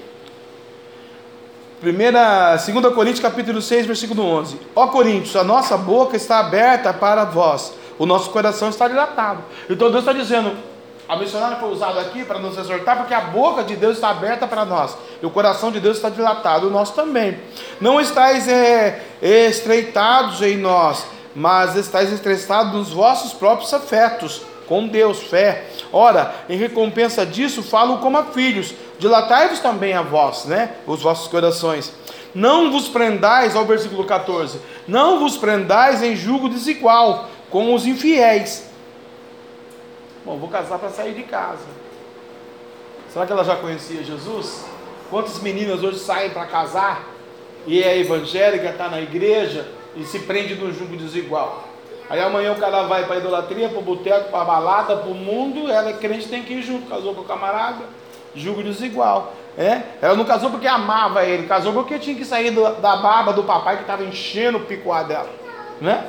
[1.80, 4.60] Primeira, 2 Coríntios capítulo 6, versículo 11.
[4.76, 9.43] Ó Coríntios, a nossa boca está aberta para vós, o nosso coração está dilatado.
[9.69, 10.51] Então Deus está dizendo,
[11.10, 14.45] a missionária foi usada aqui para nos exortar, porque a boca de Deus está aberta
[14.45, 17.40] para nós, e o coração de Deus está dilatado, o nosso também.
[17.81, 25.23] Não estáis é, estreitados em nós, mas estáis estreitados nos vossos próprios afetos com Deus,
[25.23, 25.65] fé.
[25.91, 30.73] Ora, em recompensa disso, falo como a filhos, dilatai-vos também a vós, né?
[30.86, 31.91] Os vossos corações.
[32.36, 38.68] Não vos prendais, ao versículo 14, não vos prendais em julgo desigual com os infiéis.
[40.30, 41.65] Bom, vou casar para sair de casa.
[43.11, 44.64] Será que ela já conhecia Jesus?
[45.10, 47.03] Quantas meninas hoje saem para casar
[47.65, 51.64] e é evangélica, está na igreja e se prende num jugo desigual.
[52.07, 55.15] Aí amanhã o cara vai para idolatria, para o boteco, para a balada, para o
[55.15, 57.85] mundo, ela é crente, tem que ir junto, casou com o camarada,
[58.35, 59.34] jugo desigual.
[59.57, 59.81] É?
[59.99, 63.45] Ela não casou porque amava ele, casou porque tinha que sair do, da barba do
[63.45, 65.30] papai que estava enchendo o picoar dela.
[65.81, 66.06] Né?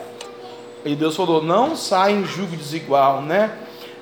[0.84, 3.50] E Deus falou: não sai em jugo desigual, né?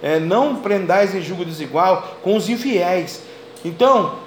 [0.02, 3.22] É, não prendais em jugo desigual com os infiéis.
[3.64, 4.18] Então,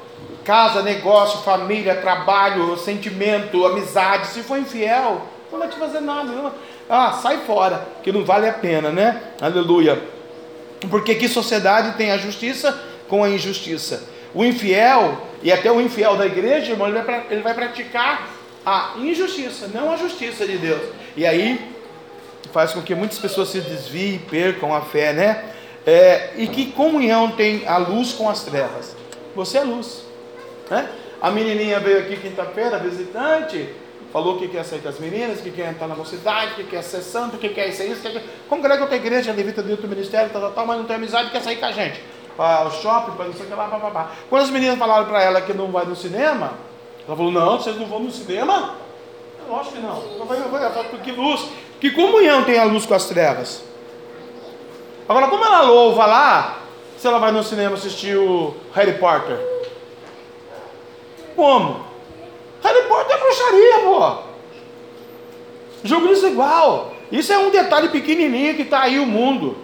[0.43, 6.31] casa, negócio, família, trabalho, sentimento, amizade, se for infiel, não vai te fazer nada.
[6.31, 6.51] Não.
[6.89, 9.21] Ah, sai fora, que não vale a pena, né?
[9.39, 10.01] Aleluia.
[10.89, 12.77] Porque que sociedade tem a justiça
[13.07, 14.03] com a injustiça?
[14.33, 18.29] O infiel, e até o infiel da igreja, irmão, ele vai, ele vai praticar
[18.65, 20.81] a injustiça, não a justiça de Deus.
[21.15, 21.59] E aí
[22.51, 25.43] faz com que muitas pessoas se desviem, percam a fé, né?
[25.85, 28.95] É, e que comunhão tem a luz com as trevas?
[29.35, 30.03] Você é luz.
[30.69, 30.89] Né?
[31.21, 33.69] A menininha veio aqui quinta-feira, visitante,
[34.11, 37.01] falou que quer sair com as meninas, que quer entrar na mocidade, que quer ser
[37.01, 38.23] santo, que quer isso, isso, que quer...
[38.49, 41.41] congrega outra igreja, levita dentro do ministério, tal, tal, tal, mas não tem amizade, quer
[41.41, 42.01] sair com a gente.
[42.37, 44.11] Para o shopping, para não sei o que lá, papapá.
[44.29, 46.53] Quando as meninas falaram para ela que não vai no cinema,
[47.07, 48.75] ela falou, não, vocês não vão no cinema?
[49.49, 50.03] Lógico que não.
[50.57, 51.45] Ela falou, que luz,
[51.79, 53.63] que comunhão tem a luz com as trevas?
[55.07, 56.61] Agora, como ela louva lá,
[56.97, 59.37] se ela vai no cinema assistir o Harry Potter?
[61.35, 61.85] Como?
[62.63, 64.31] Harry Potter é bruxaria, pô.
[65.83, 66.93] Jogo desigual.
[67.11, 69.57] Isso é um detalhe pequenininho que está aí o mundo.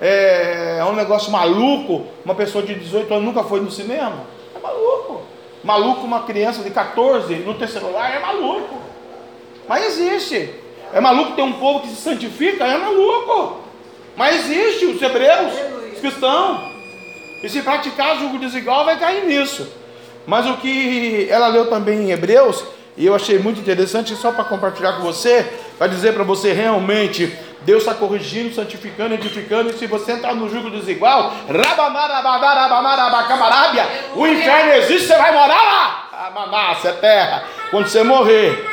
[0.00, 2.06] É, é um negócio maluco.
[2.24, 4.26] Uma pessoa de 18 anos nunca foi no cinema.
[4.56, 5.22] É maluco.
[5.62, 8.80] Maluco, uma criança de 14 não ter celular, é maluco.
[9.68, 10.52] Mas existe.
[10.92, 13.61] É maluco ter um povo que se santifica, é maluco.
[14.16, 15.52] Mas existe os hebreus,
[15.94, 16.72] os cristãos.
[17.42, 19.66] E se praticar jogo desigual, vai cair nisso.
[20.26, 22.64] Mas o que ela leu também em Hebreus,
[22.96, 27.36] e eu achei muito interessante, só para compartilhar com você, para dizer para você realmente,
[27.62, 31.32] Deus está corrigindo, santificando, edificando, e se você entrar no jugo desigual,
[34.14, 36.28] o inferno existe, você vai morar lá.
[36.28, 37.44] Amanácia, é terra.
[37.70, 38.64] Quando você morrer,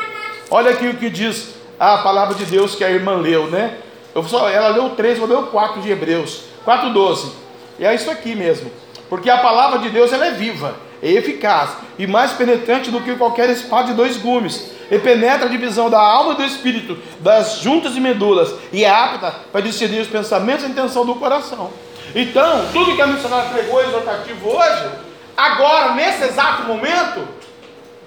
[0.51, 3.77] olha aqui o que diz a palavra de Deus que a irmã leu, né?
[4.13, 7.31] Eu só, ela leu 3, eu leu 4 de Hebreus, 4,12.
[7.77, 8.71] E é isso aqui mesmo.
[9.09, 13.15] Porque a palavra de Deus ela é viva, é eficaz e mais penetrante do que
[13.15, 14.71] qualquer espada de dois gumes.
[14.91, 18.89] E penetra a divisão da alma e do espírito, das juntas e medulas, e é
[18.89, 21.71] apta para discernir os pensamentos e a intenção do coração.
[22.15, 24.89] Então, tudo que a missionária pregou exortativo hoje,
[25.37, 27.27] agora, nesse exato momento,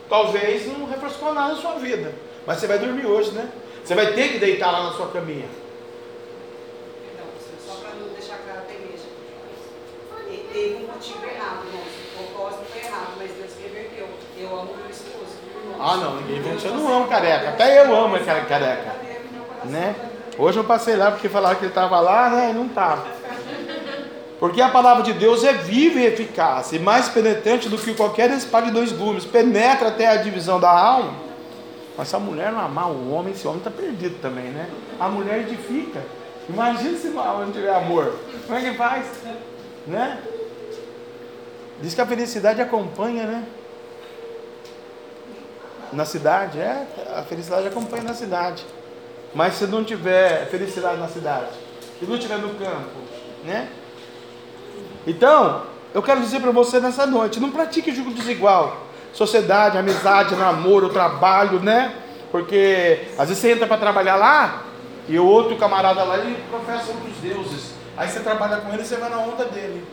[0.09, 2.13] talvez não refrescou nada na sua vida.
[2.45, 3.49] Mas você vai dormir hoje, né?
[3.85, 5.47] Você vai ter que deitar lá na sua caminha.
[7.65, 9.05] Só para não deixar claro para a igreja.
[10.53, 11.83] Teve um motivo errado, irmão.
[11.83, 14.07] O propósito foi errado, mas Deus reverteu.
[14.39, 15.37] Eu amo meu esposo.
[15.81, 16.71] Ah, não, ninguém inventou.
[16.71, 17.49] Eu não amo careca.
[17.49, 18.95] Até eu amo aquela careca.
[19.65, 19.95] Né?
[20.39, 22.53] Hoje eu passei lá porque falaram que ele estava lá, né?
[22.55, 23.07] Não estava.
[24.39, 28.29] Porque a palavra de Deus é viva e eficaz, e mais penetrante do que qualquer
[28.33, 31.15] espada de dois gumes, penetra até a divisão da alma.
[31.97, 34.69] Mas se a mulher não amar o homem, esse homem está perdido também, né?
[34.99, 36.03] A mulher edifica.
[36.49, 38.19] Imagina se não tiver amor.
[38.47, 39.07] Como é que faz?
[39.87, 40.19] Né?
[41.83, 43.45] Diz que a felicidade acompanha, né?
[45.93, 48.65] Na cidade, é, a felicidade acompanha na cidade.
[49.35, 51.51] Mas se não tiver felicidade na cidade,
[51.99, 53.01] se não tiver no campo,
[53.45, 53.69] né?
[55.05, 58.87] Então, eu quero dizer para você nessa noite, não pratique jogo desigual.
[59.13, 61.97] Sociedade, amizade, namoro, trabalho, né?
[62.31, 64.63] Porque às vezes você entra para trabalhar lá
[65.09, 67.73] e o outro camarada lá ele professa outros deuses.
[67.97, 69.85] Aí você trabalha com ele e você vai na onda dele.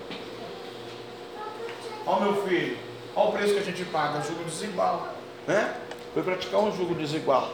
[2.09, 2.75] Ó meu filho,
[3.15, 5.09] ó o preço que a gente paga, jogo desigual,
[5.45, 5.75] né?
[6.11, 7.51] Foi praticar um jogo desigual.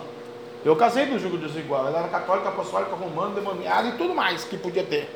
[0.64, 1.88] Eu casei no jogo desigual.
[1.88, 5.14] Ela era católica, apostólica, romana, demoniada e tudo mais que podia ter.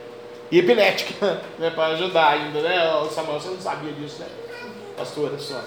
[0.51, 1.69] E epilética, né?
[1.69, 2.93] Para ajudar ainda, né?
[2.95, 4.27] Ô, Samuel, você não sabia disso, né?
[4.97, 5.61] Pastora só.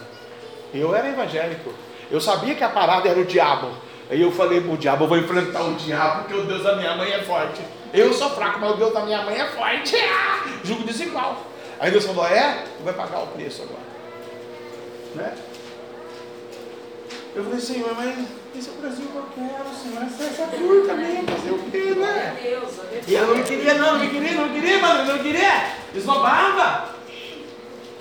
[0.74, 1.73] Eu era evangélico.
[2.11, 3.70] Eu sabia que a parada era o diabo.
[4.11, 6.94] Aí eu falei pro diabo, eu vou enfrentar o diabo, porque o Deus da minha
[6.94, 7.62] mãe é forte.
[7.94, 9.97] Eu sou fraco, mas o Deus da minha mãe é forte.
[10.05, 10.44] Ah!
[10.62, 11.51] Jugo desigual.
[11.82, 12.62] Aí Deus falou, é?
[12.78, 13.82] Tu vai pagar o preço agora.
[15.16, 15.34] Né?
[17.34, 18.18] Eu falei, Senhor, mas
[18.56, 20.04] esse é o Brasil que eu quero, Senhor.
[20.04, 22.36] Essa, essa cor também, fazer o quê, né?
[23.09, 25.74] E ela não queria, não, não queria, não queria, mano, não queria.
[25.92, 26.94] Esnobava.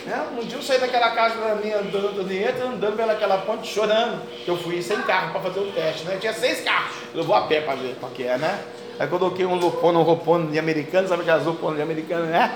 [0.06, 0.28] Né?
[0.40, 4.22] Um dia eu saí daquela casa da minha andando, andando, andando pelaquela ponte chorando.
[4.46, 6.18] Eu fui sem carro para fazer o teste, né?
[6.22, 6.98] Tinha seis carros.
[7.16, 8.64] Eu vou a pé para ver qual que é, né?
[9.00, 12.54] Aí coloquei um lupone, um roupone de americano, sabe aquelas lupones de americano, né?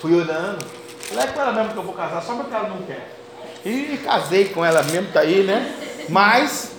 [0.00, 0.64] Fui olhando.
[1.08, 3.16] Falei, é com ela mesmo que eu vou casar, só porque ela não quer.
[3.64, 5.74] E casei com ela mesmo, tá aí, né?
[6.08, 6.72] Mas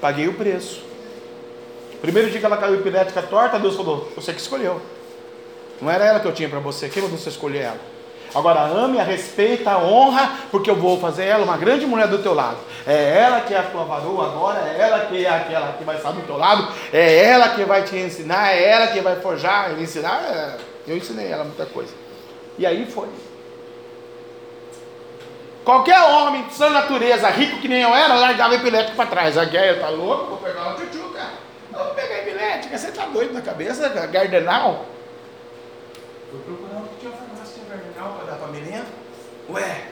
[0.00, 0.82] paguei o preço.
[2.00, 4.80] Primeiro dia que ela caiu epilética torta, Deus falou: Você que escolheu.
[5.80, 7.80] Não era ela que eu tinha para você, quem você escolher ela?
[8.34, 12.18] Agora ame, a respeita, a honra, porque eu vou fazer ela uma grande mulher do
[12.18, 12.58] teu lado.
[12.86, 15.96] É ela que é a tua varoa agora, é ela que é aquela que vai
[15.96, 19.80] estar do teu lado, é ela que vai te ensinar, é ela que vai forjar,
[19.80, 20.20] ensinar.
[20.24, 21.92] é, Eu ensinei ela muita coisa.
[22.58, 23.08] E aí foi.
[25.64, 29.38] Qualquer homem de sã natureza, rico que nem eu era, largava epilético para trás.
[29.38, 31.20] A guerra tá louco, vou pegar uma tchutchuca.
[31.72, 34.86] Eu vou pegar epilética, você tá doido na cabeça, gardenal?
[36.30, 38.86] Fui procurar onde tinha farmácia de gardenal para dar para menina.
[39.50, 39.82] Ué,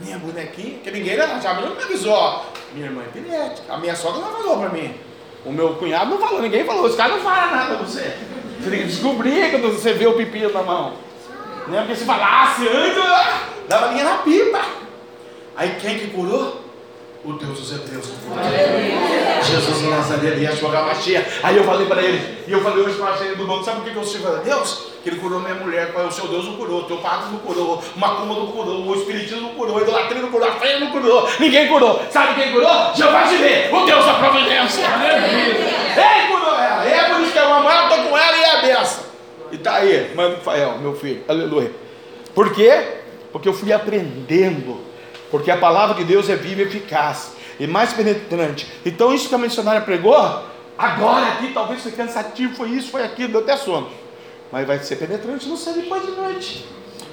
[0.00, 2.42] minha bonequinha, que ninguém já me avisou, ó.
[2.72, 3.72] Minha irmã é epilética.
[3.72, 4.94] A minha sogra não falou para mim.
[5.44, 6.84] O meu cunhado não falou, ninguém falou.
[6.84, 8.16] Os caras não falam nada pra você.
[8.60, 11.07] Você tem que descobrir quando você vê o pepino na mão.
[11.68, 11.80] Né?
[11.80, 14.60] Porque se falasse antes, ah, dava linha na pipa.
[15.56, 16.64] Aí quem que curou?
[17.24, 18.06] O Deus dos Hebreus.
[19.42, 21.40] Jesus de Nazaré, Yeshua HaMashiach.
[21.42, 23.90] Aí eu falei para ele, e eu falei hoje para ele do mundo, sabe por
[23.90, 24.86] que eu sirvo a Deus?
[25.02, 27.82] Que ele curou minha mulher, o seu Deus não curou, o teu padre não curou,
[27.94, 30.90] o macumba não curou, o espiritismo não curou, a idolatria não curou, a fé não
[30.92, 32.00] curou, ninguém curou.
[32.10, 32.94] Sabe quem curou?
[32.94, 34.84] Jeová Jireh, o Deus da providência.
[34.84, 38.40] Ele curou ela, e é por isso que eu amo ela, estou com ela e
[38.40, 39.07] é a benção.
[39.52, 41.72] E tá aí, mano Rafael, meu filho, aleluia.
[42.34, 43.00] Por quê?
[43.32, 44.80] Porque eu fui aprendendo.
[45.30, 48.70] Porque a palavra de Deus é viva e eficaz e mais penetrante.
[48.84, 50.16] Então, isso que a missionária pregou,
[50.76, 53.88] agora aqui talvez foi cansativo, foi isso, foi aquilo, deu até sono.
[54.50, 56.66] Mas vai ser penetrante no céu depois de noite.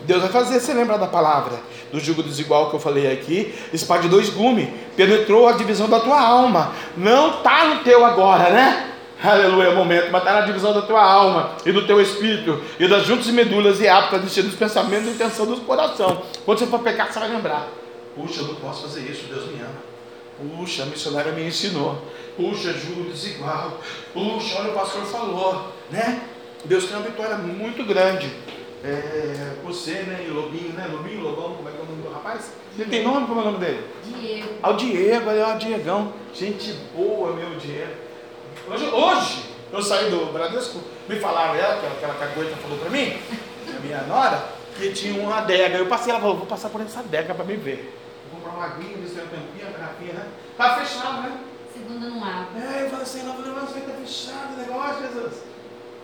[0.03, 1.60] Deus vai fazer você lembrar da palavra,
[1.91, 5.99] do jugo desigual que eu falei aqui, espada de dois gumes, penetrou a divisão da
[5.99, 6.74] tua alma.
[6.95, 8.91] Não está no teu agora, né?
[9.24, 13.06] Aleluia, momento, mas está na divisão da tua alma e do teu espírito, e das
[13.06, 16.22] juntas e medulas, e apto a discernir os pensamentos e intenção do coração.
[16.44, 17.68] Quando você for pecar, você vai lembrar.
[18.16, 20.58] Puxa, eu não posso fazer isso, Deus me ama.
[20.58, 22.02] Puxa, a missionária me ensinou.
[22.36, 23.80] Puxa, jugo desigual.
[24.14, 26.22] Puxa, olha o pastor falou, né?
[26.66, 28.30] Deus tem uma vitória muito grande.
[28.84, 30.88] É, você, né, e Lobinho, né?
[30.92, 32.52] Lobinho, Lobão, como é que é o nome do rapaz?
[32.78, 33.26] Ele tem nome?
[33.26, 33.84] Como é o nome dele?
[34.04, 34.50] Diego.
[34.62, 36.14] Ah, o Diego, olha o Diegão.
[36.34, 38.05] Gente boa, meu Diego.
[38.68, 43.19] Hoje, hoje eu saí do Bradesco, me falaram ela, que aquela cagueta falou pra mim,
[43.68, 44.45] a minha nora,
[44.77, 45.77] que tinha uma adega.
[45.77, 47.94] Eu passei, ela falou, vou passar por essa adega pra me ver.
[48.32, 50.27] Vou comprar uma aguinha, ver se tem uma tampinha, uma garrafinha, né?
[50.57, 51.38] Tá fechado, né?
[51.73, 52.61] Segunda não abre.
[52.61, 55.34] É, eu falei assim, ela falou, mas tá fechado o negócio, Jesus.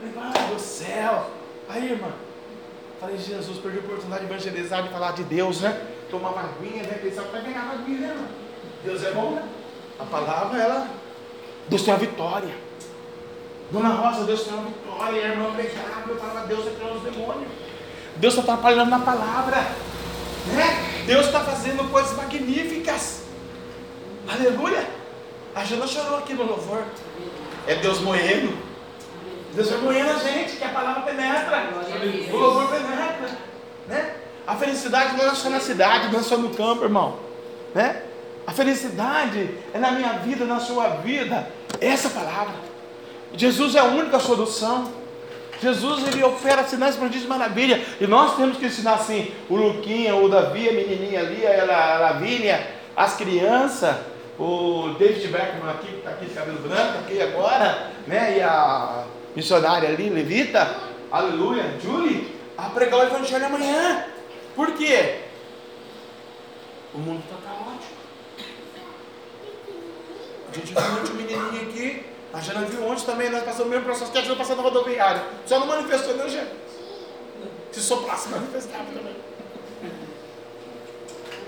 [0.03, 1.31] Eu falei, Pai do céu.
[1.69, 2.11] Aí, irmã,
[2.99, 5.81] falei, Jesus, perdi a oportunidade de evangelizar, de falar de Deus, né?
[6.09, 6.99] Tomar uma aguinha, né?
[7.01, 8.27] Pensar, vai ganhar uma aguinha, né, irmã?
[8.83, 9.47] Deus é bom, né?
[9.99, 10.87] A palavra, ela,
[11.67, 12.53] Deus tem a vitória.
[13.71, 15.19] Dona Rosa, Deus tem uma vitória.
[15.19, 15.35] E a
[16.07, 17.51] eu falava, Deus é criando os demônios.
[18.17, 19.57] Deus está trabalhando na palavra.
[20.47, 21.03] Né?
[21.05, 23.23] Deus está fazendo coisas magníficas.
[24.27, 24.87] Aleluia.
[25.55, 26.83] A Jana chorou aqui no louvor.
[27.67, 28.57] É Deus moendo.
[29.53, 31.69] Deus vai moendo a gente, que a palavra penetra.
[32.31, 33.29] O louvor penetra.
[33.87, 34.15] Né?
[34.47, 37.19] A felicidade não é só na cidade, não é só no campo, irmão.
[37.75, 38.03] Né?
[38.51, 41.47] A felicidade é na minha vida, na sua vida.
[41.79, 42.55] Essa palavra.
[43.33, 44.91] Jesus é a única solução.
[45.61, 47.81] Jesus ele opera sinais, prodígios e maravilha.
[48.01, 52.67] E nós temos que ensinar assim: o Luquinha, o Davi, a menininha ali, a Lavínia,
[52.93, 53.95] as crianças,
[54.37, 58.37] o David Beckman aqui, que está aqui de cabelo branco, aqui agora, né?
[58.37, 60.75] E a missionária ali, Levita,
[61.09, 64.07] aleluia, Julie, a pregar o evangelho amanhã.
[64.57, 65.19] Por quê?
[66.93, 67.70] O mundo está caótico.
[70.51, 72.03] A gente ontem um menininho aqui,
[72.33, 74.63] a Jana viu ontem também, nós passamos o mesmo processo que a Jana passando na
[74.63, 75.23] rodoviária.
[75.45, 76.49] Só não manifestou, não, Jana?
[77.71, 79.15] Se soprasse, manifestava também.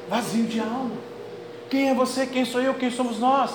[0.07, 0.91] Vazio de alma.
[1.69, 2.25] Quem é você?
[2.25, 2.73] Quem sou eu?
[2.75, 3.51] Quem somos nós?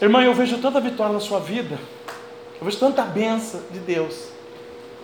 [0.00, 1.78] Irmã, eu vejo tanta vitória na sua vida.
[2.58, 4.28] Eu vejo tanta benção de Deus.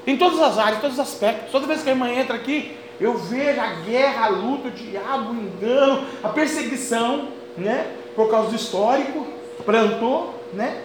[0.07, 1.51] Em todas as áreas, em todos os aspectos.
[1.51, 5.33] Toda vez que a irmã entra aqui, eu vejo a guerra, a luta, o diabo,
[5.33, 7.29] o engano, a perseguição,
[7.59, 7.97] né?
[8.15, 9.27] Por causa do histórico,
[9.65, 10.83] plantou, né?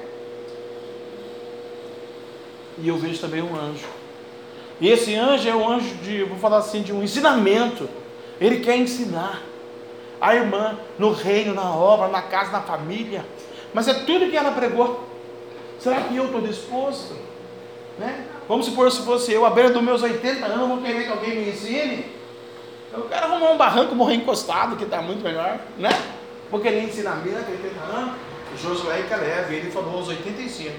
[2.77, 3.85] E eu vejo também um anjo.
[4.79, 7.87] E esse anjo é um anjo de, vou falar assim, de um ensinamento.
[8.39, 9.41] Ele quer ensinar
[10.19, 13.25] a irmã no reino, na obra, na casa, na família.
[13.73, 15.07] Mas é tudo que ela pregou.
[15.79, 17.15] Será que eu estou disposto?
[17.97, 18.25] Né?
[18.47, 21.35] Vamos supor se fosse eu, à beira dos meus 80 anos, vou querer que alguém
[21.35, 22.05] me ensine.
[22.93, 25.89] Eu quero arrumar um barranco, morrer encostado, que está muito melhor, né?
[26.51, 28.15] Vou querer ensinamento, 80 anos.
[28.61, 30.71] Josué e Caleb, ele falou aos 85.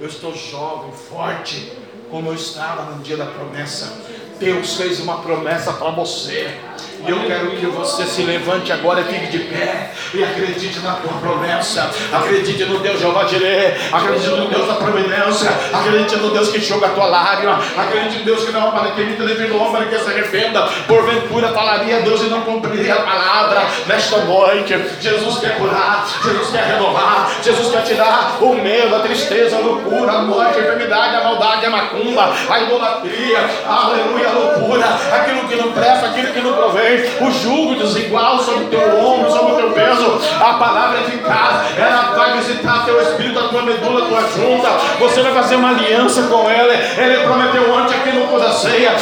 [0.00, 1.72] Eu estou jovem, forte,
[2.10, 3.96] como eu estava no dia da promessa.
[4.38, 6.58] Deus fez uma promessa para você.
[7.06, 9.90] E eu quero que você se levante agora e fique de pé.
[10.14, 11.90] E acredite na tua promessa.
[12.10, 13.76] Acredite no Deus Jeová Jireh.
[13.92, 15.50] Acredite no Deus da providência.
[15.70, 17.60] Acredite no Deus que enxuga a tua lágrima.
[17.76, 20.66] Acredite no Deus que não para que nem do homem que se arrependa.
[20.86, 23.66] Porventura falaria Deus e não cumpriria a palavra.
[23.86, 26.06] Nesta noite, Jesus quer curar.
[26.24, 27.30] Jesus quer renovar.
[27.42, 31.66] Jesus quer tirar o medo, a tristeza, a loucura, a morte, a enfermidade, a maldade,
[31.66, 33.40] a macumba, a idolatria.
[33.66, 34.86] Aleluia, a loucura.
[34.86, 39.30] Aquilo que não presta, aquilo que não provém o jugo desigual sobre o teu ombro,
[39.30, 40.20] sobre o teu peso.
[40.40, 44.68] A palavra é eficaz, ela vai visitar teu espírito, a tua medula, a tua junta.
[44.98, 46.74] Você vai fazer uma aliança com ela.
[46.74, 48.92] Ele prometeu antes aqui no da ceia.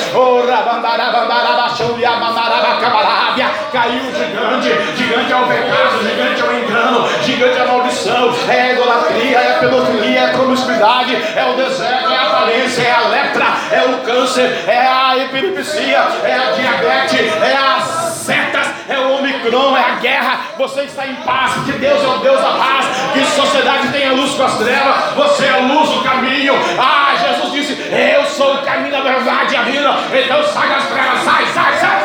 [3.72, 8.34] Caiu o gigante, gigante é o pecado, gigante é o engano, gigante é a maldição,
[8.48, 12.11] é a idolatria, é a pedofilia, é a promiscuidade, é o deserto,
[12.50, 18.68] é a lepra, é o câncer, é a epilepsia, é a diabetes, é as setas,
[18.88, 20.40] é o Omicron, é a guerra.
[20.58, 24.12] Você está em paz, que Deus é o Deus da paz, que sociedade tem a
[24.12, 26.54] luz com as trevas, você é a luz do caminho.
[26.78, 29.94] Ah, Jesus disse: Eu sou o caminho da verdade e a vida.
[30.12, 32.02] Então sai das trevas, sai, sai, sai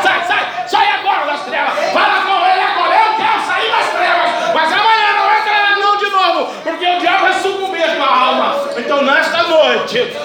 [1.08, 1.72] agora das trevas.
[1.92, 6.10] Fala com ele agora, eu quero sair das trevas, mas amanhã não entra não de
[6.10, 8.56] novo, porque o diabo vai sucumbir a tua alma.
[8.76, 10.16] Então nesta noite,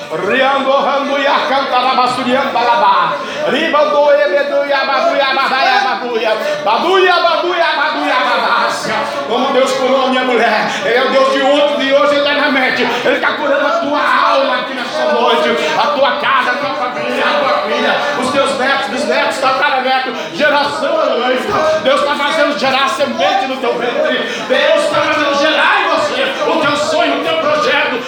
[0.54, 3.18] Riando Randuia Cantara Basurianda Labá,
[3.50, 8.94] Ribando Ebeduia Baduia Badaia Baduia, Baduia Baduia Baduia Badácia.
[9.28, 12.84] Como Deus curou a minha mulher, Ele é o Deus de ontem, de hoje eternamente.
[12.84, 17.24] Ele está curando a tua alma aqui nesta noite, a tua casa, a tua família,
[17.26, 23.48] a tua filha, os teus netos, bisnetos, tataranetos, geração a Deus está fazendo gerar semente
[23.48, 24.18] no teu ventre.
[24.48, 28.04] Deus está fazendo gerar em você o teu sonho, o teu projeto.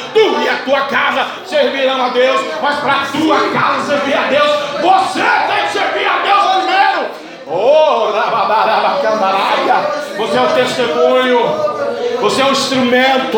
[0.66, 4.52] Tua casa servirão a Deus, mas para a tua casa servir a Deus,
[4.82, 7.12] você tem que servir a Deus primeiro.
[7.48, 8.12] Oh,
[10.18, 11.76] você é o testemunho.
[12.20, 13.38] Você é um instrumento,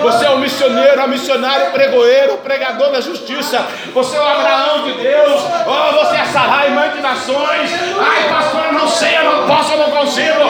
[0.00, 3.66] você é um missioneiro, um missionário, pregoeiro, pregador da justiça.
[3.92, 5.42] Você é o Abraão de Deus.
[5.66, 7.70] Oh, você é Sarai, mãe de nações.
[7.98, 10.44] Ai, pastor, eu não sei, eu não posso, eu não consigo.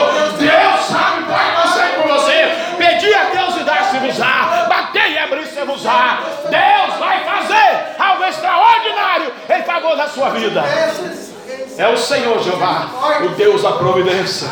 [9.19, 10.63] Extraordinário em favor da sua vida.
[11.77, 12.89] É o Senhor Jeová,
[13.25, 14.47] o Deus da providência.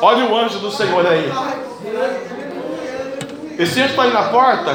[0.00, 1.30] Olha o anjo do Senhor aí.
[3.58, 4.72] Esse anjo está aí na porta.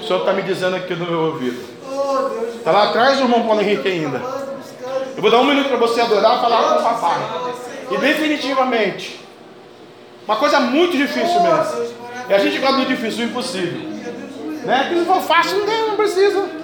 [0.00, 1.68] O Senhor está me dizendo aqui no meu ouvido.
[2.56, 4.20] Está lá atrás do irmão Paulo Henrique ainda.
[5.16, 7.18] Eu vou dar um minuto para você adorar e falar com o papai.
[7.90, 9.20] E definitivamente,
[10.26, 12.00] uma coisa muito difícil mesmo.
[12.28, 13.90] E a gente gosta do difícil, o impossível.
[14.64, 14.88] Né?
[14.92, 16.59] Se for fácil, não, não precisa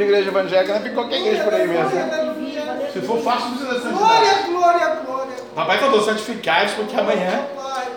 [0.00, 1.90] de igreja evangélica, não fica qualquer igreja por aí mesmo.
[1.90, 2.90] Né?
[2.92, 3.88] Se for fácil, não precisa ser.
[3.88, 5.34] Glória, glória, glória.
[5.54, 7.46] Papai falou, santificai porque amanhã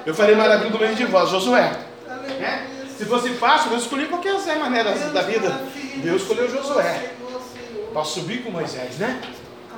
[0.05, 1.71] eu farei maravilha do meio de vós, Josué.
[2.39, 2.67] Né?
[2.97, 5.49] Se fosse fácil, eu escolhi qualquer maneira da vida.
[5.95, 7.11] Deus escolheu Josué
[7.93, 9.21] para subir com Moisés, né?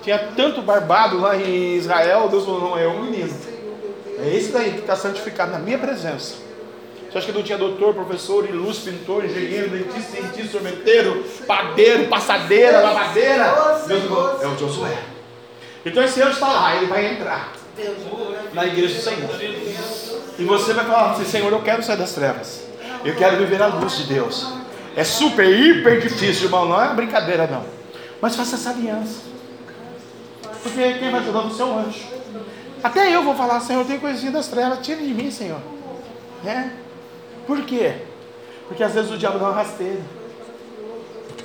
[0.02, 3.34] Tinha tanto barbado lá em Israel, Deus falou, não, é um menino.
[4.20, 6.45] É esse daí que está santificado na minha presença.
[7.16, 12.82] Você acha que não tinha doutor, professor, luz, pintor, engenheiro, dentista, cientista, sorveteiro, padeiro, passadeira,
[12.82, 13.84] lavadeira?
[13.88, 14.98] Deus falou, é o Josué.
[15.86, 17.54] Então esse anjo está lá, ele vai entrar
[18.54, 19.30] na igreja do Senhor.
[20.38, 22.66] E você vai falar assim, Senhor, eu quero sair das trevas.
[23.06, 24.52] Eu quero viver a luz de Deus.
[24.94, 26.68] É super, hiper difícil, irmão.
[26.68, 27.64] Não é brincadeira, não.
[28.20, 29.22] Mas faça essa aliança.
[30.62, 32.04] Porque quem vai ajudar você é o anjo.
[32.84, 34.80] Até eu vou falar, Senhor, eu tenho coisinha das trevas.
[34.86, 35.62] Tira de mim, Senhor.
[36.46, 36.84] É.
[37.46, 37.94] Por quê?
[38.68, 40.02] Porque às vezes o diabo dá uma rasteira.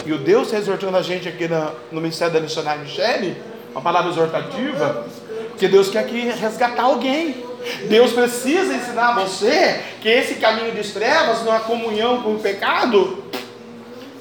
[0.05, 3.37] E o Deus exortando a gente aqui na, no Ministério da Missionária Michele,
[3.73, 5.07] uma palavra exortativa,
[5.51, 7.45] porque Deus quer aqui resgatar alguém.
[7.89, 13.23] Deus precisa ensinar a você que esse caminho de trevas, numa comunhão com o pecado,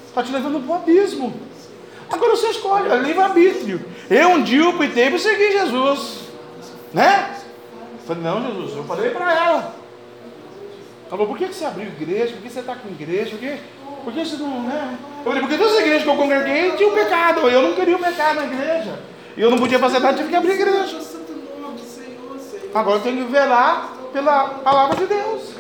[0.08, 1.34] está te levando para o abismo.
[2.12, 3.86] Agora você escolhe, é livre-arbítrio.
[4.10, 6.20] Eu um dia optei por seguir Jesus.
[6.94, 7.36] Né?
[7.94, 9.79] Eu falei, não, Jesus, eu falei para ela.
[11.10, 12.34] Falou, por que você abriu igreja?
[12.34, 13.32] Por que você está com igreja?
[13.32, 13.58] Por que,
[14.04, 14.98] por que você não, né?
[15.18, 17.50] Eu falei, porque todas as igrejas que eu congreguei tinha o pecado.
[17.50, 19.00] Eu não queria o pecado na igreja.
[19.36, 21.00] E eu não podia fazer nada, tive que abrir igreja.
[22.74, 25.54] Agora eu tenho que velar pela palavra de Deus.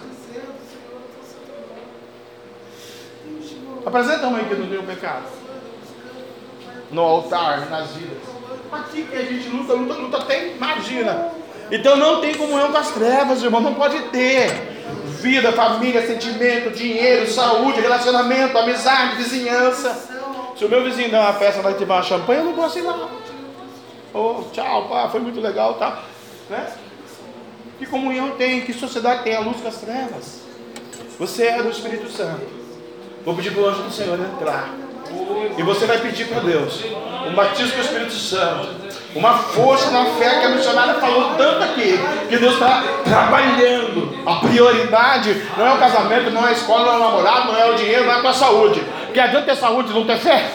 [3.83, 5.25] Apresenta a mãe que não tem o pecado.
[6.91, 8.17] No altar, nas vidas.
[8.71, 11.31] Aqui que a gente luta, luta, luta, até imagina.
[11.71, 13.61] Então não tem comunhão com as trevas, irmão.
[13.61, 14.77] Não pode ter.
[15.19, 20.09] Vida, família, sentimento, dinheiro, saúde, relacionamento, amizade, vizinhança.
[20.55, 23.09] Se o meu vizinho der uma festa vai tomar champanhe, eu não posso ir lá.
[24.13, 26.03] Oh, tchau, pá, foi muito legal, tá?
[26.49, 26.67] Né?
[27.77, 28.61] Que comunhão tem?
[28.61, 30.41] Que sociedade tem a luz com as trevas?
[31.17, 32.47] Você é do Espírito Santo.
[33.25, 34.73] Vou pedir para o anjo do Senhor entrar.
[35.57, 36.83] E você vai pedir para Deus
[37.27, 38.89] um batismo com o Espírito Santo.
[39.15, 41.99] Uma força na fé que a missionária falou tanto aqui.
[42.29, 44.17] Que Deus está trabalhando.
[44.25, 47.59] A prioridade não é o casamento, não é a escola, não é o namorado, não
[47.59, 48.83] é o dinheiro, não é a saúde.
[49.05, 50.51] Porque adianta ter saúde e não ter fé?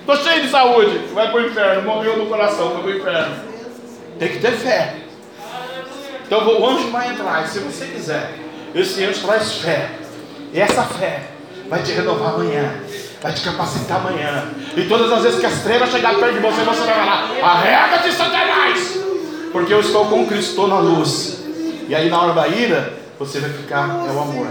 [0.00, 0.98] Estou cheio de saúde.
[1.12, 1.82] Vai para o inferno.
[1.82, 3.36] Morreu no coração, vai para o inferno.
[4.18, 4.94] Tem que ter fé.
[6.24, 7.46] Então o anjo vai entrar.
[7.48, 8.30] Se você quiser,
[8.74, 9.90] esse anjo traz fé.
[10.52, 11.22] E essa fé
[11.68, 12.81] vai te renovar amanhã
[13.22, 14.44] vai te capacitar amanhã.
[14.76, 17.98] E todas as vezes que as trevas chegarem perto de você, você vai falar: arrega
[17.98, 18.98] de Satanás,
[19.52, 21.42] porque eu estou com Cristo, na luz.
[21.88, 24.48] E aí, na hora da ira, você vai ficar, é o amor.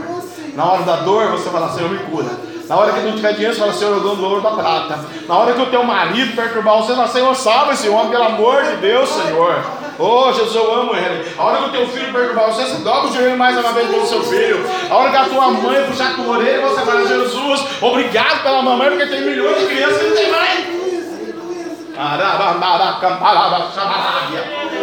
[0.55, 2.51] Na hora da dor, você vai falar: Senhor, me cura.
[2.67, 4.99] Na hora que não tiver dinheiro, você fala, Senhor, eu dou o ouro da prata.
[5.27, 8.63] Na hora que o teu marido perturbar você, fala, Senhor, salva esse homem, pelo amor
[8.63, 9.61] de Deus, Senhor.
[9.99, 11.31] Oh, Jesus, eu amo ele.
[11.37, 13.87] A hora que o teu filho perturbar você, você dobra o joelho mais uma vez
[13.89, 14.65] pelo seu filho.
[14.89, 18.89] A hora que a tua mãe puxar tua orelha, você fala, Jesus, obrigado pela mamãe,
[18.89, 20.81] porque tem milhões de crianças que não tem mãe.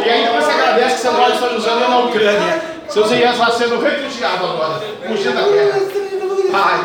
[0.05, 2.63] E ainda você agradece que você mora em São José, é na Ucrânia.
[2.89, 5.81] Seus irmãos estão sendo refugiados agora, fugindo da guerra.
[6.53, 6.85] Pai,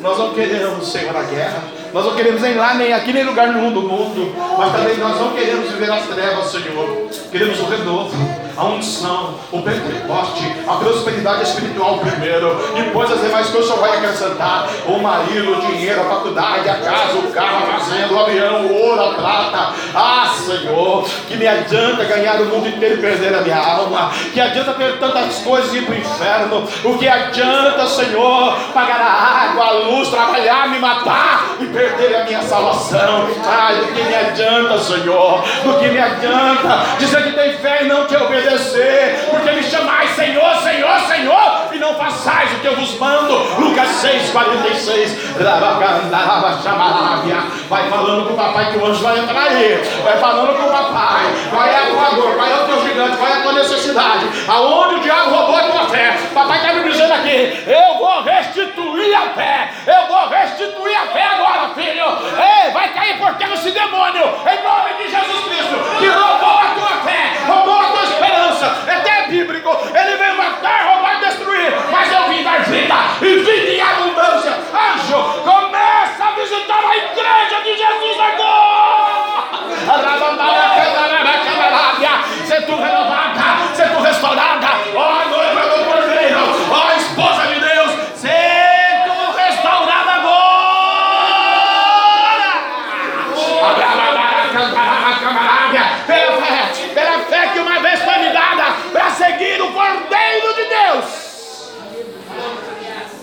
[0.00, 1.79] nós não queremos, Senhor, a guerra.
[1.92, 4.32] Nós não queremos nem lá, nem aqui, nem lugar nenhum do mundo.
[4.58, 7.08] Mas também nós não queremos viver nas trevas, Senhor.
[7.32, 8.14] Queremos o renovo,
[8.60, 12.54] a unção, o pentecoste, a prosperidade espiritual primeiro.
[12.74, 14.68] Depois as demais coisas só vai acrescentar.
[14.86, 18.74] O marido, o dinheiro, a faculdade, a casa, o carro, a fazenda, o avião, o
[18.74, 19.72] ouro, a prata.
[19.94, 24.10] Ah, Senhor, que me adianta ganhar o mundo inteiro e perder a minha alma.
[24.32, 26.68] Que adianta ter tantas coisas e ir para o inferno.
[26.84, 32.24] O que adianta, Senhor, pagar a água, a luz, trabalhar, me matar e perder a
[32.24, 33.26] minha salvação.
[33.46, 35.44] Ai, do que me adianta, Senhor?
[35.64, 38.49] Do que me adianta dizer que tem fé e não te obedecer?
[39.30, 43.34] Porque me chamais Senhor, Senhor, Senhor, e não façais o que eu vos mando.
[43.60, 45.34] Lucas 6, 46.
[47.68, 49.82] Vai falando com o papai que o anjo vai entrar aí.
[50.02, 51.24] Vai falando com o papai.
[51.52, 54.26] Vai a tua dor, vai o teu gigante, vai a tua necessidade.
[54.48, 56.18] Aonde o diabo roubou a tua fé.
[56.34, 59.70] Papai está me dizendo aqui: eu vou restituir a fé.
[59.86, 62.04] Eu vou restituir a fé agora filho.
[62.36, 66.74] Ei, vai cair por terra esse demônio, em nome de Jesus Cristo, que roubou a
[66.74, 68.76] tua fé, roubou a tua esperança.
[68.86, 69.70] É até bíblico.
[69.94, 71.72] Ele veio matar, roubar destruir.
[71.90, 74.50] Mas eu vim dar vida e vida em abundância.
[74.50, 78.80] Anjo, começa a visitar a igreja de Jesus agora.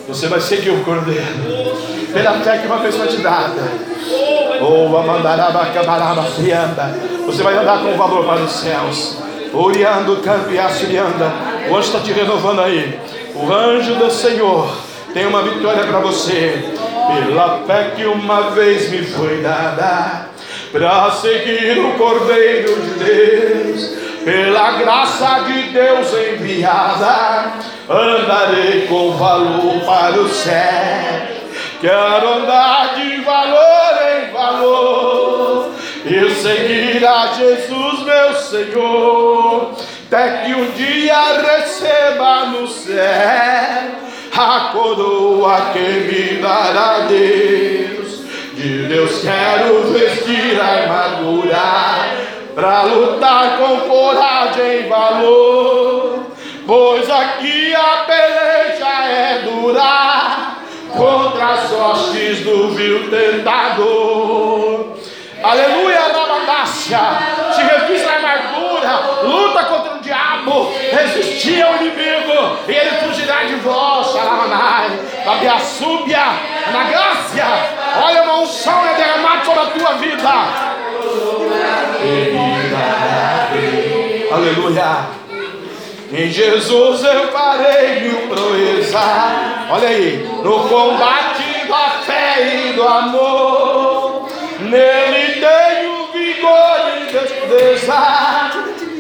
[0.07, 1.25] Você vai seguir o Cordeiro.
[2.13, 3.61] Pela fé que uma vez foi te dada.
[4.61, 4.89] Ou
[7.25, 9.17] Você vai andar com valor para os céus.
[9.53, 10.57] Oriando, campo e.
[11.69, 12.99] O anjo está te renovando aí.
[13.35, 14.73] O anjo do Senhor
[15.13, 16.63] tem uma vitória para você.
[17.07, 20.27] Pela fé que uma vez me foi dada
[20.71, 23.97] para seguir o Cordeiro de Deus,
[24.27, 27.53] pela graça de Deus enviada,
[27.89, 31.37] andarei com valor para o céu.
[31.79, 35.71] Quero andar de valor em valor
[36.05, 39.71] e seguir a Jesus, meu Senhor,
[40.07, 42.97] até que um dia receba no céu
[44.35, 48.23] a coroa que me dará Deus.
[48.55, 52.27] De Deus quero vestir a armadura
[52.57, 56.25] para lutar com coragem e valor,
[56.65, 60.55] pois aqui a peleja é dura
[60.91, 64.97] contra as hostes do vil tentador.
[65.43, 66.99] Aleluia, Rabadácia.
[67.53, 73.53] Se revista na amargura, luta contra o diabo, resistir ao inimigo, e ele fugirá de
[73.57, 74.15] vós.
[74.15, 74.99] Alamanai,
[76.73, 77.17] na graça.
[78.03, 80.76] Olha, uma unção é derramada sobre a tua vida.
[84.48, 85.10] Aleluia.
[86.10, 88.95] Em Jesus eu farei mil proezas.
[89.69, 94.30] Olha aí, no combate da fé e do amor,
[94.61, 97.94] nele tenho vigor e destreza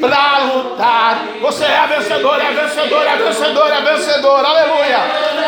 [0.01, 1.23] para lutar.
[1.41, 4.45] Você é vencedor, é vencedor, é vencedor, é vencedor.
[4.45, 4.99] Aleluia.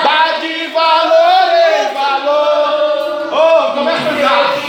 [0.01, 3.29] Dá de valor em valor.
[3.33, 4.59] Oh, começa a cantar.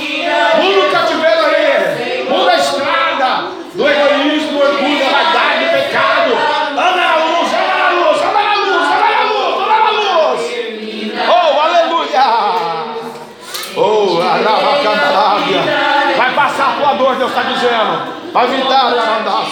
[17.31, 18.21] Está dizendo.
[18.33, 19.45] Vai vir dar a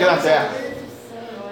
[0.00, 0.50] aqui na terra.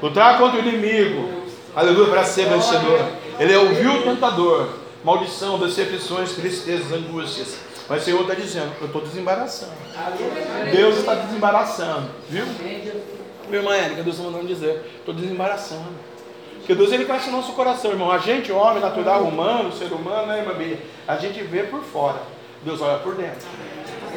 [0.03, 1.43] Lutar contra o inimigo.
[1.77, 3.07] Aleluia, para ser vencedor.
[3.39, 4.69] Ele é o tentador.
[5.05, 7.59] Maldição, decepções, tristezas, angústias.
[7.89, 9.73] Mas o Senhor está dizendo, eu estou desembaraçando.
[10.73, 12.45] Deus está desembaraçando, viu?
[13.49, 15.87] Minha irmã Érica, Deus está mandando dizer, estou desembaraçando.
[16.59, 18.11] Porque Deus ele conhece o nosso coração, irmão.
[18.11, 20.79] A gente, homem, natural, humano, ser humano, né, irmã Bia?
[21.07, 22.21] A gente vê por fora.
[22.63, 23.47] Deus olha por dentro.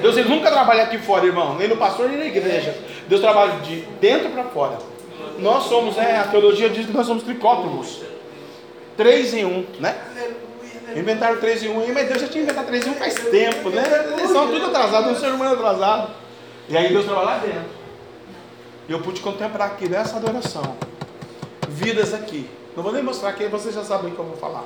[0.02, 1.56] Deus ele nunca trabalha aqui fora, irmão.
[1.56, 2.76] Nem no pastor, nem na igreja.
[3.08, 4.78] Deus trabalha de dentro para fora.
[5.40, 6.20] Nós somos, né?
[6.20, 8.02] A teologia diz que nós somos tricótomos.
[8.96, 9.96] Três em um, né?
[10.96, 13.70] Inventaram três em um aí, mas Deus já tinha inventado três em um faz tempo,
[13.70, 13.84] né?
[14.18, 16.12] Eles são tudo atrasados, um ser humano atrasado.
[16.68, 17.82] E aí Deus trabalha lá dentro.
[18.88, 20.76] E eu pude contemplar aqui nessa adoração.
[21.70, 22.50] Vidas aqui.
[22.76, 24.64] Não vou nem mostrar aqui, vocês já sabem o que eu vou falar.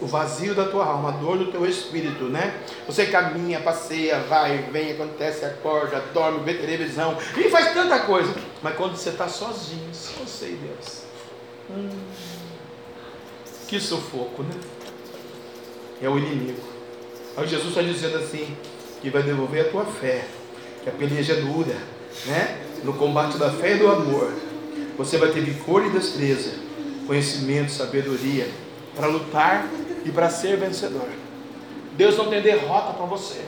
[0.00, 2.60] O vazio da tua alma, a dor do teu espírito, né?
[2.86, 8.34] Você caminha, passeia, vai, vem, acontece, acorda, dorme, vê televisão e faz tanta coisa.
[8.62, 11.02] Mas quando você está sozinho, só você e Deus.
[11.70, 11.90] Hum,
[13.68, 14.54] que sufoco, né?
[16.02, 16.60] É o inimigo.
[17.36, 18.56] Aí Jesus está dizendo assim:
[19.00, 20.24] que vai devolver a tua fé,
[20.82, 21.76] que a peleja é dura,
[22.26, 22.60] né?
[22.84, 24.32] No combate da fé e do amor,
[24.96, 26.52] você vai ter vigor e destreza,
[27.06, 28.48] conhecimento, sabedoria,
[28.94, 29.66] para lutar
[30.04, 31.08] e para ser vencedor.
[31.96, 33.40] Deus não tem derrota para você.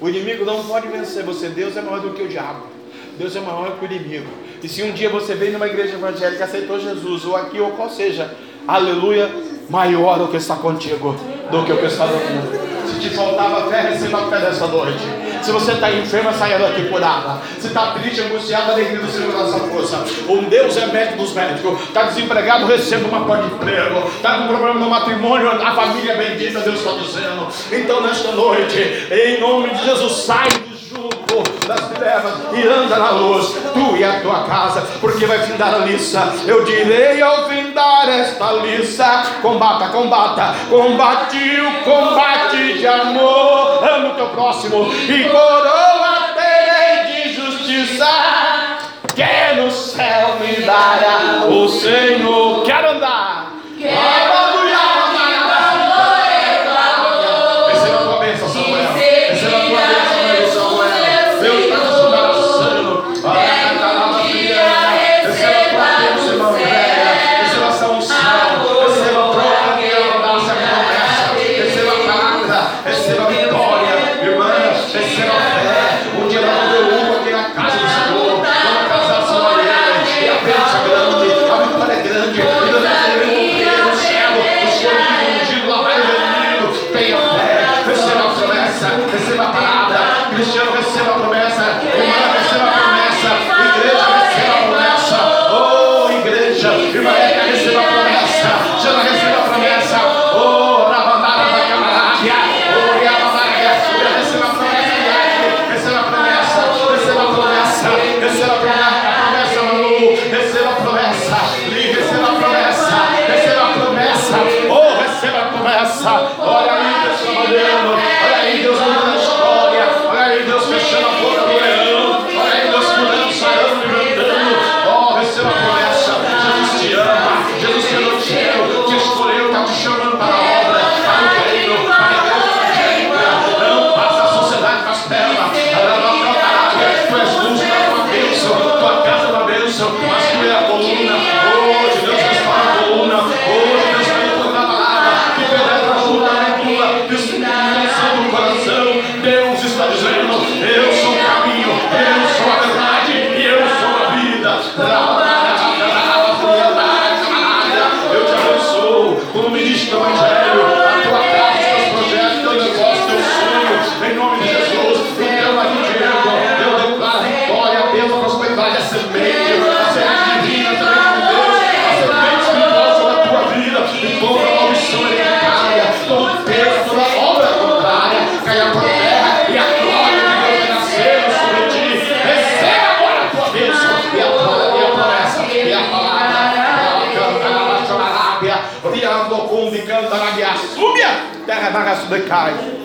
[0.00, 1.48] O inimigo não pode vencer você.
[1.48, 2.66] Deus é maior do que o diabo.
[3.18, 4.28] Deus é maior que o inimigo.
[4.62, 7.88] E se um dia você veio numa igreja evangélica, aceitou Jesus, ou aqui, ou qual
[7.88, 8.34] seja,
[8.66, 9.30] aleluia,
[9.70, 11.14] maior o que está contigo
[11.50, 12.86] do que o que está no mundo.
[12.86, 15.25] Se te faltava fé, receba a fé dessa noite.
[15.42, 17.40] Se você está enferma, saia daqui curada.
[17.58, 20.04] Se está triste, angustiado, a alegria do Senhor na sua força.
[20.28, 21.80] O Deus é médico dos médicos.
[21.82, 24.06] Está desempregado, receba uma porta de emprego.
[24.08, 27.48] Está com problema no matrimônio, a família é bendita, Deus está dizendo.
[27.72, 28.78] Então, nesta noite,
[29.10, 30.65] em nome de Jesus, sai do jugo
[31.66, 35.78] das trevas e anda na luz, tu e a tua casa, porque vai findar a
[35.78, 36.32] liça.
[36.46, 44.14] Eu direi ao findar esta liça: combata, combata, combate o combate de amor, ama o
[44.14, 48.06] teu próximo e coroa terei de justiça.
[49.14, 52.62] Que no céu me dará o Senhor.
[52.64, 53.35] Quero andar.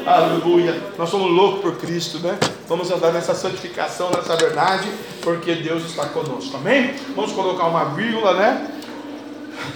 [0.05, 0.75] Aleluia.
[0.97, 2.37] Nós somos loucos por Cristo, né?
[2.67, 4.89] Vamos andar nessa santificação, nessa verdade,
[5.21, 6.57] porque Deus está conosco.
[6.57, 6.93] Amém?
[7.15, 8.67] Vamos colocar uma vírgula, né?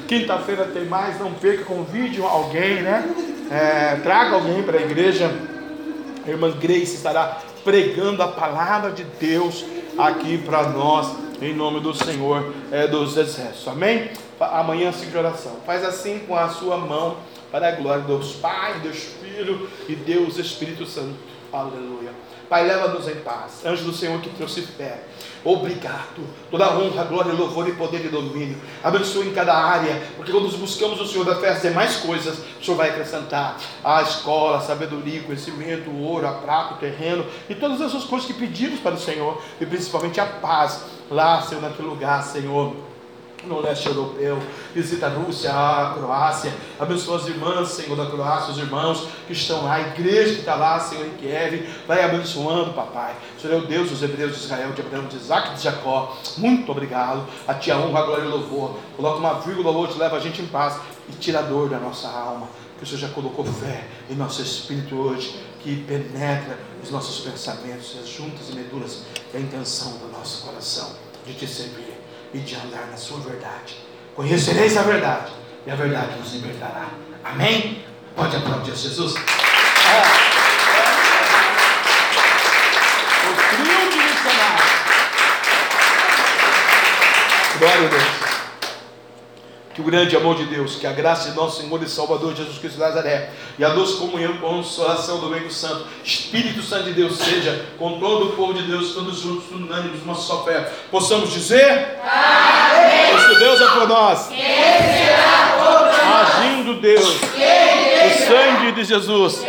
[0.07, 3.09] Quinta-feira tem mais, não perca, convide alguém, né?
[3.51, 5.31] É, traga alguém para a igreja.
[6.25, 9.63] A irmã Grace estará pregando a palavra de Deus
[9.97, 13.67] aqui para nós, em nome do Senhor é, dos Exércitos.
[13.67, 14.09] Amém?
[14.39, 15.53] Amanhã siga oração.
[15.65, 17.17] Faz assim com a sua mão,
[17.51, 21.15] para a glória de Deus Pai, Deus Filho e Deus Espírito Santo.
[21.51, 22.11] Aleluia.
[22.49, 23.65] Pai, leva-nos em paz.
[23.65, 25.01] Anjo do Senhor que trouxe fé.
[25.43, 26.21] Obrigado.
[26.51, 28.57] Toda honra, glória, louvor e poder e domínio.
[28.83, 30.01] Abençoe em cada área.
[30.15, 33.57] Porque quando buscamos o Senhor da fé, fazer mais coisas, o Senhor vai acrescentar.
[33.83, 37.25] A escola, a sabedoria, conhecimento, o ouro, a prata, o terreno.
[37.49, 39.41] E todas essas coisas que pedimos para o Senhor.
[39.59, 40.83] E principalmente a paz.
[41.09, 42.75] Lá, Senhor, naquele lugar, Senhor
[43.47, 44.39] no leste europeu,
[44.73, 49.63] visita a Rússia, a Croácia, abençoa as irmãs, Senhor, da Croácia, os irmãos que estão
[49.63, 53.15] lá, a igreja que está lá, Senhor, em Kiev, vai abençoando, papai.
[53.39, 56.17] Senhor é o Deus dos hebreus de Israel, de Abraão, de Isaac de Jacó.
[56.37, 57.25] Muito obrigado.
[57.47, 58.77] A ti a honra, a glória e o louvor.
[58.95, 62.07] Coloca uma vírgula hoje, leva a gente em paz e tira a dor da nossa
[62.07, 62.47] alma.
[62.77, 67.95] Que o Senhor já colocou fé em nosso espírito hoje, que penetra os nossos pensamentos,
[68.01, 69.03] as juntas e medulas
[69.33, 71.84] e a intenção do nosso coração de te servir
[72.35, 73.77] e de andar na sua verdade.
[74.13, 75.31] Conhecereis a verdade,
[75.65, 76.89] e a verdade nos libertará.
[77.23, 77.85] Amém?
[78.13, 79.15] Pode aplaudir Jesus.
[79.15, 80.01] É.
[83.25, 84.71] O trio de missionários.
[87.57, 88.24] Glória a Deus.
[89.75, 92.57] Que o grande amor de Deus, que a graça de nosso Senhor e Salvador Jesus
[92.59, 93.29] Cristo de Nazaré
[93.59, 97.99] e a doce comunhão e consolação do Meio Santo, Espírito Santo de Deus, seja com
[97.99, 100.71] todo o povo de Deus, todos juntos, unânimes, uma só fé.
[100.89, 103.15] Possamos dizer: Amém.
[103.17, 104.29] Esse Deus é por nós.
[106.21, 109.43] Agindo Deus, o sangue de Jesus.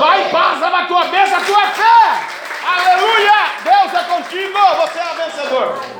[0.00, 2.40] Vai em paz, lava a tua bênção, a tua fé.
[2.66, 3.50] Aleluia!
[3.62, 5.99] Deus é contigo, você é vencedor.